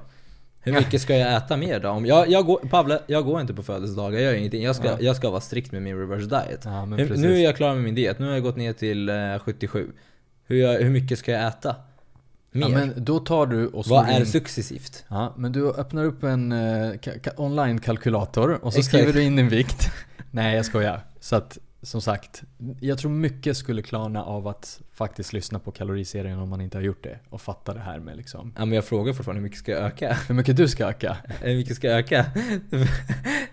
Hur 0.65 0.73
mycket 0.73 1.01
ska 1.01 1.15
jag 1.15 1.33
äta 1.33 1.57
mer 1.57 1.79
då? 1.79 1.89
Om 1.89 2.05
jag, 2.05 2.29
jag 2.29 2.45
går, 2.45 2.57
Pavle, 2.57 2.99
jag 3.07 3.25
går 3.25 3.41
inte 3.41 3.53
på 3.53 3.63
födelsedagar, 3.63 4.19
jag 4.19 4.23
gör 4.23 4.33
ingenting. 4.33 4.63
Jag 4.63 4.75
ska, 4.75 4.87
ja. 4.87 4.97
jag 4.99 5.15
ska 5.15 5.29
vara 5.29 5.41
strikt 5.41 5.71
med 5.71 5.81
min 5.81 5.97
reverse 5.97 6.25
diet. 6.25 6.61
Ja, 6.63 6.85
nu 6.85 7.35
är 7.35 7.43
jag 7.43 7.55
klar 7.55 7.73
med 7.73 7.83
min 7.83 7.95
diet, 7.95 8.19
nu 8.19 8.25
har 8.25 8.33
jag 8.33 8.43
gått 8.43 8.55
ner 8.55 8.73
till 8.73 9.09
eh, 9.09 9.39
77. 9.39 9.91
Hur, 10.45 10.57
jag, 10.57 10.79
hur 10.79 10.89
mycket 10.89 11.19
ska 11.19 11.31
jag 11.31 11.47
äta? 11.47 11.75
Mer? 12.51 12.61
Ja, 12.61 12.67
men 12.67 12.93
då 12.97 13.19
tar 13.19 13.45
du 13.45 13.67
och 13.67 13.87
Vad 13.87 14.09
är 14.09 14.19
in... 14.19 14.25
successivt? 14.25 15.05
Ja, 15.07 15.33
men 15.37 15.51
du 15.51 15.69
öppnar 15.69 16.05
upp 16.05 16.23
en 16.23 16.51
eh, 16.51 16.93
online-kalkylator 17.37 18.51
och 18.51 18.73
så 18.73 18.79
Exakt. 18.79 18.95
skriver 18.95 19.13
du 19.13 19.23
in 19.23 19.35
din 19.35 19.49
vikt. 19.49 19.91
Nej 20.31 20.55
jag 20.55 20.65
skojar. 20.65 21.05
Så 21.19 21.35
att 21.35 21.57
som 21.83 22.01
sagt, 22.01 22.43
jag 22.79 22.97
tror 22.97 23.11
mycket 23.11 23.57
skulle 23.57 23.81
klarna 23.81 24.23
av 24.23 24.47
att 24.47 24.81
faktiskt 24.93 25.33
lyssna 25.33 25.59
på 25.59 25.71
kaloriserien 25.71 26.39
om 26.39 26.49
man 26.49 26.61
inte 26.61 26.77
har 26.77 26.83
gjort 26.83 27.03
det 27.03 27.19
och 27.29 27.41
fatta 27.41 27.73
det 27.73 27.79
här 27.79 27.99
med 27.99 28.17
liksom. 28.17 28.53
Ja 28.57 28.65
men 28.65 28.75
jag 28.75 28.85
frågar 28.85 29.13
fortfarande 29.13 29.39
hur 29.39 29.43
mycket 29.43 29.59
ska 29.59 29.71
jag 29.71 29.81
öka? 29.81 30.17
Hur 30.27 30.35
mycket 30.35 30.57
du 30.57 30.67
ska 30.67 30.87
öka? 30.87 31.17
Hur 31.41 31.55
mycket 31.55 31.75
ska 31.75 31.87
jag 31.87 31.99
öka? 31.99 32.25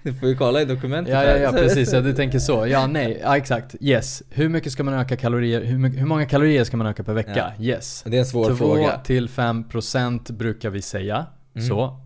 Du 0.02 0.14
får 0.14 0.28
ju 0.28 0.36
kolla 0.36 0.62
i 0.62 0.64
dokumentet 0.64 1.14
Ja, 1.14 1.24
ja, 1.24 1.36
ja 1.36 1.52
precis, 1.52 1.92
ja, 1.92 2.00
du 2.00 2.12
tänker 2.12 2.38
så. 2.38 2.66
Ja, 2.66 2.86
nej, 2.86 3.18
ja, 3.22 3.36
exakt. 3.36 3.74
Yes. 3.80 4.22
Hur 4.30 4.48
mycket 4.48 4.72
ska 4.72 4.84
man 4.84 4.94
öka 4.94 5.16
kalorier? 5.16 5.64
Hur, 5.64 5.88
hur 5.88 6.06
många 6.06 6.26
kalorier 6.26 6.64
ska 6.64 6.76
man 6.76 6.86
öka 6.86 7.04
per 7.04 7.12
vecka? 7.12 7.52
Ja. 7.58 7.64
Yes. 7.64 8.04
Det 8.06 8.16
är 8.16 8.20
en 8.20 8.26
svår 8.26 8.48
2 8.48 8.56
fråga. 8.56 9.00
2-5% 9.04 10.32
brukar 10.32 10.70
vi 10.70 10.82
säga. 10.82 11.26
Mm. 11.54 11.68
Så, 11.68 12.00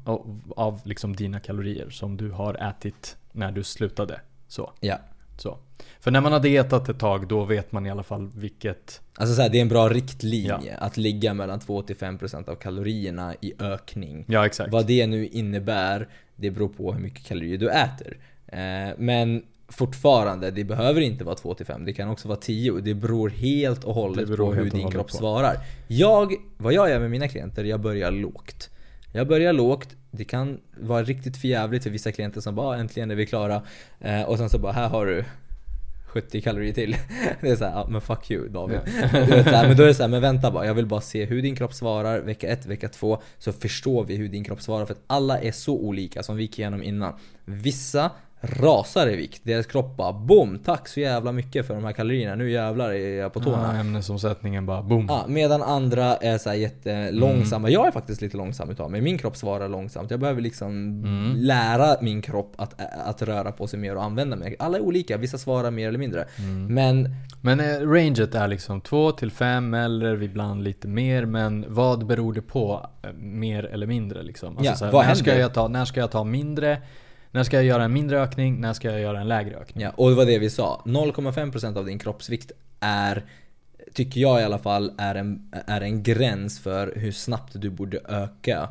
av 0.57 0.81
liksom 0.85 1.17
dina 1.17 1.41
kalorier 1.41 1.91
som 1.91 2.17
du 2.17 2.31
har 2.31 2.71
ätit 2.71 3.17
när 3.33 3.53
du 3.53 3.63
slutade. 3.63 4.21
Så. 4.49 4.73
Ja. 4.81 4.99
Så. 5.37 5.59
För 6.05 6.11
när 6.11 6.21
man 6.21 6.33
har 6.33 6.41
dietat 6.41 6.89
ett 6.89 6.99
tag, 6.99 7.29
då 7.29 7.45
vet 7.45 7.73
man 7.73 7.87
i 7.87 7.91
alla 7.91 8.03
fall 8.03 8.31
vilket... 8.35 9.01
Alltså 9.15 9.35
så 9.35 9.43
här, 9.43 9.49
det 9.49 9.59
är 9.59 9.63
en 9.63 9.69
bra 9.69 9.89
riktlinje 9.89 10.61
ja. 10.71 10.77
att 10.79 10.97
ligga 10.97 11.35
mellan 11.35 11.61
2-5% 11.61 12.49
av 12.49 12.55
kalorierna 12.55 13.35
i 13.41 13.53
ökning. 13.59 14.25
Ja, 14.29 14.47
exakt. 14.47 14.73
Vad 14.73 14.87
det 14.87 15.07
nu 15.07 15.27
innebär, 15.27 16.09
det 16.37 16.51
beror 16.51 16.69
på 16.69 16.93
hur 16.93 17.01
mycket 17.01 17.27
kalorier 17.27 17.59
du 17.59 17.71
äter. 17.71 18.19
Eh, 18.47 18.95
men 18.99 19.43
fortfarande, 19.69 20.51
det 20.51 20.65
behöver 20.65 21.01
inte 21.01 21.25
vara 21.25 21.37
2-5, 21.37 21.85
det 21.85 21.93
kan 21.93 22.09
också 22.09 22.29
vara 22.29 22.39
10. 22.39 22.73
Det 22.81 22.95
beror 22.95 23.29
helt 23.31 23.85
och 23.85 23.95
hållet 23.95 24.37
på 24.37 24.53
hur 24.53 24.71
din 24.71 24.91
kropp 24.91 25.11
på. 25.11 25.17
svarar. 25.17 25.57
Jag, 25.87 26.35
vad 26.57 26.73
jag 26.73 26.91
gör 26.91 27.01
med 27.01 27.11
mina 27.11 27.29
klienter, 27.29 27.65
jag 27.65 27.81
börjar 27.81 28.11
lågt. 28.11 28.71
Jag 29.13 29.29
börjar 29.29 29.53
lågt, 29.53 29.89
det 30.11 30.25
kan 30.25 30.61
vara 30.81 31.03
riktigt 31.03 31.37
förjävligt 31.37 31.83
för 31.83 31.91
vissa 31.91 32.13
klienter 32.13 32.41
som 32.41 32.55
bara 32.55 32.77
"Ah, 32.77 32.81
äntligen 32.81 33.11
är 33.11 33.15
vi 33.15 33.27
klara. 33.27 33.63
Eh, 34.01 34.23
och 34.23 34.39
sen 34.39 34.49
så 34.49 34.59
bara 34.59 34.73
här 34.73 34.89
har 34.89 35.07
du 35.07 35.25
70 36.15 36.41
kalorier 36.41 36.73
till. 36.73 36.97
Det 37.41 37.49
är 37.49 37.57
såhär, 37.57 37.73
ja 37.73 37.87
men 37.89 38.01
fuck 38.01 38.31
you 38.31 38.49
David. 38.49 38.81
Du 39.13 39.19
vet, 39.19 39.45
så 39.45 39.51
här, 39.51 39.69
men 39.69 39.77
då 39.77 39.83
är 39.83 39.87
det 39.87 39.95
såhär, 39.95 40.11
men 40.11 40.23
vänta 40.23 40.51
bara. 40.51 40.67
Jag 40.67 40.75
vill 40.75 40.87
bara 40.87 41.01
se 41.01 41.25
hur 41.25 41.43
din 41.43 41.57
kropp 41.57 41.75
svarar 41.75 42.21
vecka 42.21 42.49
1, 42.49 42.67
vecka 42.67 42.89
2. 42.89 43.23
Så 43.39 43.53
förstår 43.53 44.05
vi 44.05 44.17
hur 44.17 44.29
din 44.29 44.45
kropp 44.45 44.63
svarar. 44.63 44.87
För 44.87 44.95
att 44.95 45.03
alla 45.07 45.41
är 45.41 45.53
så 45.53 45.75
olika 45.75 46.23
som 46.23 46.37
vi 46.37 46.43
gick 46.43 46.59
igenom 46.59 46.83
innan. 46.83 47.15
Vissa 47.45 48.11
rasar 48.47 49.09
i 49.09 49.17
vikt. 49.17 49.41
Deras 49.45 49.67
kropp 49.67 49.97
bara 49.97 50.13
boom, 50.13 50.59
tack 50.65 50.89
så 50.89 51.01
jävla 51.01 51.33
mycket 51.33 51.67
för 51.67 51.75
de 51.75 51.85
här 51.85 51.93
kalorierna. 51.93 52.35
Nu 52.35 52.51
jävlar 52.51 52.91
är 52.91 53.19
jag 53.19 53.33
på 53.33 53.41
tårna. 53.41 53.71
Ja, 53.75 53.81
ämnesomsättningen 53.81 54.67
bara 54.67 54.83
boom. 54.83 55.07
Ja, 55.09 55.25
medan 55.29 55.63
andra 55.63 56.17
är 56.17 56.39
så 56.39 56.49
här 56.49 56.57
jättelångsamma. 56.57 57.71
Jag 57.71 57.87
är 57.87 57.91
faktiskt 57.91 58.21
lite 58.23 58.37
långsam 58.37 58.71
utav 58.71 58.91
mig. 58.91 59.01
Min 59.01 59.19
kropp 59.19 59.37
svarar 59.37 59.69
långsamt. 59.69 60.11
Jag 60.11 60.21
behöver 60.21 60.41
liksom 60.41 60.71
Mm. 61.05 61.37
lära 61.37 61.97
min 62.01 62.23
kropp 62.23 62.53
att, 62.57 62.75
att 63.07 63.23
röra 63.23 63.53
på 63.53 63.67
sig 63.67 63.79
mer 63.79 63.97
och 63.97 64.03
använda 64.05 64.37
mer. 64.37 64.57
Alla 64.59 64.77
är 64.77 64.83
olika, 64.83 65.17
vissa 65.17 65.39
svarar 65.39 65.71
mer 65.71 65.89
eller 65.89 65.99
mindre. 65.99 66.25
Men 66.69 67.15
Men 67.41 67.61
eh, 67.61 67.89
ranget 67.89 68.35
är 68.35 68.49
liksom 68.49 68.81
2 68.81 69.13
till 69.13 69.31
5 69.31 69.75
eller 69.75 70.23
ibland 70.23 70.63
lite 70.65 70.89
mer. 70.89 71.25
Men 71.27 71.65
vad 71.69 72.07
beror 72.07 72.33
det 72.33 72.43
på? 72.43 72.87
eh, 73.03 73.13
Mer 73.13 73.65
eller 73.65 73.87
mindre 73.87 74.23
liksom? 74.23 74.59
Alltså 74.59 74.85
Ja, 74.93 75.01
här, 75.01 75.09
när, 75.09 75.15
ska 75.15 75.39
jag 75.39 75.55
ta, 75.55 75.69
när 75.69 75.85
ska 75.85 76.01
jag 76.01 76.11
ta 76.11 76.25
mindre? 76.25 76.79
När 77.35 77.45
ska 77.45 77.57
jag 77.57 77.65
göra 77.65 77.85
en 77.85 77.93
mindre 77.93 78.21
ökning? 78.23 78.61
När 78.61 78.73
ska 78.73 78.91
jag 78.91 79.01
göra 79.01 79.21
en 79.21 79.29
lägre 79.29 79.57
ökning? 79.57 79.85
Ja, 79.85 79.91
och 79.97 80.11
det 80.11 80.17
var 80.17 80.27
det 80.27 80.39
vi 80.39 80.51
sa. 80.51 80.83
0,5% 80.85 81.79
av 81.79 81.87
din 81.87 81.99
kroppsvikt 81.99 82.53
är, 82.81 83.25
tycker 83.93 84.21
jag 84.21 84.41
i 84.41 84.45
alla 84.45 84.59
fall, 84.59 84.93
är 84.99 85.15
en, 85.15 85.51
är 85.67 85.81
en 85.81 86.03
gräns 86.03 86.61
för 86.61 86.93
hur 86.97 87.13
snabbt 87.13 87.53
du 87.61 87.71
borde 87.71 88.01
öka 88.09 88.69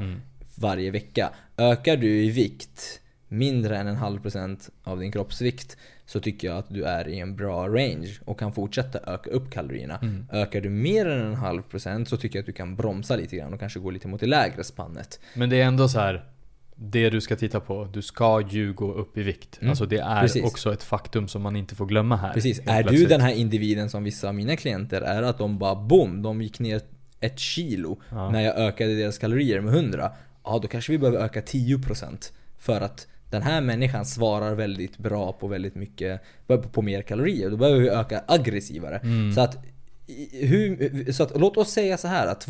varje 0.56 0.92
vecka. 0.92 1.30
Ökar 1.58 1.98
du 1.98 2.24
i 2.24 2.30
vikt 2.30 3.02
mindre 3.28 3.78
än 3.78 3.88
en 3.88 3.96
halv 3.96 4.22
procent 4.22 4.70
av 4.84 5.00
din 5.00 5.12
kroppsvikt 5.12 5.78
så 6.06 6.20
tycker 6.20 6.48
jag 6.48 6.58
att 6.58 6.70
du 6.70 6.84
är 6.84 7.08
i 7.08 7.20
en 7.20 7.36
bra 7.36 7.68
range 7.68 8.20
och 8.26 8.40
kan 8.40 8.54
fortsätta 8.54 9.14
öka 9.14 9.30
upp 9.30 9.52
kalorierna. 9.52 10.00
Ökar 10.32 10.62
du 10.62 10.70
mer 10.70 11.06
än 11.06 11.28
en 11.28 11.36
halv 11.36 11.62
procent 11.62 12.10
så 12.10 12.18
tycker 12.18 12.40
jag 12.40 12.44
att 12.44 12.48
du 12.48 12.54
kan 12.54 12.76
bromsa 12.76 13.16
lite 13.16 13.36
grann 13.36 13.54
och 13.54 13.60
kanske 13.60 13.80
gå 13.80 13.90
lite 13.90 14.08
mot 14.08 14.20
det 14.20 14.28
lägre 14.28 14.64
spannet. 14.64 15.20
Men 15.34 15.50
det 15.50 15.62
är 15.62 15.66
ändå 15.66 15.90
så 15.90 16.00
här. 16.00 16.33
Det 16.76 17.10
du 17.10 17.22
ska 17.22 17.36
titta 17.36 17.60
på, 17.60 17.88
du 17.94 18.02
ska 18.02 18.42
ju 18.50 18.74
gå 18.74 18.94
upp 18.94 19.18
i 19.18 19.24
vikt. 19.24 19.58
Mm, 19.62 19.70
Alltså 19.70 19.86
det 19.86 19.98
är 19.98 20.22
precis. 20.22 20.44
också 20.44 20.74
ett 20.74 20.84
faktum 20.84 21.28
som 21.28 21.42
man 21.42 21.56
inte 21.56 21.76
får 21.76 21.86
glömma 21.86 22.16
här. 22.16 22.34
Precis. 22.34 22.60
Är 22.66 22.78
du 22.78 22.84
plötsligt. 22.84 23.10
den 23.10 23.22
här 23.22 23.34
individen 23.34 23.90
som 23.90 24.04
vissa 24.04 24.28
av 24.28 24.36
mina 24.36 24.56
klienter 24.56 25.02
är 25.02 25.24
att 25.24 25.38
de 25.38 25.58
bara 25.58 25.76
boom, 25.76 26.22
de 26.22 26.42
gick 26.42 26.60
ner 26.60 26.82
ett 27.20 27.40
kilo 27.40 28.02
Ja. 28.10 28.30
när 28.32 28.42
jag 28.42 28.58
ökade 28.58 28.96
deras 28.96 29.18
kalorier 29.18 29.62
med 29.62 29.74
100. 29.74 30.12
Ja, 30.44 30.60
då 30.62 30.68
kanske 30.68 30.92
vi 30.92 30.98
behöver 30.98 31.20
öka 31.20 31.42
10% 31.42 32.32
för 32.58 32.82
att 32.82 33.08
den 33.30 33.42
här 33.42 33.62
människan 33.62 34.06
svarar 34.06 34.56
väldigt 34.56 34.98
bra 34.98 35.34
på 35.34 35.48
väldigt 35.48 35.76
mycket, 35.76 36.22
på, 36.72 36.82
mer 36.82 37.02
kalorier. 37.02 37.50
Då 37.50 37.58
behöver 37.58 37.80
vi 37.80 37.90
öka 37.90 38.24
aggressivare. 38.28 38.98
Mm. 38.98 39.34
Så 39.34 39.42
att, 39.42 39.66
hur, 40.32 41.12
så 41.12 41.24
att, 41.24 41.40
låt 41.40 41.58
oss 41.58 41.72
säga 41.72 41.98
så 41.98 42.08
här 42.08 42.28
att 42.28 42.48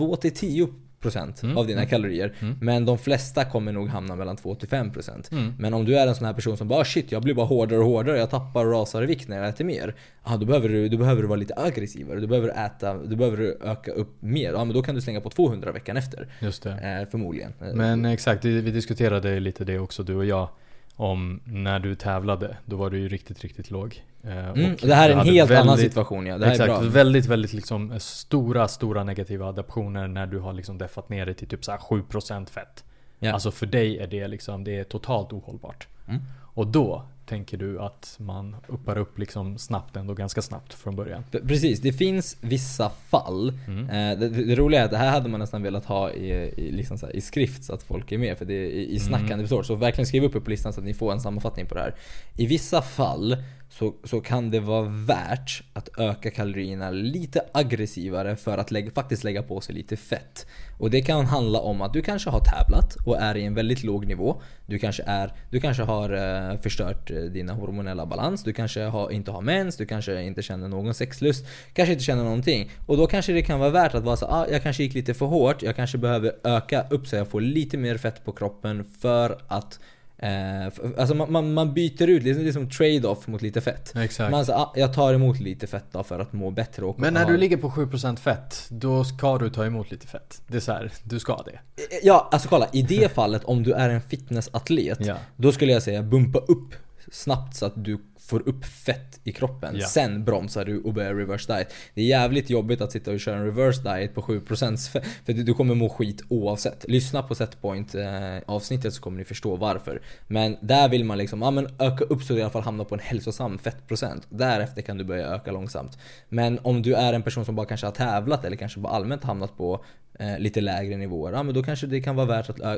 2-10% 1.04 1.44
Mm, 1.44 1.58
av 1.58 1.68
dina 1.68 1.80
mm, 1.82 1.90
kalorier. 1.90 2.34
mm. 2.40 2.56
Men 2.62 2.86
de 2.86 2.98
flesta 2.98 3.46
kommer 3.46 3.72
nog 3.72 3.88
hamna 3.90 4.16
mellan 4.16 4.38
2-5%. 4.38 5.32
Mm. 5.32 5.54
Men 5.60 5.74
om 5.74 5.86
du 5.86 5.98
är 5.98 6.08
en 6.08 6.16
sån 6.16 6.26
här 6.26 6.34
person 6.34 6.58
som 6.58 6.68
bara 6.68 6.80
"Ah, 6.80 6.86
shit, 6.86 7.12
jag 7.12 7.22
blir 7.24 7.34
bara 7.34 7.46
hårdare 7.46 7.80
och 7.80 7.86
hårdare, 7.86 8.18
jag 8.18 8.30
tappar 8.30 8.66
och 8.66 8.72
rasar 8.72 9.04
i 9.04 9.06
vikt 9.06 9.28
när 9.28 9.38
jag 9.38 9.48
äter 9.48 9.66
mer. 9.66 9.96
Ja, 10.26 10.38
då 10.38 10.46
behöver 10.46 10.70
du, 10.70 10.90
då 10.90 10.98
behöver 10.98 11.22
du 11.22 11.28
vara 11.28 11.40
lite 11.40 11.54
aggressivare, 11.58 12.20
du 12.20 12.28
behöver 12.28 12.66
äta, 12.66 12.94
du 12.98 13.16
behöver 13.16 13.56
öka 13.64 13.92
upp 13.92 14.22
mer. 14.22 14.52
Ja, 14.54 14.66
men 14.66 14.74
då 14.76 14.82
kan 14.82 14.96
du 14.96 15.02
slänga 15.02 15.22
på 15.22 15.30
200 15.30 15.72
veckan 15.72 15.98
efter. 15.98 16.28
Just 16.40 16.64
det. 16.64 16.72
Eh, 17.02 17.10
förmodligen. 17.12 17.54
Eh, 17.62 17.74
Men 17.74 18.06
exakt, 18.06 18.46
vi 18.46 18.62
vi 18.62 18.72
diskuterade 18.72 19.40
lite 19.40 19.64
det 19.66 19.80
också 19.80 20.04
du 20.04 20.16
och 20.16 20.26
jag. 20.26 20.50
Om 20.96 21.40
när 21.46 21.80
du 21.80 21.96
tävlade, 21.96 22.58
då 22.66 22.76
var 22.76 22.90
du 22.90 23.00
ju 23.00 23.08
riktigt, 23.10 23.42
riktigt 23.42 23.72
låg. 23.72 24.04
Eh, 24.24 24.50
mm, 24.50 24.76
det 24.82 24.96
här 24.96 25.10
är 25.10 25.14
en 25.14 25.20
helt 25.20 25.52
annan 25.52 25.68
väldigt- 25.68 25.86
situation 25.92 26.26
ja. 26.26 26.38
Det 26.38 26.46
här 26.46 26.52
Exakt, 26.52 26.70
är 26.72 26.80
bra. 26.80 26.90
väldigt, 26.90 27.26
väldigt 27.26 27.54
liksom 27.54 27.92
eh, 27.92 27.98
stora, 27.98 28.68
stora 28.68 29.04
negativa 29.04 29.46
adaptioner 29.46 30.08
när 30.08 30.26
du 30.28 30.40
har 30.40 30.54
liksom 30.54 30.78
deffat 30.78 31.10
ner 31.10 31.26
det 31.26 31.34
till 31.34 31.48
typ 31.48 31.66
så 31.66 31.72
här 31.72 31.78
7% 31.78 32.50
fett. 32.50 32.84
Ja. 33.20 33.34
Alltså 33.34 33.52
för 33.52 33.66
dig 33.66 33.98
är 34.00 34.08
det 34.08 34.28
liksom, 34.28 34.64
det 34.64 34.80
är 34.80 34.84
totalt 34.84 35.34
ohållbart. 35.34 35.88
Mm. 36.08 36.22
Och 36.40 36.68
då 36.68 37.06
tänker 37.26 37.58
du 37.58 37.80
att 37.80 38.16
man 38.20 38.56
uppar 38.68 38.98
upp 38.98 39.20
liksom 39.20 39.58
snabbt 39.58 39.96
ändå, 39.96 40.14
ganska 40.14 40.42
snabbt 40.42 40.74
från 40.74 40.96
början. 40.96 41.24
Precis, 41.32 41.82
det 41.82 41.94
finns 41.94 42.38
vissa 42.42 42.90
fall. 42.90 43.54
Mm. 43.68 43.90
Eh, 43.90 44.20
det, 44.20 44.30
det, 44.30 44.56
roliga 44.56 44.82
är 44.82 44.86
att 44.86 44.92
det 44.92 44.98
här 44.98 45.12
hade 45.12 45.30
man 45.30 45.40
nästan 45.40 45.64
velat 45.64 45.86
ha 45.86 46.12
i, 46.12 46.32
i, 46.58 46.72
liksom 46.72 46.98
här, 47.02 47.16
i 47.16 47.22
skrift 47.22 47.64
så 47.64 47.74
att 47.74 47.84
folk 47.84 48.12
är 48.12 48.18
med. 48.18 48.38
För 48.38 48.46
det 48.46 48.54
är 48.54 48.66
i, 48.66 48.96
i 48.96 49.00
snackande 49.00 49.44
Mm. 49.44 49.64
Så 49.64 49.76
verkligen 49.76 50.08
skriv 50.08 50.24
upp 50.24 50.34
det 50.34 50.42
på 50.42 50.50
listan 50.50 50.74
så 50.74 50.80
att 50.80 50.86
ni 50.86 50.94
får 50.94 51.12
en 51.12 51.20
sammanfattning 51.20 51.66
på 51.66 51.76
det 51.76 51.82
här. 51.82 51.96
I 52.38 52.48
vissa 52.48 52.82
fall 52.82 53.38
så, 53.80 53.94
så 54.04 54.22
kan 54.22 54.50
det 54.50 54.60
vara 54.60 54.82
värt 54.90 55.64
att 55.74 56.00
öka 56.00 56.32
kalorierna 56.32 56.92
lite 56.92 57.42
aggressivare 57.52 58.36
för 58.36 58.58
att 58.58 58.72
lägga, 58.72 58.92
faktiskt 58.92 59.24
lägga 59.24 59.44
på 59.44 59.62
sig 59.62 59.76
lite 59.76 59.98
fett. 59.98 60.48
Och 60.80 60.90
det 60.90 61.02
kan 61.02 61.26
handla 61.26 61.60
om 61.60 61.82
att 61.82 61.94
du 61.94 62.02
kanske 62.02 62.30
har 62.30 62.40
tävlat 62.40 62.96
och 63.06 63.18
är 63.22 63.38
i 63.38 63.44
en 63.44 63.54
väldigt 63.54 63.84
låg 63.84 64.06
nivå. 64.06 64.42
Du 64.66 64.80
kanske, 64.80 65.04
är, 65.04 65.34
du 65.50 65.60
kanske 65.60 65.84
har 65.84 66.10
eh, 66.10 66.58
förstört 66.58 67.12
eh, 67.12 67.23
dina 67.30 67.54
hormonella 67.54 68.06
balans. 68.06 68.44
Du 68.44 68.54
kanske 68.54 68.82
har, 68.84 69.12
inte 69.12 69.32
har 69.32 69.42
mens. 69.42 69.78
Du 69.78 69.86
kanske 69.86 70.24
inte 70.24 70.42
känner 70.42 70.68
någon 70.68 70.94
sexlust. 70.94 71.46
Kanske 71.74 71.92
inte 71.94 72.04
känner 72.04 72.24
någonting. 72.24 72.72
Och 72.86 72.98
då 72.98 73.08
kanske 73.08 73.34
det 73.34 73.42
kan 73.42 73.60
vara 73.60 73.70
värt 73.70 73.96
att 73.96 74.04
vara 74.04 74.16
så 74.18 74.26
ah, 74.26 74.48
jag 74.52 74.64
kanske 74.64 74.84
gick 74.84 74.94
lite 74.94 75.14
för 75.14 75.26
hårt. 75.26 75.62
Jag 75.64 75.76
kanske 75.76 75.98
behöver 75.98 76.32
öka 76.44 76.86
upp 76.90 77.08
så 77.08 77.16
jag 77.16 77.28
får 77.28 77.42
lite 77.42 77.78
mer 77.78 77.98
fett 77.98 78.26
på 78.26 78.32
kroppen 78.32 78.86
för 79.02 79.38
att 79.48 79.80
Eh, 80.18 80.66
alltså 80.98 81.16
man, 81.16 81.32
man, 81.32 81.54
man 81.54 81.74
byter 81.74 82.08
ut, 82.08 82.24
liksom, 82.24 82.44
liksom 82.46 82.70
trade-off 82.70 83.28
mot 83.28 83.42
lite 83.42 83.62
fett. 83.62 83.96
Exakt. 83.96 84.32
Man 84.32 84.46
säger 84.46 84.60
ah, 84.60 84.74
jag 84.76 84.94
tar 84.94 85.14
emot 85.14 85.40
lite 85.40 85.68
fett 85.68 85.86
då 85.92 86.04
för 86.04 86.20
att 86.20 86.34
må 86.34 86.52
bättre 86.52 86.86
och 86.86 87.00
Men 87.00 87.14
när 87.14 87.24
ha- 87.24 87.32
du 87.32 87.38
ligger 87.38 87.58
på 87.58 87.70
7% 87.70 88.16
fett, 88.16 88.66
då 88.70 89.04
ska 89.04 89.38
du 89.38 89.50
ta 89.50 89.66
emot 89.66 89.92
lite 89.92 90.08
fett. 90.08 90.42
Det 90.48 90.58
är 90.58 90.62
så 90.62 90.72
här, 90.72 90.92
du 91.04 91.20
ska 91.20 91.42
det. 91.46 91.60
Ja, 92.04 92.30
alltså 92.32 92.50
kolla. 92.50 92.68
I 92.74 92.82
det 92.82 93.12
fallet, 93.16 93.44
om 93.44 93.64
du 93.64 93.72
är 93.74 93.90
en 93.90 94.02
fitnessatlet, 94.02 94.98
Ja. 95.06 95.16
då 95.36 95.52
skulle 95.52 95.72
jag 95.74 95.84
säga 95.84 96.02
bumpa 96.02 96.40
upp 96.40 96.74
snabbt 97.14 97.56
så 97.56 97.66
att 97.66 97.86
du 97.86 97.98
får 98.20 98.48
upp 98.48 98.66
fett 98.66 99.20
i 99.24 99.32
kroppen. 99.32 99.76
Ja. 99.76 99.88
Sen 99.88 100.24
bromsar 100.26 100.66
du 100.66 100.82
och 100.82 100.94
börjar 100.94 101.16
reverse 101.16 101.54
diet. 101.54 101.74
Det 101.94 102.02
är 102.02 102.06
jävligt 102.06 102.50
jobbigt 102.50 102.82
att 102.82 102.92
sitta 102.92 103.12
och 103.12 103.20
köra 103.20 103.38
en 103.38 103.46
reverse 103.46 103.82
diet 103.82 104.16
på 104.16 104.22
7% 104.22 104.92
fett, 104.92 105.06
för 105.26 105.34
du 105.34 105.54
kommer 105.54 105.76
må 105.76 105.90
skit 105.90 106.24
oavsett. 106.30 106.86
Lyssna 106.88 107.24
på 107.24 107.36
setpoint 107.36 107.96
eh, 107.96 108.38
avsnittet 108.46 108.94
så 108.94 109.02
kommer 109.02 109.18
ni 109.18 109.24
förstå 109.24 109.56
varför. 109.56 110.02
Men 110.28 110.58
där 110.62 110.90
vill 110.90 111.06
man 111.06 111.18
liksom, 111.18 111.42
ja 111.42 111.52
men 111.52 111.68
öka 111.80 112.04
upp 112.04 112.24
så 112.24 112.34
du 112.34 112.40
i 112.40 112.42
alla 112.42 112.52
fall 112.52 112.62
hamnar 112.62 112.86
på 112.86 112.96
en 112.96 113.02
hälsosam 113.02 113.58
fettprocent. 113.58 114.28
Därefter 114.30 114.82
kan 114.82 114.98
du 114.98 115.04
börja 115.04 115.28
öka 115.28 115.52
långsamt. 115.52 115.98
Men 116.30 116.60
om 116.64 116.82
du 116.82 116.94
är 116.94 117.14
en 117.14 117.24
person 117.24 117.46
som 117.46 117.56
bara 117.56 117.68
kanske 117.68 117.88
har 117.88 117.92
tävlat 117.92 118.46
eller 118.46 118.58
kanske 118.58 118.80
bara 118.80 118.94
allmänt 118.94 119.24
hamnat 119.24 119.58
på 119.58 119.86
eh, 120.20 120.40
lite 120.40 120.62
lägre 120.62 120.98
nivåer, 120.98 121.34
ja 121.34 121.44
men 121.44 121.54
då 121.54 121.64
kanske 121.64 121.88
det 121.88 122.02
kan 122.02 122.16
vara 122.16 122.28
värt 122.28 122.50
att 122.50 122.60
ö, 122.60 122.78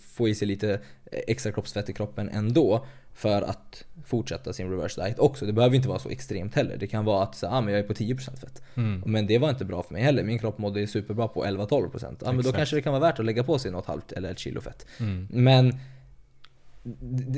få 0.00 0.28
i 0.28 0.34
sig 0.34 0.48
lite 0.48 0.80
extra 1.10 1.52
kroppsfett 1.52 1.88
i 1.88 1.92
kroppen 1.92 2.28
ändå. 2.28 2.86
För 3.14 3.42
att 3.42 3.84
fortsätta 4.04 4.52
sin 4.52 4.70
reverse 4.70 5.04
diet 5.04 5.18
också. 5.18 5.46
Det 5.46 5.52
behöver 5.52 5.76
inte 5.76 5.88
vara 5.88 5.98
så 5.98 6.08
extremt 6.08 6.54
heller. 6.54 6.76
Det 6.76 6.86
kan 6.86 7.04
vara 7.04 7.22
att 7.22 7.34
så, 7.34 7.46
ah, 7.46 7.60
men 7.60 7.74
jag 7.74 7.82
är 7.82 7.86
på 7.86 7.92
10% 7.92 8.40
fett. 8.40 8.62
Mm. 8.74 9.02
Men 9.06 9.26
det 9.26 9.38
var 9.38 9.50
inte 9.50 9.64
bra 9.64 9.82
för 9.82 9.92
mig 9.92 10.02
heller. 10.02 10.22
Min 10.22 10.38
kropp 10.38 10.58
mådde 10.58 10.86
superbra 10.86 11.28
på 11.28 11.44
11-12%. 11.44 12.16
Ja, 12.24 12.32
men 12.32 12.44
då 12.44 12.52
kanske 12.52 12.76
det 12.76 12.82
kan 12.82 12.92
vara 12.92 13.00
värt 13.00 13.18
att 13.18 13.24
lägga 13.24 13.44
på 13.44 13.58
sig 13.58 13.70
något 13.70 13.86
halvt 13.86 14.12
eller 14.12 14.30
ett 14.30 14.38
kilo 14.38 14.60
fett. 14.60 14.86
Mm. 15.00 15.28
Men 15.30 15.74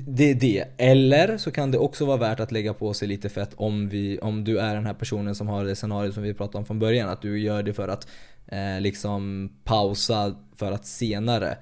det 0.06 0.30
är 0.30 0.34
det. 0.34 0.64
Eller 0.76 1.38
så 1.38 1.50
kan 1.50 1.70
det 1.70 1.78
också 1.78 2.04
vara 2.04 2.16
värt 2.16 2.40
att 2.40 2.52
lägga 2.52 2.74
på 2.74 2.94
sig 2.94 3.08
lite 3.08 3.28
fett 3.28 3.50
om, 3.56 3.88
vi, 3.88 4.18
om 4.18 4.44
du 4.44 4.58
är 4.58 4.74
den 4.74 4.86
här 4.86 4.94
personen 4.94 5.34
som 5.34 5.48
har 5.48 5.64
det 5.64 5.76
scenario 5.76 6.12
som 6.12 6.22
vi 6.22 6.34
pratade 6.34 6.58
om 6.58 6.64
från 6.64 6.78
början. 6.78 7.08
Att 7.08 7.22
du 7.22 7.38
gör 7.40 7.62
det 7.62 7.72
för 7.72 7.88
att 7.88 8.06
eh, 8.46 8.80
liksom 8.80 9.50
pausa 9.64 10.34
för 10.56 10.72
att 10.72 10.86
senare 10.86 11.56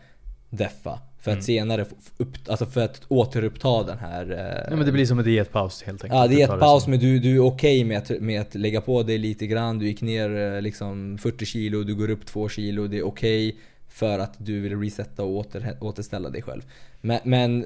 deffa. 0.51 0.99
För 1.21 1.31
Mm. 1.31 1.39
att 1.39 1.45
senare 1.45 1.85
få 1.85 1.95
upp, 2.17 2.33
alltså 2.49 2.67
för 2.67 2.81
att 2.85 3.01
återuppta 3.09 3.83
den 3.83 3.99
här... 3.99 4.31
Eh, 4.31 4.71
Ja 4.71 4.77
men 4.77 4.87
det 4.87 4.93
blir 4.93 5.07
som 5.07 5.19
en 5.19 5.25
dietpaus 5.25 5.83
helt 5.83 6.05
enkelt. 6.05 6.19
Ja, 6.21 6.27
det 6.29 6.35
Du 6.35 6.43
är 6.43 6.47
tar 6.47 6.55
ett 6.55 6.61
paus 6.61 6.83
som- 6.85 6.91
men 6.91 7.01
du, 7.01 7.19
du 7.19 7.35
är 7.37 7.41
okej 7.45 7.85
med, 7.85 7.99
att, 7.99 8.11
med 8.21 8.41
att 8.41 8.55
lägga 8.55 8.81
på 8.81 9.03
dig 9.03 9.19
lite 9.19 9.47
grann. 9.47 9.79
Du 9.79 9.87
gick 9.87 10.01
ner 10.03 10.55
eh, 10.55 10.63
liksom 10.63 11.19
40 11.23 11.45
kilo, 11.47 11.83
du 11.83 11.95
går 11.95 12.11
upp 12.11 12.27
2 12.27 12.49
kilo. 12.49 12.87
Det 12.87 12.99
är 12.99 13.07
okej 13.07 13.57
för 13.99 14.19
att 14.19 14.35
du 14.39 14.61
vill 14.61 14.81
resetta 14.81 15.23
och 15.23 15.37
åter, 15.37 15.77
återställa 15.81 16.31
dig 16.31 16.43
själv. 16.43 16.63
Men, 17.01 17.21
men 17.25 17.65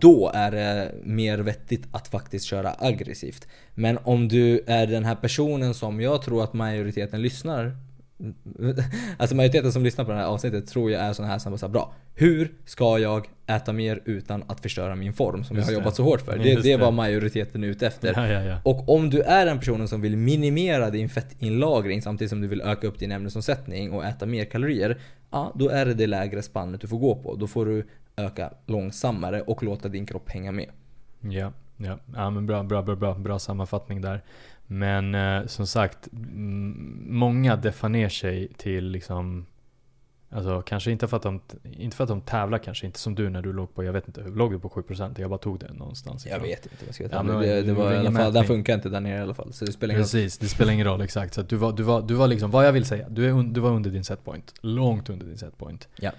då 0.00 0.30
är 0.34 0.50
det 0.50 0.94
mer 1.04 1.38
vettigt 1.38 1.86
att 1.92 2.08
faktiskt 2.08 2.44
köra 2.44 2.74
aggressivt. 2.78 3.46
Men 3.74 3.98
om 4.04 4.28
du 4.28 4.60
är 4.66 4.86
den 4.86 5.04
här 5.04 5.14
personen 5.14 5.74
som 5.74 6.00
jag 6.00 6.22
tror 6.22 6.44
att 6.44 6.52
majoriteten 6.52 7.22
lyssnar 7.22 7.76
Alltså 9.16 9.36
majoriteten 9.36 9.72
som 9.72 9.84
lyssnar 9.84 10.04
på 10.04 10.10
det 10.10 10.16
här 10.16 10.26
avsnittet 10.26 10.66
tror 10.66 10.90
jag 10.90 11.02
är 11.02 11.12
sådana 11.12 11.32
här 11.32 11.38
som 11.38 11.52
bara 11.52 11.58
så 11.58 11.66
här, 11.66 11.72
bra. 11.72 11.92
Hur 12.14 12.52
ska 12.64 12.98
jag 12.98 13.28
äta 13.46 13.72
mer 13.72 14.02
utan 14.04 14.44
att 14.46 14.60
förstöra 14.60 14.94
min 14.94 15.12
form 15.12 15.44
som 15.44 15.56
Just 15.56 15.68
jag 15.68 15.74
har 15.74 15.80
det. 15.80 15.84
jobbat 15.84 15.96
så 15.96 16.02
hårt 16.02 16.20
för? 16.20 16.38
Det, 16.38 16.48
Just 16.48 16.62
det 16.62 16.76
det. 16.76 16.76
vad 16.76 16.92
majoriteten 16.92 17.64
ute 17.64 17.86
efter. 17.86 18.12
Ja, 18.16 18.26
ja, 18.28 18.42
ja. 18.42 18.58
Och 18.64 18.88
om 18.88 19.10
du 19.10 19.20
är 19.20 19.46
en 19.46 19.58
person 19.58 19.88
som 19.88 20.00
vill 20.00 20.16
minimera 20.16 20.90
din 20.90 21.08
fettinlagring 21.08 22.02
samtidigt 22.02 22.30
som 22.30 22.40
du 22.40 22.48
vill 22.48 22.60
öka 22.60 22.86
upp 22.86 22.98
din 22.98 23.12
ämnesomsättning 23.12 23.92
och 23.92 24.04
äta 24.04 24.26
mer 24.26 24.44
kalorier. 24.44 24.98
Ja, 25.30 25.52
då 25.54 25.68
är 25.68 25.86
det 25.86 25.94
det 25.94 26.06
lägre 26.06 26.42
spannet 26.42 26.80
du 26.80 26.88
får 26.88 26.98
gå 26.98 27.14
på. 27.14 27.34
Då 27.34 27.46
får 27.46 27.66
du 27.66 27.86
öka 28.16 28.52
långsammare 28.66 29.42
och 29.42 29.62
låta 29.62 29.88
din 29.88 30.06
kropp 30.06 30.30
hänga 30.30 30.52
med. 30.52 30.68
Ja, 31.20 31.52
ja. 31.76 31.98
ja 32.14 32.30
men 32.30 32.46
bra, 32.46 32.62
bra, 32.62 32.82
bra, 32.82 32.96
bra, 32.96 33.14
bra 33.14 33.38
sammanfattning 33.38 34.00
där. 34.00 34.22
Men 34.72 35.14
eh, 35.14 35.46
som 35.46 35.66
sagt, 35.66 36.08
många 36.12 37.56
deffar 37.56 37.88
ner 37.88 38.08
sig 38.08 38.48
till 38.56 38.84
liksom 38.84 39.46
Alltså 40.34 40.62
kanske 40.62 40.90
inte 40.90 41.08
för, 41.08 41.16
att 41.16 41.22
de, 41.22 41.40
inte 41.64 41.96
för 41.96 42.04
att 42.04 42.08
de 42.08 42.20
tävlar 42.20 42.58
kanske, 42.58 42.86
inte 42.86 42.98
som 42.98 43.14
du 43.14 43.30
när 43.30 43.42
du 43.42 43.52
låg 43.52 43.74
på, 43.74 43.84
jag 43.84 43.92
vet 43.92 44.08
inte, 44.08 44.22
hur 44.22 44.30
låg 44.30 44.52
du 44.52 44.58
på 44.58 44.68
7%? 44.68 45.20
Jag 45.20 45.30
bara 45.30 45.38
tog 45.38 45.60
det 45.60 45.72
någonstans 45.72 46.26
Jag 46.26 46.36
ifrån. 46.36 46.48
vet 46.48 46.66
inte 46.66 46.76
vad 46.80 46.88
jag 46.88 46.94
ska 46.94 47.04
Ja, 47.10 47.22
men 47.22 47.40
det, 47.40 47.62
det 47.62 47.72
var 47.72 47.92
i 47.92 47.96
alla 47.96 48.12
fall, 48.12 48.32
den 48.32 48.44
funkar 48.44 48.74
inte 48.74 48.88
där 48.88 49.00
nere 49.00 49.18
i 49.18 49.20
alla 49.20 49.34
fall. 49.34 49.52
Så 49.52 49.64
det 49.64 49.72
spelar 49.72 49.94
ingen 49.94 49.98
roll. 49.98 50.04
Precis, 50.04 50.38
det 50.38 50.48
spelar 50.48 50.72
ingen 50.72 50.86
roll 50.86 51.00
exakt. 51.00 51.34
Så 51.34 51.42
du, 51.42 51.56
var, 51.56 51.72
du, 51.72 51.82
var, 51.82 52.02
du 52.02 52.14
var 52.14 52.26
liksom, 52.26 52.50
vad 52.50 52.66
jag 52.66 52.72
vill 52.72 52.84
säga, 52.84 53.08
du, 53.08 53.26
är 53.26 53.30
un, 53.30 53.52
du 53.52 53.60
var 53.60 53.70
under 53.70 53.90
din 53.90 54.04
setpoint. 54.04 54.54
Långt 54.60 55.10
under 55.10 55.26
din 55.26 55.38
setpoint. 55.38 55.88
Ja. 55.96 56.12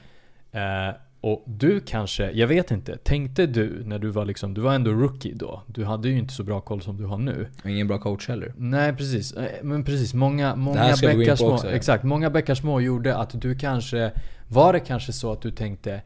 Eh, 0.51 0.95
och 1.23 1.43
du 1.45 1.79
kanske, 1.79 2.31
jag 2.31 2.47
vet 2.47 2.71
inte, 2.71 2.97
tänkte 2.97 3.45
du 3.45 3.83
när 3.85 3.99
du 3.99 4.09
var 4.09 4.25
liksom, 4.25 4.53
du 4.53 4.61
var 4.61 4.73
ändå 4.73 4.91
rookie 4.91 5.33
då. 5.35 5.61
Du 5.67 5.85
hade 5.85 6.09
ju 6.09 6.17
inte 6.17 6.33
så 6.33 6.43
bra 6.43 6.61
koll 6.61 6.81
som 6.81 6.97
du 6.97 7.05
har 7.05 7.17
nu. 7.17 7.47
Och 7.63 7.69
ingen 7.69 7.87
bra 7.87 7.97
coach 7.97 8.27
heller. 8.27 8.53
Nej 8.57 8.93
precis, 8.93 9.33
Eh, 9.33 9.45
men 9.63 9.83
precis. 9.83 10.13
Många, 10.13 10.55
många 10.55 10.95
bäckar 11.01 11.35
små, 11.35 11.51
också, 11.53 11.67
ja. 11.67 11.73
exakt. 11.73 12.03
Många 12.03 12.29
bäckar 12.29 12.55
små 12.55 12.81
gjorde 12.81 13.17
att 13.17 13.41
du 13.41 13.55
kanske, 13.55 14.11
var 14.47 14.73
det 14.73 14.79
kanske 14.79 15.13
så 15.13 15.31
att 15.31 15.41
du 15.41 15.51
tänkte, 15.51 16.01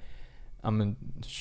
ja 0.61 0.72
men 0.72 0.95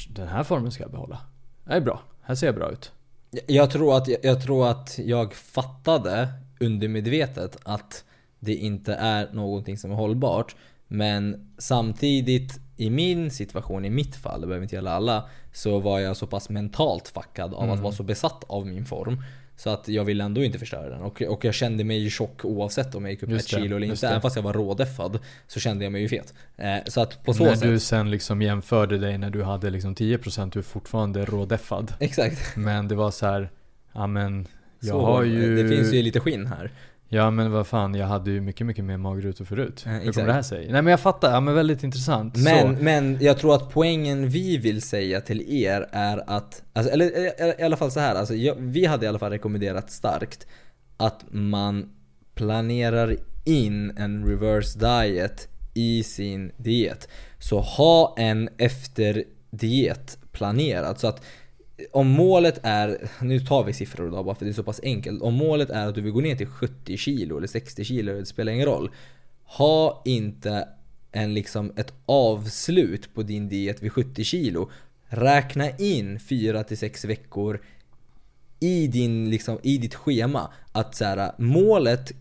den 0.08 0.28
här 0.28 0.42
formen 0.42 0.70
ska 0.72 0.82
jag 0.82 0.90
behålla. 0.92 1.18
Det 1.64 1.72
är 1.72 1.80
bra, 1.80 2.02
här 2.22 2.34
ser 2.34 2.46
jag 2.46 2.54
bra 2.54 2.70
ut. 2.72 2.92
Jag- 3.30 3.42
Jag 3.56 3.70
tror 3.70 3.96
att 3.96 4.08
jag, 4.08 4.18
jag, 4.22 4.42
tror 4.42 4.68
att 4.70 4.98
jag 5.04 5.34
fattade 5.34 6.28
undermedvetet 6.60 7.56
att 7.62 8.04
det 8.40 8.54
inte 8.54 8.94
är 8.94 9.28
någonting 9.32 9.78
som 9.78 9.90
är 9.90 9.94
hållbart. 9.94 10.56
Men 10.88 11.50
samtidigt 11.58 12.60
i 12.76 12.90
min 12.90 13.30
situation, 13.30 13.84
i 13.84 13.90
mitt 13.90 14.16
fall, 14.16 14.40
det 14.40 14.46
behöver 14.46 14.62
inte 14.62 14.74
gälla 14.74 14.92
alla, 14.92 15.28
så 15.52 15.78
var 15.78 16.00
jag 16.00 16.16
så 16.16 16.26
pass 16.26 16.48
mentalt 16.48 17.08
fuckad 17.08 17.54
av 17.54 17.70
att 17.70 17.80
vara 17.80 17.92
så 17.92 18.02
besatt 18.02 18.44
av 18.46 18.66
min 18.66 18.84
form. 18.84 19.22
Så 19.58 19.70
att 19.70 19.88
jag 19.88 20.04
ville 20.04 20.24
ändå 20.24 20.44
inte 20.44 20.58
förstöra 20.58 20.88
den. 20.88 21.00
Och, 21.00 21.22
och 21.22 21.44
jag 21.44 21.54
kände 21.54 21.84
mig 21.84 22.10
tjock 22.10 22.44
oavsett 22.44 22.94
om 22.94 23.04
jag 23.04 23.12
gick 23.12 23.22
upp 23.22 23.30
Just 23.30 23.48
ett 23.48 23.56
det, 23.56 23.62
kilo 23.62 23.76
eller 23.76 23.86
inte. 23.86 24.06
det. 24.06 24.10
Även 24.10 24.22
fast 24.22 24.36
jag 24.36 24.42
var 24.42 24.52
rådeffad 24.52 25.18
så 25.46 25.60
kände 25.60 25.84
jag 25.84 25.92
mig 25.92 26.02
ju 26.02 26.08
fet. 26.08 26.34
Eh, 26.56 26.76
så 26.86 27.00
att 27.00 27.24
på 27.24 27.34
så 27.34 27.44
när 27.44 27.54
sätt... 27.54 27.62
du 27.62 27.78
sen 27.78 28.10
liksom 28.10 28.42
jämförde 28.42 28.98
dig 28.98 29.18
när 29.18 29.30
du 29.30 29.42
hade 29.42 29.70
liksom 29.70 29.94
10% 29.94 30.50
du 30.52 30.58
är 30.58 30.62
fortfarande 30.62 31.24
rådeffad. 31.24 31.94
Exakt. 32.00 32.56
Men 32.56 32.88
det 32.88 32.94
var 32.94 33.10
så 33.10 33.26
här, 33.26 33.50
ja 33.92 34.06
men 34.06 34.46
jag 34.80 34.88
Så, 34.90 35.00
har 35.00 35.22
ju... 35.22 35.62
Det 35.62 35.76
finns 35.76 35.92
ju 35.92 36.02
lite 36.02 36.20
skinn 36.20 36.46
här. 36.46 36.70
Ja 37.08 37.30
men 37.30 37.50
vad 37.50 37.66
fan, 37.66 37.94
jag 37.94 38.06
hade 38.06 38.30
ju 38.30 38.40
mycket, 38.40 38.66
mycket 38.66 38.84
mer 38.84 38.96
magrutor 38.96 39.44
förut. 39.44 39.82
Ja, 39.86 39.90
Hur 39.90 39.98
exakt. 39.98 40.14
kommer 40.14 40.26
det 40.26 40.32
här 40.32 40.42
sig? 40.42 40.68
Nej 40.70 40.82
men 40.82 40.90
jag 40.90 41.00
fattar, 41.00 41.32
ja 41.32 41.40
men 41.40 41.54
väldigt 41.54 41.82
intressant. 41.82 42.36
Men, 42.36 42.76
så. 42.76 42.82
men 42.82 43.18
jag 43.20 43.38
tror 43.38 43.54
att 43.54 43.70
poängen 43.70 44.28
vi 44.28 44.56
vill 44.58 44.82
säga 44.82 45.20
till 45.20 45.64
er 45.64 45.88
är 45.92 46.30
att, 46.30 46.62
alltså, 46.72 46.92
eller 46.92 47.10
eller 47.38 47.60
i 47.60 47.62
alla 47.62 47.76
fall 47.76 47.90
så 47.90 48.00
här, 48.00 48.14
alltså, 48.14 48.34
jag, 48.34 48.54
vi 48.58 48.86
hade 48.86 49.06
i 49.06 49.08
alla 49.08 49.18
fall 49.18 49.30
rekommenderat 49.30 49.90
starkt 49.90 50.46
att 50.96 51.24
man 51.30 51.90
planerar 52.34 53.16
in 53.44 53.92
en 53.96 54.26
reverse 54.26 54.78
diet 54.78 55.48
i 55.74 56.02
sin 56.02 56.52
diet. 56.56 57.08
Så 57.38 57.60
ha 57.60 58.14
en 58.18 58.48
efterdiet 58.58 60.18
planerad. 60.32 61.00
Så 61.00 61.06
att 61.06 61.24
om 61.92 62.08
målet 62.08 62.60
är, 62.62 63.08
nu 63.20 63.40
tar 63.40 63.64
vi 63.64 63.72
siffror 63.72 64.08
idag 64.08 64.24
bara 64.24 64.34
för 64.34 64.44
det 64.44 64.50
är 64.50 64.54
så 64.54 64.62
pass 64.62 64.80
enkelt. 64.82 65.22
Om 65.22 65.34
målet 65.34 65.70
är 65.70 65.86
att 65.86 65.94
du 65.94 66.00
vill 66.00 66.12
gå 66.12 66.20
ner 66.20 66.36
till 66.36 66.46
70 66.46 66.96
kilo 66.96 67.36
eller 67.36 67.46
60 67.46 67.84
kilo, 67.84 68.12
det 68.12 68.26
spelar 68.26 68.52
ingen 68.52 68.66
roll. 68.66 68.90
Ha 69.44 70.02
inte 70.04 70.68
en 71.12 71.34
liksom 71.34 71.72
ett 71.76 71.92
avslut 72.06 73.14
på 73.14 73.22
din 73.22 73.48
diet 73.48 73.82
vid 73.82 73.92
70 73.92 74.24
kilo. 74.24 74.70
Räkna 75.08 75.70
in 75.70 76.20
4 76.20 76.64
till 76.64 76.78
6 76.78 77.04
veckor 77.04 77.60
i, 78.60 78.86
din, 78.86 79.30
liksom, 79.30 79.58
i 79.62 79.78
ditt 79.78 79.94
schema. 79.94 80.50
Att 80.72 80.94
så 80.94 81.04
här, 81.04 81.32
målet 81.38 82.12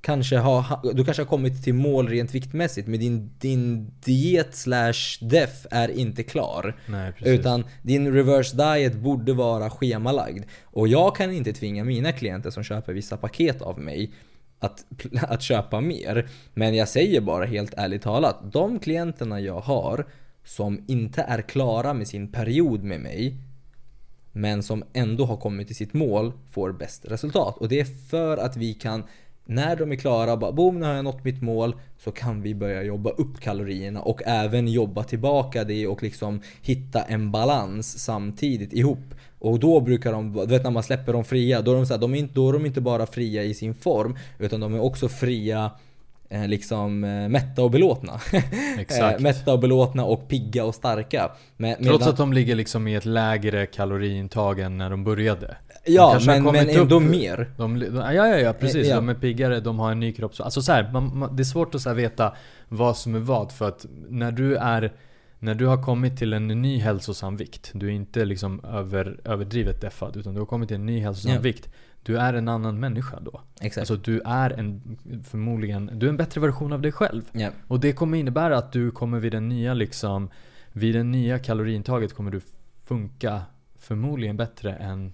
kanske 0.00 0.36
har, 0.36 0.94
du 0.94 1.04
kanske 1.04 1.22
har 1.22 1.28
kommit 1.28 1.64
till 1.64 1.74
mål 1.74 2.08
rent 2.08 2.34
viktmässigt 2.34 2.88
men 2.88 3.00
din, 3.00 3.30
din 3.38 3.90
diet 4.04 4.54
slash 4.54 5.18
def 5.20 5.66
är 5.70 5.88
inte 5.88 6.22
klar. 6.22 6.76
Nej. 6.86 7.12
Utan 7.20 7.64
din 7.82 8.12
reverse 8.12 8.56
diet 8.56 8.94
borde 8.94 9.32
vara 9.32 9.70
schemalagd. 9.70 10.44
Och 10.64 10.88
jag 10.88 11.16
kan 11.16 11.32
inte 11.32 11.52
tvinga 11.52 11.84
mina 11.84 12.12
klienter 12.12 12.50
som 12.50 12.62
köper 12.62 12.92
vissa 12.92 13.16
paket 13.16 13.62
av 13.62 13.78
mig 13.78 14.12
att, 14.58 14.84
att 15.22 15.42
köpa 15.42 15.80
mer. 15.80 16.28
Men 16.54 16.74
jag 16.74 16.88
säger 16.88 17.20
bara 17.20 17.44
helt 17.44 17.74
ärligt 17.76 18.02
talat, 18.02 18.52
de 18.52 18.78
klienterna 18.78 19.40
jag 19.40 19.60
har 19.60 20.06
som 20.44 20.84
inte 20.88 21.22
är 21.22 21.42
klara 21.42 21.94
med 21.94 22.08
sin 22.08 22.32
period 22.32 22.82
med 22.84 23.00
mig 23.00 23.36
men 24.32 24.62
som 24.62 24.84
ändå 24.92 25.24
har 25.24 25.36
kommit 25.36 25.66
till 25.66 25.76
sitt 25.76 25.92
mål 25.92 26.32
får 26.50 26.72
bäst 26.72 27.04
resultat. 27.04 27.58
Och 27.58 27.68
det 27.68 27.80
är 27.80 28.08
för 28.10 28.36
att 28.36 28.56
vi 28.56 28.74
kan 28.74 29.04
när 29.50 29.76
de 29.76 29.92
är 29.92 29.96
klara, 29.96 30.36
bara 30.36 30.52
boom, 30.52 30.78
nu 30.80 30.86
har 30.86 30.94
jag 30.94 31.04
nått 31.04 31.24
mitt 31.24 31.42
mål. 31.42 31.74
Så 31.98 32.10
kan 32.12 32.42
vi 32.42 32.54
börja 32.54 32.82
jobba 32.82 33.10
upp 33.10 33.40
kalorierna 33.40 34.00
och 34.00 34.22
även 34.26 34.68
jobba 34.68 35.04
tillbaka 35.04 35.64
det 35.64 35.86
och 35.86 36.02
liksom 36.02 36.40
hitta 36.62 37.02
en 37.02 37.30
balans 37.30 37.98
samtidigt 37.98 38.72
ihop. 38.72 39.14
Och 39.38 39.58
då 39.58 39.80
brukar 39.80 40.12
de, 40.12 40.32
du 40.32 40.46
vet 40.46 40.64
när 40.64 40.70
man 40.70 40.82
släpper 40.82 41.12
dem 41.12 41.24
fria, 41.24 41.62
då 41.62 41.72
är 41.72 41.76
de, 41.76 41.86
så 41.86 41.94
här, 41.94 42.00
de 42.00 42.14
är 42.14 42.18
inte, 42.18 42.34
då 42.34 42.48
är 42.48 42.52
de 42.52 42.66
inte 42.66 42.80
bara 42.80 43.06
fria 43.06 43.42
i 43.42 43.54
sin 43.54 43.74
form. 43.74 44.16
Utan 44.38 44.60
de 44.60 44.74
är 44.74 44.80
också 44.80 45.08
fria 45.08 45.70
eh, 46.28 46.48
liksom 46.48 47.04
eh, 47.04 47.28
mätta 47.28 47.62
och 47.62 47.70
belåtna. 47.70 48.20
Exakt. 48.78 49.18
Eh, 49.18 49.22
mätta 49.22 49.52
och 49.52 49.58
belåtna 49.60 50.04
och 50.04 50.28
pigga 50.28 50.64
och 50.64 50.74
starka. 50.74 51.30
Men, 51.56 51.74
Trots 51.74 51.88
medan- 51.90 52.08
att 52.08 52.16
de 52.16 52.32
ligger 52.32 52.54
liksom 52.54 52.88
i 52.88 52.94
ett 52.94 53.04
lägre 53.04 53.66
kaloriintag 53.66 54.60
än 54.60 54.78
när 54.78 54.90
de 54.90 55.04
började. 55.04 55.56
Ja, 55.84 56.20
men, 56.26 56.42
men 56.44 56.68
ändå 56.68 56.96
upp- 56.96 57.02
mer. 57.02 57.50
De, 57.56 57.78
de, 57.80 57.86
ja, 57.96 58.12
ja, 58.12 58.38
ja, 58.38 58.52
precis. 58.52 58.88
Ja. 58.88 58.96
De 58.96 59.08
är 59.08 59.14
piggare, 59.14 59.60
de 59.60 59.78
har 59.78 59.92
en 59.92 60.00
ny 60.00 60.12
kropp. 60.12 60.32
Alltså 60.38 60.62
så 60.62 60.72
här, 60.72 60.92
man, 60.92 61.18
man, 61.18 61.36
det 61.36 61.42
är 61.42 61.44
svårt 61.44 61.74
att 61.74 61.80
så 61.80 61.94
veta 61.94 62.34
vad 62.68 62.96
som 62.96 63.14
är 63.14 63.18
vad. 63.18 63.52
För 63.52 63.68
att 63.68 63.86
när 64.08 64.32
du 64.32 64.56
är 64.56 64.92
när 65.38 65.54
du 65.54 65.66
har 65.66 65.82
kommit 65.82 66.18
till 66.18 66.32
en 66.32 66.46
ny 66.48 66.78
hälsosam 66.78 67.36
vikt, 67.36 67.70
du 67.74 67.86
är 67.86 67.90
inte 67.90 68.24
liksom 68.24 68.64
över, 68.64 69.20
överdrivet 69.24 69.80
deffad, 69.80 70.16
utan 70.16 70.34
du 70.34 70.40
har 70.40 70.46
kommit 70.46 70.68
till 70.68 70.74
en 70.74 70.86
ny 70.86 71.00
hälsosam 71.00 71.32
Ja. 71.34 71.40
vikt. 71.40 71.68
Du 72.02 72.18
är 72.18 72.34
en 72.34 72.48
annan 72.48 72.80
människa 72.80 73.20
då. 73.20 73.40
Exakt. 73.60 73.90
Alltså 73.90 74.12
du 74.12 74.20
är 74.24 74.50
en, 74.50 74.98
förmodligen, 75.30 75.90
du 75.94 76.06
är 76.06 76.10
en 76.10 76.16
bättre 76.16 76.40
version 76.40 76.72
av 76.72 76.82
dig 76.82 76.92
själv. 76.92 77.22
ja. 77.32 77.48
Och 77.68 77.80
det 77.80 77.92
kommer 77.92 78.18
innebära 78.18 78.58
att 78.58 78.72
du 78.72 78.90
kommer 78.90 79.18
vid 79.20 79.32
den 79.32 79.48
nya 79.48 79.74
liksom, 79.74 80.30
vid 80.72 80.94
det 80.94 81.02
nya 81.02 81.38
kaloriintaget 81.38 82.14
kommer 82.14 82.30
du 82.30 82.40
funka 82.84 83.42
förmodligen 83.78 84.36
bättre 84.36 84.72
än 84.74 85.12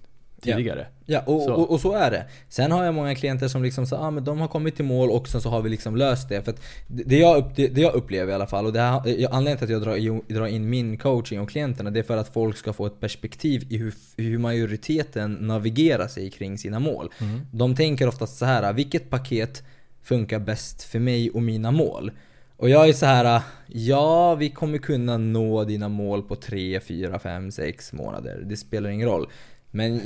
tidigare. 0.55 0.87
Ja, 1.05 1.19
och 1.25 1.41
Så. 1.41 1.53
Och, 1.53 1.71
och 1.71 1.79
så 1.79 1.93
är 1.93 2.11
det. 2.11 2.25
Sen 2.49 2.71
har 2.71 2.85
jag 2.85 2.93
många 2.93 3.15
klienter 3.15 3.47
som 3.47 3.63
liksom 3.63 3.85
så, 3.87 3.95
ah, 3.95 4.11
men 4.11 4.23
de 4.23 4.39
har 4.39 4.47
kommit 4.47 4.75
till 4.75 4.85
mål 4.85 5.09
och 5.11 5.27
sen 5.27 5.41
så 5.41 5.49
har 5.49 5.61
vi 5.61 5.69
liksom 5.69 5.95
löst 5.95 6.29
det. 6.29 6.41
För 6.41 6.53
det, 6.87 7.17
jag, 7.17 7.37
upp, 7.37 7.55
det, 7.55 7.67
det 7.67 7.81
jag 7.81 7.93
upplever 7.93 8.31
i 8.31 8.35
alla 8.35 8.47
fall, 8.47 8.65
och 8.65 8.73
det 8.73 8.79
här, 8.79 9.01
jag- 9.05 9.31
anledningen 9.33 9.57
till 9.57 9.65
att 9.65 9.71
jag 9.71 9.81
drar, 9.81 10.33
drar 10.33 10.47
in 10.47 10.69
min 10.69 10.97
coaching 10.97 11.39
och 11.39 11.49
klienterna, 11.49 11.89
det 11.91 11.99
är 11.99 12.03
för 12.03 12.17
att 12.17 12.33
folk 12.33 12.57
ska 12.57 12.73
få 12.73 12.85
ett 12.85 12.99
perspektiv 12.99 13.65
i 13.69 13.77
hur, 13.77 13.93
hur 14.17 14.37
majoriteten 14.37 15.33
navigerar 15.33 16.07
sig 16.07 16.29
kring 16.29 16.57
sina 16.57 16.79
mål. 16.79 17.09
Mm. 17.21 17.41
De 17.51 17.75
tänker 17.75 18.07
oftast 18.07 18.37
så 18.37 18.45
här, 18.45 18.73
vilket 18.73 19.09
paket 19.09 19.63
funkar 20.03 20.39
bäst 20.39 20.83
för 20.83 20.99
mig 20.99 21.29
och 21.29 21.41
mina 21.41 21.71
mål? 21.71 22.11
Och 22.57 22.69
jag 22.69 22.89
är 22.89 22.93
så 22.93 23.05
här, 23.05 23.41
ja 23.67 24.35
vi 24.35 24.49
kommer 24.49 24.77
kunna 24.77 25.17
nå 25.17 25.63
dina 25.63 25.89
mål 25.89 26.21
på 26.23 26.35
3, 26.35 26.79
4, 26.79 27.19
5, 27.19 27.51
6 27.51 27.93
månader. 27.93 28.43
Det 28.45 28.57
spelar 28.57 28.89
ingen 28.89 29.07
roll. 29.07 29.27
Men 29.71 30.01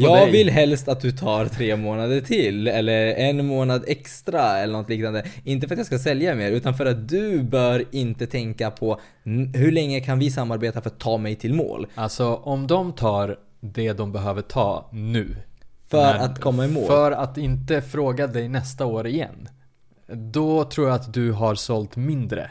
jag 0.00 0.22
dig. 0.22 0.30
vill 0.32 0.50
helst 0.50 0.88
att 0.88 1.00
du 1.00 1.12
tar 1.12 1.46
tre 1.46 1.76
månader 1.76 2.20
till, 2.20 2.68
eller 2.68 3.14
en 3.14 3.46
månad 3.46 3.84
extra 3.86 4.58
eller 4.58 4.72
något 4.72 4.88
liknande. 4.88 5.24
Inte 5.44 5.68
för 5.68 5.74
att 5.74 5.78
jag 5.78 5.86
ska 5.86 5.98
sälja 5.98 6.34
mer, 6.34 6.50
utan 6.50 6.74
för 6.74 6.86
att 6.86 7.08
du 7.08 7.42
bör 7.42 7.84
inte 7.90 8.26
tänka 8.26 8.70
på 8.70 9.00
"N- 9.26 9.52
hur 9.54 9.72
länge 9.72 10.00
kan 10.00 10.18
vi 10.18 10.30
samarbeta 10.30 10.80
för 10.80 10.90
att 10.90 10.98
ta 10.98 11.16
mig 11.16 11.34
till 11.36 11.54
mål? 11.54 11.86
Alltså 11.94 12.34
om 12.34 12.66
de 12.66 12.92
tar 12.92 13.36
det 13.60 13.92
de 13.92 14.12
behöver 14.12 14.42
ta 14.42 14.88
nu. 14.92 15.36
För 15.88 16.14
att 16.14 16.40
komma 16.40 16.64
i 16.64 16.68
mål. 16.68 16.86
För 16.86 17.12
att 17.12 17.38
inte 17.38 17.82
fråga 17.82 18.26
dig 18.26 18.48
nästa 18.48 18.86
år 18.86 19.06
igen. 19.06 19.48
Då 20.12 20.64
tror 20.64 20.86
jag 20.88 20.94
att 20.94 21.14
du 21.14 21.32
har 21.32 21.54
sålt 21.54 21.96
mindre 21.96 22.50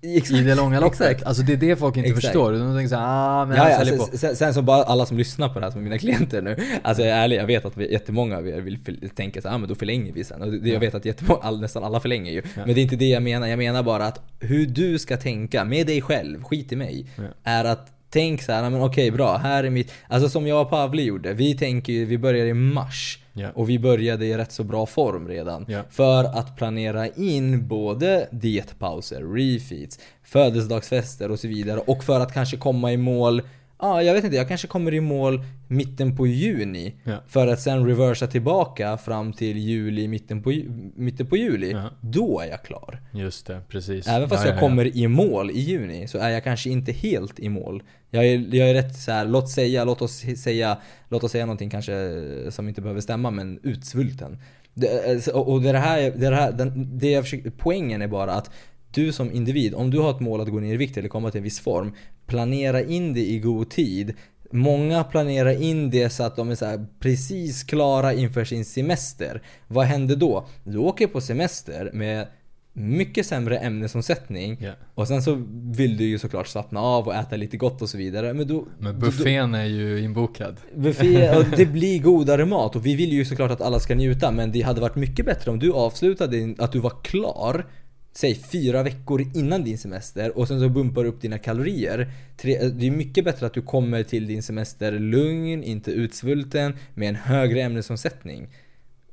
I 0.00 0.20
det 0.20 0.54
långa 0.54 0.80
loppet. 0.80 1.00
Exakt. 1.00 1.26
Alltså 1.26 1.42
det 1.42 1.52
är 1.52 1.56
det 1.56 1.76
folk 1.76 1.96
inte 1.96 2.08
Exakt. 2.08 2.24
förstår. 2.26 2.52
De 2.52 2.74
tänker 2.76 2.88
såhär, 2.88 3.04
ah 3.06 3.46
men 3.46 3.56
Ja, 3.56 3.70
ja, 3.70 3.78
säljer 3.78 3.96
på. 3.96 4.04
sen, 4.04 4.18
sen, 4.18 4.36
sen 4.36 4.54
så 4.54 4.62
bara 4.62 4.82
alla 4.82 5.06
som 5.06 5.18
lyssnar 5.18 5.48
på 5.48 5.58
det 5.58 5.66
här 5.66 5.70
som 5.70 5.80
är 5.80 5.84
mina 5.84 5.98
klienter 5.98 6.42
nu 6.42 6.56
Alltså 6.82 7.02
jag 7.02 7.12
är 7.18 7.22
ärlig, 7.22 7.36
jag 7.36 7.46
vet 7.46 7.64
att 7.64 7.76
vi, 7.76 7.92
jättemånga 7.92 8.36
av 8.36 8.48
er 8.48 8.60
vill 8.60 8.78
tänka 9.14 9.42
så 9.42 9.48
ah, 9.48 9.58
men 9.58 9.68
då 9.68 9.74
förlänger 9.74 10.12
vi 10.12 10.24
sen 10.24 10.42
och 10.42 10.52
det, 10.52 10.68
Jag 10.68 10.80
vet 10.80 10.94
att 10.94 11.04
jättemånga, 11.04 11.40
all, 11.42 11.60
nästan 11.60 11.84
alla 11.84 12.00
förlänger 12.00 12.32
ju 12.32 12.42
Ja. 12.56 12.62
Men 12.66 12.74
det 12.74 12.80
är 12.80 12.82
inte 12.82 12.96
det 12.96 13.08
jag 13.08 13.22
menar, 13.22 13.46
jag 13.46 13.58
menar 13.58 13.82
bara 13.82 14.06
att 14.06 14.20
hur 14.40 14.66
du 14.66 14.98
ska 14.98 15.16
tänka 15.16 15.64
med 15.64 15.86
dig 15.86 16.02
själv, 16.02 16.42
skit 16.44 16.72
i 16.72 16.76
mig. 16.76 17.06
Är 17.44 17.64
att 17.64 17.92
tänk 18.10 18.42
så 18.42 18.52
här, 18.52 18.62
"Ah, 18.64 18.70
men 18.70 18.82
okej 18.82 19.10
bra, 19.10 19.36
här 19.36 19.64
är 19.64 19.70
mitt 19.70 19.92
Alltså 20.08 20.28
som 20.28 20.46
jag 20.46 20.62
och 20.62 20.70
Pavli 20.70 21.02
gjorde, 21.02 21.32
vi 21.32 21.54
tänker 21.56 21.92
ju, 21.92 22.04
vi 22.04 22.18
börjar 22.18 22.46
i 22.46 22.54
mars 22.54 23.18
Ja. 23.32 23.48
och 23.54 23.68
vi 23.70 23.78
började 23.78 24.26
i 24.26 24.36
rätt 24.36 24.52
så 24.52 24.64
bra 24.64 24.86
form 24.86 25.28
redan. 25.28 25.64
Ja. 25.68 25.82
För 25.90 26.24
att 26.24 26.56
planera 26.56 27.06
in 27.08 27.68
både 27.68 28.28
dietpauser, 28.30 29.22
refeeds, 29.34 29.98
födelsedagsfester 30.24 31.30
och 31.30 31.40
så 31.40 31.48
vidare. 31.48 31.80
Och 31.86 32.04
för 32.04 32.20
att 32.20 32.34
kanske 32.34 32.56
komma 32.56 32.92
i 32.92 32.96
mål, 32.96 33.42
ja 33.80 34.02
jag 34.02 34.14
vet 34.14 34.24
inte, 34.24 34.36
jag 34.36 34.48
kanske 34.48 34.66
kommer 34.66 34.94
i 34.94 35.00
mål 35.00 35.44
mitten 35.68 36.16
på 36.16 36.26
juni. 36.26 36.94
Ja. 37.04 37.16
För 37.28 37.46
att 37.46 37.60
sen 37.60 37.86
reversa 37.86 38.26
tillbaka 38.26 38.96
fram 38.96 39.32
till 39.32 39.58
juli, 39.58 40.08
mitten 40.08 40.42
på, 40.42 40.50
mitten 40.94 41.26
på 41.26 41.36
juli. 41.36 41.70
Ja. 41.72 41.90
Då 42.00 42.40
är 42.40 42.46
jag 42.46 42.62
klar. 42.62 43.00
Just 43.12 43.46
det, 43.46 43.60
precis. 43.68 44.08
Även 44.08 44.28
fast 44.28 44.44
Ja, 44.44 44.48
jag 44.48 44.56
ja, 44.56 44.62
ja. 44.62 44.68
kommer 44.68 44.96
i 44.96 45.08
mål 45.08 45.50
i 45.50 45.60
juni 45.60 46.08
så 46.08 46.18
är 46.18 46.30
jag 46.30 46.44
kanske 46.44 46.70
inte 46.70 46.92
helt 46.92 47.40
i 47.40 47.48
mål. 47.48 47.82
Jag 48.10 48.26
är, 48.26 48.54
jag 48.54 48.70
är 48.70 48.74
rätt 48.74 48.96
så 48.96 49.12
här, 49.12 49.24
låt 49.24 49.50
säga, 49.50 49.84
låt 49.84 50.02
oss 50.02 50.24
säga, 50.36 50.76
låt 51.08 51.24
oss 51.24 51.32
säga 51.32 51.46
någonting 51.46 51.70
kanske 51.70 52.22
som 52.50 52.68
inte 52.68 52.80
behöver 52.80 53.00
stämma 53.00 53.30
men 53.30 53.60
utsvulten. 53.62 54.38
Det, 54.74 55.28
och 55.28 55.52
och 55.52 55.62
det 55.62 55.68
är 55.68 55.72
det 55.72 55.78
här, 55.78 56.00
det, 56.16 56.26
är 56.26 56.30
det, 56.30 56.36
här 56.36 56.52
den, 56.52 56.98
det 56.98 57.10
jag 57.10 57.24
försöker, 57.24 57.50
poängen 57.50 58.02
är 58.02 58.08
bara 58.08 58.32
att 58.32 58.50
du 58.94 59.12
som 59.12 59.32
individ, 59.32 59.74
om 59.74 59.90
du 59.90 59.98
har 59.98 60.10
ett 60.10 60.20
mål 60.20 60.40
att 60.40 60.48
gå 60.48 60.60
ner 60.60 60.74
i 60.74 60.76
vikt 60.76 60.96
eller 60.96 61.08
komma 61.08 61.30
till 61.30 61.38
en 61.38 61.44
viss 61.44 61.60
form, 61.60 61.92
planera 62.26 62.82
in 62.82 63.14
det 63.14 63.20
i 63.30 63.38
god 63.38 63.70
tid. 63.70 64.14
Många 64.52 65.04
planerar 65.04 65.62
in 65.62 65.90
det 65.90 66.10
så 66.10 66.22
att 66.22 66.36
de 66.36 66.50
är 66.50 66.86
precis 67.00 67.64
klara 67.64 68.12
inför 68.12 68.44
sin 68.44 68.64
semester. 68.64 69.42
Vad 69.68 69.86
händer 69.86 70.16
då? 70.16 70.46
Du 70.64 70.78
åker 70.78 71.06
på 71.06 71.20
semester 71.20 71.90
med 71.92 72.26
mycket 72.72 73.26
sämre 73.26 73.58
ämnesomsättning 73.58 74.56
Ja. 74.60 74.72
och 74.94 75.08
sen 75.08 75.22
så 75.22 75.42
vill 75.76 75.96
du 75.96 76.04
ju 76.04 76.18
såklart 76.18 76.46
slappna 76.48 76.80
av 76.80 77.06
och 77.06 77.14
äta 77.14 77.36
lite 77.36 77.56
gott 77.56 77.82
och 77.82 77.88
så 77.88 77.98
vidare. 77.98 78.34
Men 78.34 78.46
då... 78.48 78.66
Men 78.78 78.94
då- 78.94 79.06
buffén 79.06 79.54
är 79.54 79.64
ju 79.64 80.00
inbokad. 80.04 80.56
Buffé, 80.76 81.36
och 81.36 81.44
det 81.56 81.66
blir 81.66 81.98
godare 81.98 82.44
mat 82.46 82.76
och 82.76 82.86
vi 82.86 82.94
vill 82.94 83.12
ju 83.12 83.24
såklart 83.24 83.50
att 83.50 83.60
alla 83.60 83.80
ska 83.80 83.94
njuta 83.94 84.30
men 84.30 84.52
det 84.52 84.62
hade 84.62 84.80
varit 84.80 84.96
mycket 84.96 85.26
bättre 85.26 85.50
om 85.50 85.58
du 85.58 85.72
avslutade 85.72 86.54
att 86.58 86.72
du 86.72 86.78
var 86.78 86.92
klar 87.02 87.66
Säg 88.12 88.34
fyra 88.34 88.82
veckor 88.82 89.26
innan 89.34 89.64
din 89.64 89.78
semester 89.78 90.38
och 90.38 90.48
sen 90.48 90.60
så 90.60 90.68
bumpar 90.68 91.02
du 91.02 91.08
upp 91.08 91.20
dina 91.20 91.38
kalorier. 91.38 91.98
Eh, 92.42 92.66
det 92.66 92.86
är 92.86 92.90
mycket 92.90 93.24
bättre 93.24 93.46
att 93.46 93.54
du 93.54 93.62
kommer 93.62 94.02
till 94.02 94.26
din 94.26 94.42
semester 94.42 94.92
lugn, 94.92 95.62
inte 95.64 95.90
utsvulten, 95.90 96.76
med 96.94 97.08
en 97.08 97.14
högre 97.14 97.62
ämnesomsättning. 97.62 98.48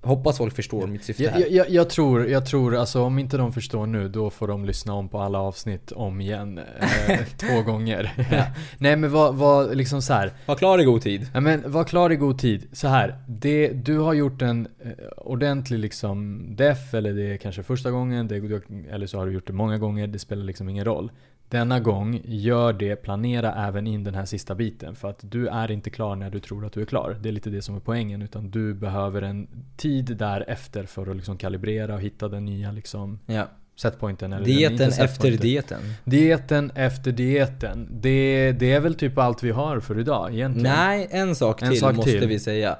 Hoppas 0.01 0.37
folk 0.37 0.55
förstår 0.55 0.87
mitt 0.87 1.03
syfte 1.03 1.29
här. 1.29 1.39
jag, 1.39 1.51
jag, 1.51 1.69
jag 1.69 1.89
tror, 1.89 2.27
jag 2.27 2.45
tror, 2.45 2.75
alltså 2.75 3.01
om 3.01 3.19
inte 3.19 3.37
de 3.37 3.53
förstår 3.53 3.85
nu, 3.85 4.07
då 4.09 4.29
får 4.29 4.47
de 4.47 4.65
lyssna 4.65 4.93
om 4.93 5.09
på 5.09 5.19
alla 5.19 5.39
avsnitt 5.39 5.91
om 5.91 6.21
igen. 6.21 6.57
Eh, 7.07 7.19
två 7.37 7.61
gånger. 7.61 8.11
Nej 8.77 8.95
men 8.95 9.11
vad, 9.11 9.35
vad 9.35 9.77
liksom 9.77 10.01
så 10.01 10.13
här. 10.13 10.31
Var 10.45 10.55
klar 10.55 10.79
i 10.79 10.83
god 10.83 11.01
tid. 11.01 11.27
Ja, 11.33 11.39
men 11.39 11.71
var 11.71 11.83
klar 11.83 12.11
i 12.11 12.15
god 12.15 12.39
tid. 12.39 12.67
Så 12.71 12.87
här, 12.87 13.15
det, 13.27 13.67
du 13.67 13.97
har 13.97 14.13
gjort 14.13 14.41
en 14.41 14.67
eh, 14.79 14.91
ordentlig 15.17 15.79
liksom 15.79 16.45
def, 16.55 16.93
eller 16.93 17.13
det 17.13 17.33
är 17.33 17.37
kanske 17.37 17.63
första 17.63 17.91
gången, 17.91 18.27
det, 18.27 18.35
eller 18.91 19.07
så 19.07 19.17
har 19.17 19.25
du 19.25 19.31
gjort 19.31 19.47
det 19.47 19.53
många 19.53 19.77
gånger, 19.77 20.07
det 20.07 20.19
spelar 20.19 20.43
liksom 20.43 20.69
ingen 20.69 20.85
roll. 20.85 21.11
Denna 21.49 21.79
gång, 21.79 22.21
gör 22.25 22.73
det, 22.73 22.95
planera 22.95 23.67
även 23.67 23.87
in 23.87 24.03
den 24.03 24.15
här 24.15 24.25
sista 24.25 24.55
biten. 24.55 24.95
För 24.95 25.09
att 25.09 25.19
du 25.21 25.47
är 25.47 25.71
inte 25.71 25.89
klar 25.89 26.15
när 26.15 26.29
du 26.29 26.39
tror 26.39 26.65
att 26.65 26.73
du 26.73 26.81
är 26.81 26.85
klar. 26.85 27.17
Det 27.21 27.29
är 27.29 27.33
lite 27.33 27.49
det 27.49 27.61
som 27.61 27.75
är 27.75 27.79
poängen. 27.79 28.21
Utan 28.21 28.49
du 28.51 28.73
behöver 28.73 29.21
en 29.21 29.47
tid 29.77 30.05
därefter 30.17 30.83
för 30.83 31.09
att 31.09 31.15
liksom 31.15 31.37
kalibrera 31.37 31.93
och 31.95 32.01
hitta 32.01 32.27
den 32.27 32.45
nya 32.45 32.71
liksom 32.71 33.19
Ja. 33.25 33.47
setpointen. 33.75 34.33
Eller 34.33 34.45
Dieten 34.45 34.91
efter 34.99 35.31
dieten. 35.31 35.79
Dieten 36.03 36.71
efter 36.75 37.11
dieten. 37.11 37.87
Det, 37.91 38.51
det 38.51 38.71
är 38.73 38.79
väl 38.79 38.95
typ 38.95 39.17
allt 39.17 39.43
vi 39.43 39.51
har 39.51 39.79
för 39.79 39.99
idag 39.99 40.33
egentligen. 40.33 40.75
Nej, 40.77 41.07
en 41.11 41.35
sak 41.35 41.61
En 41.61 41.69
till 41.71 41.79
sak 41.79 41.95
måste 41.95 42.11
till. 42.19 42.27
vi 42.27 42.39
säga. 42.39 42.77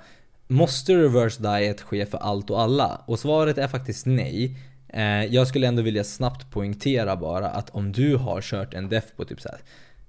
Måste 0.47 0.93
reverse 0.97 1.43
diet 1.43 1.81
ske 1.81 2.05
för 2.05 2.17
allt 2.17 2.49
och 2.49 2.61
alla? 2.61 3.01
Och 3.05 3.19
svaret 3.19 3.57
är 3.57 3.67
faktiskt 3.67 4.05
nej. 4.05 4.57
Eh, 4.89 5.25
jag 5.25 5.47
skulle 5.47 5.67
ändå 5.67 5.81
vilja 5.81 6.03
snabbt 6.03 6.51
poängtera 6.51 7.15
bara 7.15 7.47
att 7.49 7.69
om 7.69 7.91
du 7.91 8.15
har 8.15 8.41
kört 8.41 8.73
en 8.73 8.89
def 8.89 9.15
på 9.15 9.25
typ 9.25 9.41
så 9.41 9.49
här, 9.49 9.59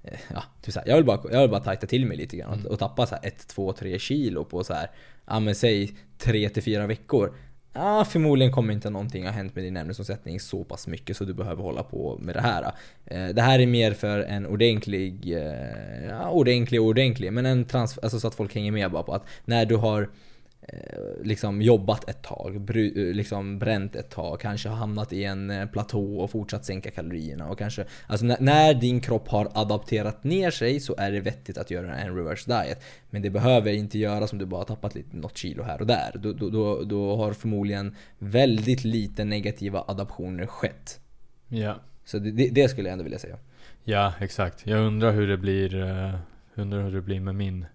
eh, 0.03 0.19
ja, 0.35 0.43
typ 0.63 0.75
så 0.75 0.81
här, 0.81 0.89
jag 0.89 0.97
vill 0.97 1.05
bara, 1.05 1.21
jag 1.33 1.41
vill 1.41 1.51
bara 1.51 1.61
tajta 1.61 1.87
till 1.87 2.07
mig 2.07 2.17
lite 2.17 2.37
grann 2.37 2.65
och, 2.67 2.73
och 2.73 2.79
tappa 2.79 3.07
så 3.07 3.15
här 3.15 3.27
1, 3.27 3.49
2, 3.49 3.73
3 3.73 3.99
kilo 3.99 4.45
på 4.45 4.65
så 4.65 4.75
här, 4.75 4.91
ja 5.27 5.41
men 5.41 5.55
säg 5.55 5.97
3 6.19 6.49
till 6.49 6.63
4 6.63 6.87
veckor. 6.87 7.35
Ja, 7.73 8.05
förmodligen 8.05 8.53
kommer 8.53 8.73
inte 8.73 8.91
någonting 8.91 9.25
ha 9.25 9.33
hänt 9.33 9.55
med 9.55 9.65
din 9.65 9.77
ämnesomsättning 9.77 10.41
så 10.41 10.65
pass 10.65 10.87
mycket 10.87 11.17
så 11.17 11.25
du 11.25 11.35
behöver 11.35 11.63
hålla 11.63 11.83
på 11.83 12.19
med 12.23 12.35
det 12.35 12.41
här. 12.41 12.73
Eh, 13.07 13.29
Det 13.29 13.43
här 13.43 13.59
är 13.59 13.67
mer 13.67 13.93
för 13.93 14.21
en 14.21 14.47
ordentlig, 14.47 15.29
ja, 16.09 16.31
ordentlig 16.31 16.81
ordentlig, 16.81 17.33
men 17.33 17.47
en 17.47 17.65
trans, 17.65 17.99
alltså 17.99 18.21
så 18.21 18.29
att 18.29 18.35
folk 18.35 18.55
hänger 18.55 18.73
med 18.73 18.91
bara 18.91 19.03
på 19.03 19.15
att 19.15 19.27
när 19.45 19.67
du 19.67 19.77
har 19.77 20.09
liksom 21.23 21.63
jobbat 21.63 22.09
ett 22.09 22.23
tag, 22.23 22.61
bry, 22.61 23.09
eh, 23.09 23.15
liksom 23.15 23.59
bränt 23.59 23.97
ett 23.97 24.11
tag, 24.11 24.41
kanske 24.41 24.69
hamnat 24.69 25.13
i 25.13 25.25
en 25.25 25.51
eh, 25.51 25.67
platå 25.67 26.19
och 26.19 26.31
fortsatt 26.31 26.65
sänka 26.65 26.91
kalorierna 26.91 27.49
och 27.49 27.59
kanske, 27.59 27.85
alltså 28.07 28.27
när, 28.27 28.37
när 28.41 28.75
din 28.75 29.01
kropp 29.01 29.29
har 29.29 29.49
adapterat 29.55 30.25
ner 30.25 30.51
sig 30.51 30.81
så 30.81 30.95
är 30.99 31.13
det 31.13 31.21
vettigt 31.21 31.59
att 31.59 31.71
göra 31.71 31.97
en 31.97 32.17
reverse 32.17 32.51
diet. 32.51 32.83
Men 33.11 33.23
det 33.23 33.31
behöver 33.31 33.73
inte 33.73 33.99
göras 33.99 34.33
om 34.33 34.39
du 34.39 34.47
bara 34.47 34.65
tappat 34.65 34.95
lite, 34.95 35.17
något 35.17 35.37
kilo 35.37 35.63
här 35.63 35.81
och 35.81 35.87
där. 35.87 36.11
Då, 36.15 36.33
då, 36.33 36.51
då, 36.51 36.83
då 36.83 37.17
har 37.17 37.33
förmodligen 37.33 37.97
väldigt 38.19 38.85
lite 38.85 39.25
negativa 39.25 39.85
adaptioner 39.87 40.47
skett. 40.47 41.01
Ja. 41.49 41.77
Så 42.05 42.19
det, 42.19 42.49
det, 42.49 42.69
skulle 42.69 42.89
jag 42.89 42.93
ändå 42.93 43.05
vilja 43.05 43.19
säga. 43.19 43.37
Ja, 43.85 44.13
exakt. 44.21 44.67
Jag 44.67 44.87
undrar 44.87 45.13
hur 45.13 45.29
det 45.29 45.37
blir, 45.37 45.83
eh, 45.83 46.15
undrar 46.55 46.83
hur 46.83 46.93
det 46.93 47.03
blir 47.03 47.21
med 47.21 47.35
min 47.35 47.67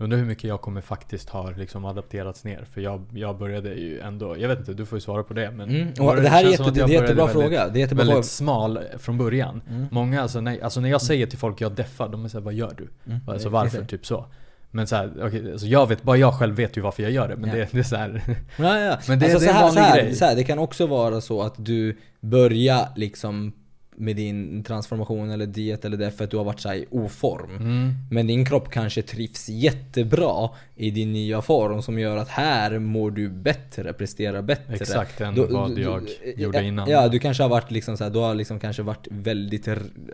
Undrar 0.00 0.18
hur 0.18 0.24
mycket 0.24 0.44
jag 0.44 0.60
kommer 0.60 0.80
faktiskt 0.80 1.28
ha 1.28 1.50
liksom 1.50 1.84
adapterats 1.84 2.44
ner. 2.44 2.64
För 2.74 2.80
jag, 2.80 3.04
jag 3.14 3.38
började 3.38 3.74
ju 3.74 4.00
ändå, 4.00 4.36
jag 4.38 4.48
vet 4.48 4.58
inte, 4.58 4.72
du 4.74 4.86
får 4.86 4.96
ju 4.96 5.00
svara 5.00 5.22
på 5.22 5.34
det. 5.34 5.50
Men 5.50 5.70
Mm. 5.70 5.88
Och 6.08 6.16
det 6.16 6.28
här 6.28 6.44
är, 6.44 6.48
jätte, 6.50 6.62
det 6.70 6.70
är 6.70 6.80
jag 6.80 6.90
jättebra 6.90 7.26
väldigt- 7.26 7.42
fråga. 7.42 7.68
Det 7.68 7.78
är 7.78 7.80
jättebra 7.80 8.00
Väldigt 8.04 8.14
fråga. 8.14 8.22
smal 8.22 8.78
från 8.98 9.18
början. 9.18 9.62
Mm. 9.70 9.86
Många, 9.90 10.22
alltså 10.22 10.40
när, 10.40 10.64
alltså 10.64 10.80
när 10.80 10.88
jag 10.88 11.02
säger 11.02 11.26
till 11.26 11.38
folk 11.38 11.60
jag 11.60 11.72
deffar, 11.72 12.08
de 12.08 12.24
är 12.24 12.28
såhär, 12.28 12.44
vad 12.44 12.54
gör 12.54 12.74
du? 12.78 12.88
Mm. 13.12 13.20
Alltså 13.28 13.48
Det- 13.48 13.52
varför? 13.52 13.78
det- 13.78 13.84
Typ 13.86 14.06
så. 14.06 14.26
Men 14.70 14.86
så 14.86 14.96
här, 14.96 15.12
okej, 15.22 15.52
alltså 15.52 15.66
jag 15.66 15.86
vet, 15.88 16.02
bara 16.02 16.16
jag 16.16 16.34
själv 16.34 16.56
vet 16.56 16.76
ju 16.76 16.80
varför 16.80 17.02
jag 17.02 17.12
gör 17.12 17.28
det. 17.28 17.36
Men 17.36 17.50
Ja. 17.50 17.56
det, 17.56 17.68
det 17.72 17.78
är 17.78 17.82
så 17.82 17.96
här, 17.96 18.22
Ja, 18.56 18.78
ja. 18.80 18.98
Men 19.08 19.18
det- 19.18 19.24
alltså, 19.26 19.38
det 19.38 19.46
är 19.46 19.54
så 19.54 19.56
en 19.58 19.62
vanlig 19.62 19.72
så 19.74 19.80
här, 19.80 20.02
grej. 20.02 20.14
Så 20.14 20.24
här, 20.24 20.36
det 20.36 20.44
kan 20.44 20.58
också 20.58 20.86
vara 20.86 21.20
så 21.20 21.42
att 21.42 21.54
du 21.56 21.96
börjar 22.20 22.88
liksom 22.96 23.52
med 24.00 24.16
din 24.16 24.64
transformation 24.64 25.30
eller 25.30 25.46
diet 25.46 25.84
eller 25.84 25.96
det 25.96 26.10
för 26.10 26.24
att 26.24 26.30
du 26.30 26.36
har 26.36 26.44
varit 26.44 26.60
så 26.60 26.72
i 26.72 26.86
oform. 26.90 27.56
mm, 27.56 27.92
Men 28.10 28.26
din 28.26 28.44
kropp 28.44 28.70
kanske 28.70 29.02
trivs 29.02 29.48
jättebra 29.48 30.50
i 30.76 30.90
din 30.90 31.12
nya 31.12 31.42
form 31.42 31.82
som 31.82 31.98
gör 31.98 32.16
att 32.16 32.28
här 32.28 32.78
mår 32.78 33.10
du 33.10 33.28
bättre, 33.28 33.92
presterar 33.92 34.42
bättre. 34.42 34.74
exakt 34.74 35.20
än 35.20 35.34
Då- 35.34 35.46
vad 35.46 35.76
du- 35.76 35.82
jag 35.82 36.02
du- 36.36 36.42
gjorde 36.42 36.58
ja, 36.58 36.64
innan. 36.64 36.90
Ja, 36.90 37.08
du 37.08 37.18
kanske 37.18 37.42
har 37.42 37.50
varit 37.50 37.70
liksom 37.70 37.96
så 37.96 38.04
här, 38.04 38.10
du 38.10 38.18
har 38.18 38.34
liksom 38.34 38.60
kanske 38.60 38.82
varit 38.82 39.06
väldigt 39.10 39.66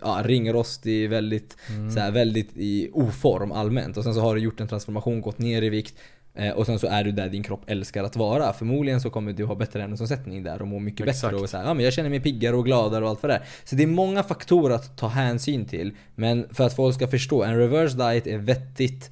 ja, 0.03 0.23
ringrostig, 0.25 1.11
väldigt, 1.11 1.57
Mm. 1.69 1.91
så 1.91 2.01
här, 2.01 2.11
väldigt 2.11 2.51
i 2.57 2.91
oform 2.93 3.53
allmänt. 3.53 3.97
Och 3.97 4.05
sen 4.05 4.15
så 4.15 4.21
har 4.21 4.35
du 4.35 4.41
gjort 4.41 4.61
en 4.61 4.69
transformation, 4.69 5.21
gått 5.21 5.39
ner 5.39 5.63
i 5.63 5.69
vikt. 5.69 5.95
Eh, 6.35 6.51
och 6.51 6.67
sen 6.67 6.79
så 6.79 6.87
är 6.87 7.05
du 7.05 7.13
där 7.13 7.29
din 7.29 7.43
kropp 7.43 7.63
älskar 7.67 8.05
att 8.05 8.17
vara. 8.17 8.53
Förmodligen 8.53 9.01
så 9.01 9.11
kommer 9.11 9.33
du 9.33 9.45
ha 9.45 9.55
bättre 9.55 9.83
ämnesomsättning 9.83 10.43
där 10.43 10.63
och 10.63 10.69
må 10.69 10.79
mycket 10.79 11.09
Exakt. 11.09 11.23
bättre. 11.23 11.37
Och 11.37 11.51
så 11.51 11.57
här, 11.57 11.65
ja, 11.65 11.75
men 11.75 11.85
jag 11.85 11.93
känner 11.93 12.11
mig 12.11 12.21
piggare 12.21 12.57
och 12.57 12.65
gladare 12.65 13.05
och 13.05 13.11
allt 13.11 13.23
vad 13.23 13.31
det. 13.31 13.43
Så 13.65 13.77
det 13.77 13.83
är 13.83 13.87
många 13.87 14.23
faktorer 14.23 14.75
att 14.75 14.97
ta 14.97 15.09
hänsyn 15.09 15.65
till. 15.65 15.93
Men 16.15 16.47
för 16.55 16.65
att 16.65 16.77
folk 16.77 16.95
ska 16.95 17.09
förstå, 17.09 17.43
en 17.43 17.59
reverse 17.59 17.97
diet 17.97 18.27
är 18.27 18.39
vettigt 18.39 19.11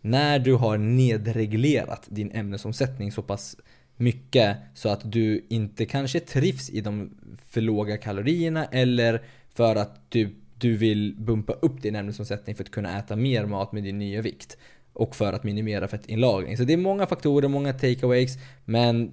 när 0.00 0.38
du 0.38 0.54
har 0.54 0.78
nedreglerat 0.78 2.06
din 2.08 2.30
ämnesomsättning 2.32 3.12
så 3.12 3.22
pass 3.22 3.56
mycket 3.96 4.56
så 4.74 4.88
att 4.88 5.12
du 5.12 5.46
inte 5.48 5.86
kanske 5.86 6.20
trivs 6.20 6.70
i 6.70 6.80
de 6.80 7.10
för 7.48 7.60
låga 7.60 7.96
kalorierna 7.96 8.64
eller 8.64 9.22
för 9.54 9.76
att 9.76 10.10
du, 10.10 10.34
du 10.58 10.76
vill 10.76 11.14
bumpa 11.18 11.52
upp 11.52 11.82
din 11.82 11.96
ämnesomsättning 11.96 12.56
för 12.56 12.64
att 12.64 12.70
kunna 12.70 12.98
äta 12.98 13.16
mer 13.16 13.46
mat 13.46 13.72
med 13.72 13.82
din 13.82 13.98
nya 13.98 14.22
vikt. 14.22 14.58
Och 14.98 15.16
för 15.16 15.32
att 15.32 15.44
minimera 15.44 15.88
fettinlagring. 15.88 16.56
Så 16.56 16.64
det 16.64 16.72
är 16.72 16.76
många 16.76 17.06
faktorer, 17.06 17.48
många 17.48 17.72
takeaways, 17.72 18.38
men 18.64 19.12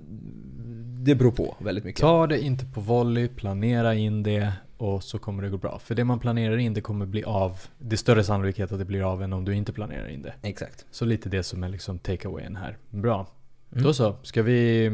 det 1.03 1.15
beror 1.15 1.31
på 1.31 1.55
väldigt 1.59 1.83
mycket. 1.83 2.01
Ta 2.01 2.27
det 2.27 2.41
inte 2.41 2.65
på 2.65 2.81
volley, 2.81 3.27
planera 3.27 3.95
in 3.95 4.23
det 4.23 4.53
och 4.77 5.03
så 5.03 5.19
kommer 5.19 5.43
det 5.43 5.49
gå 5.49 5.57
bra. 5.57 5.79
För 5.79 5.95
det 5.95 6.03
man 6.03 6.19
planerar 6.19 6.57
in 6.57 6.73
det 6.73 6.81
kommer 6.81 7.05
bli 7.05 7.23
av. 7.23 7.59
Det 7.77 7.95
är 7.95 7.97
större 7.97 8.23
sannolikhet 8.23 8.71
att 8.71 8.79
det 8.79 8.85
blir 8.85 9.11
av 9.11 9.23
än 9.23 9.33
om 9.33 9.45
du 9.45 9.55
inte 9.55 9.73
planerar 9.73 10.07
in 10.09 10.21
det. 10.21 10.33
Exakt. 10.41 10.85
Så 10.91 11.05
lite 11.05 11.29
det 11.29 11.43
som 11.43 11.63
är 11.63 11.69
liksom 11.69 11.99
takeawayen 11.99 12.55
här. 12.55 12.77
Bra. 12.89 13.27
Mm. 13.71 13.83
Då 13.83 13.93
så. 13.93 14.15
Ska 14.23 14.43
vi, 14.43 14.91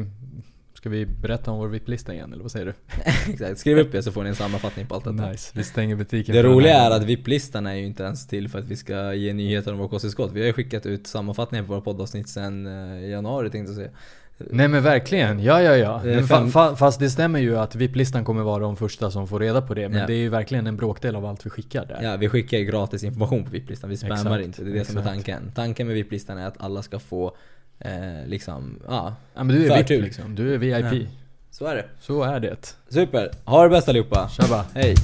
Ska 0.81 0.89
vi 0.89 1.05
berätta 1.05 1.51
om 1.51 1.57
vår 1.59 1.67
VIP-lista 1.67 2.13
igen 2.13 2.33
eller 2.33 2.41
vad 2.41 2.51
säger 2.51 2.65
du? 2.65 2.73
Exakt, 3.31 3.59
skriv 3.59 3.77
upp 3.79 3.91
det 3.91 4.03
så 4.03 4.11
får 4.11 4.23
ni 4.23 4.29
en 4.29 4.35
sammanfattning 4.35 4.85
på 4.85 4.95
allt 4.95 5.03
detta. 5.03 5.29
Nice, 5.31 5.51
vi 5.55 5.63
stänger 5.63 5.95
butiken 5.95 6.35
Det 6.35 6.43
roliga 6.43 6.73
är 6.77 6.91
att 6.91 7.03
VIP-listan 7.03 7.67
är 7.67 7.73
ju 7.75 7.85
inte 7.85 8.03
ens 8.03 8.27
till 8.27 8.49
för 8.49 8.59
att 8.59 8.65
vi 8.65 8.75
ska 8.75 9.13
ge 9.13 9.33
nyheter 9.33 9.71
om 9.71 9.77
våra 9.77 9.89
kosttillskott. 9.89 10.31
Vi 10.31 10.39
har 10.39 10.47
ju 10.47 10.53
skickat 10.53 10.85
ut 10.85 11.07
sammanfattningar 11.07 11.63
på 11.63 11.69
våra 11.71 11.81
poddavsnitt 11.81 12.29
sen 12.29 12.65
eh, 12.67 13.09
januari 13.09 13.49
tänkte 13.49 13.69
jag 13.71 13.75
säga. 13.75 13.89
Nej 14.49 14.67
men 14.67 14.83
verkligen, 14.83 15.39
ja 15.43 15.61
ja 15.61 15.75
ja. 15.77 15.99
Fem- 16.01 16.23
fa- 16.25 16.49
fa- 16.51 16.75
fast 16.75 16.99
det 16.99 17.09
stämmer 17.09 17.39
ju 17.39 17.57
att 17.57 17.75
VIP-listan 17.75 18.25
kommer 18.25 18.43
vara 18.43 18.59
de 18.63 18.75
första 18.77 19.11
som 19.11 19.27
får 19.27 19.39
reda 19.39 19.61
på 19.61 19.73
det. 19.73 19.89
Men 19.89 19.99
Ja. 19.99 20.07
det 20.07 20.13
är 20.13 20.17
ju 20.17 20.29
verkligen 20.29 20.67
en 20.67 20.77
bråkdel 20.77 21.15
av 21.15 21.25
allt 21.25 21.45
vi 21.45 21.49
skickar 21.49 21.85
där. 21.85 21.99
Ja, 22.03 22.17
vi 22.17 22.29
skickar 22.29 22.57
ju 22.57 22.65
gratis 22.65 23.03
information 23.03 23.43
på 23.43 23.49
VIP-listan. 23.51 23.89
Vi 23.89 23.97
spammar 23.97 24.15
Exakt, 24.15 24.43
inte. 24.45 24.63
Det 24.63 24.69
är 24.71 24.73
det 24.73 24.85
som 24.85 24.97
är 24.97 25.01
exakt. 25.01 25.15
tanken. 25.15 25.51
Tanken 25.55 25.87
med 25.87 25.95
VIP-listan 25.95 26.37
är 26.37 26.47
att 26.47 26.55
alla 26.61 26.81
ska 26.81 26.99
få 26.99 27.35
eh, 27.85 28.27
liksom, 28.27 28.79
ja, 28.87 29.15
Ja 29.33 29.43
men 29.43 29.55
du 29.55 29.71
är. 29.71 29.77
VIP 29.77 29.89
liksom, 30.03 30.35
du 30.35 30.53
är 30.53 30.57
VIP. 30.57 31.07
så 31.51 31.65
är 31.65 31.75
det. 31.75 31.85
Så 31.99 32.23
är 32.23 32.39
det. 32.39 32.75
Super. 32.89 33.31
Ha 33.45 33.63
det 33.63 33.69
bäst 33.69 33.89
allihopa. 33.89 34.29
Tjaba. 34.29 34.65
Hej. 34.75 34.95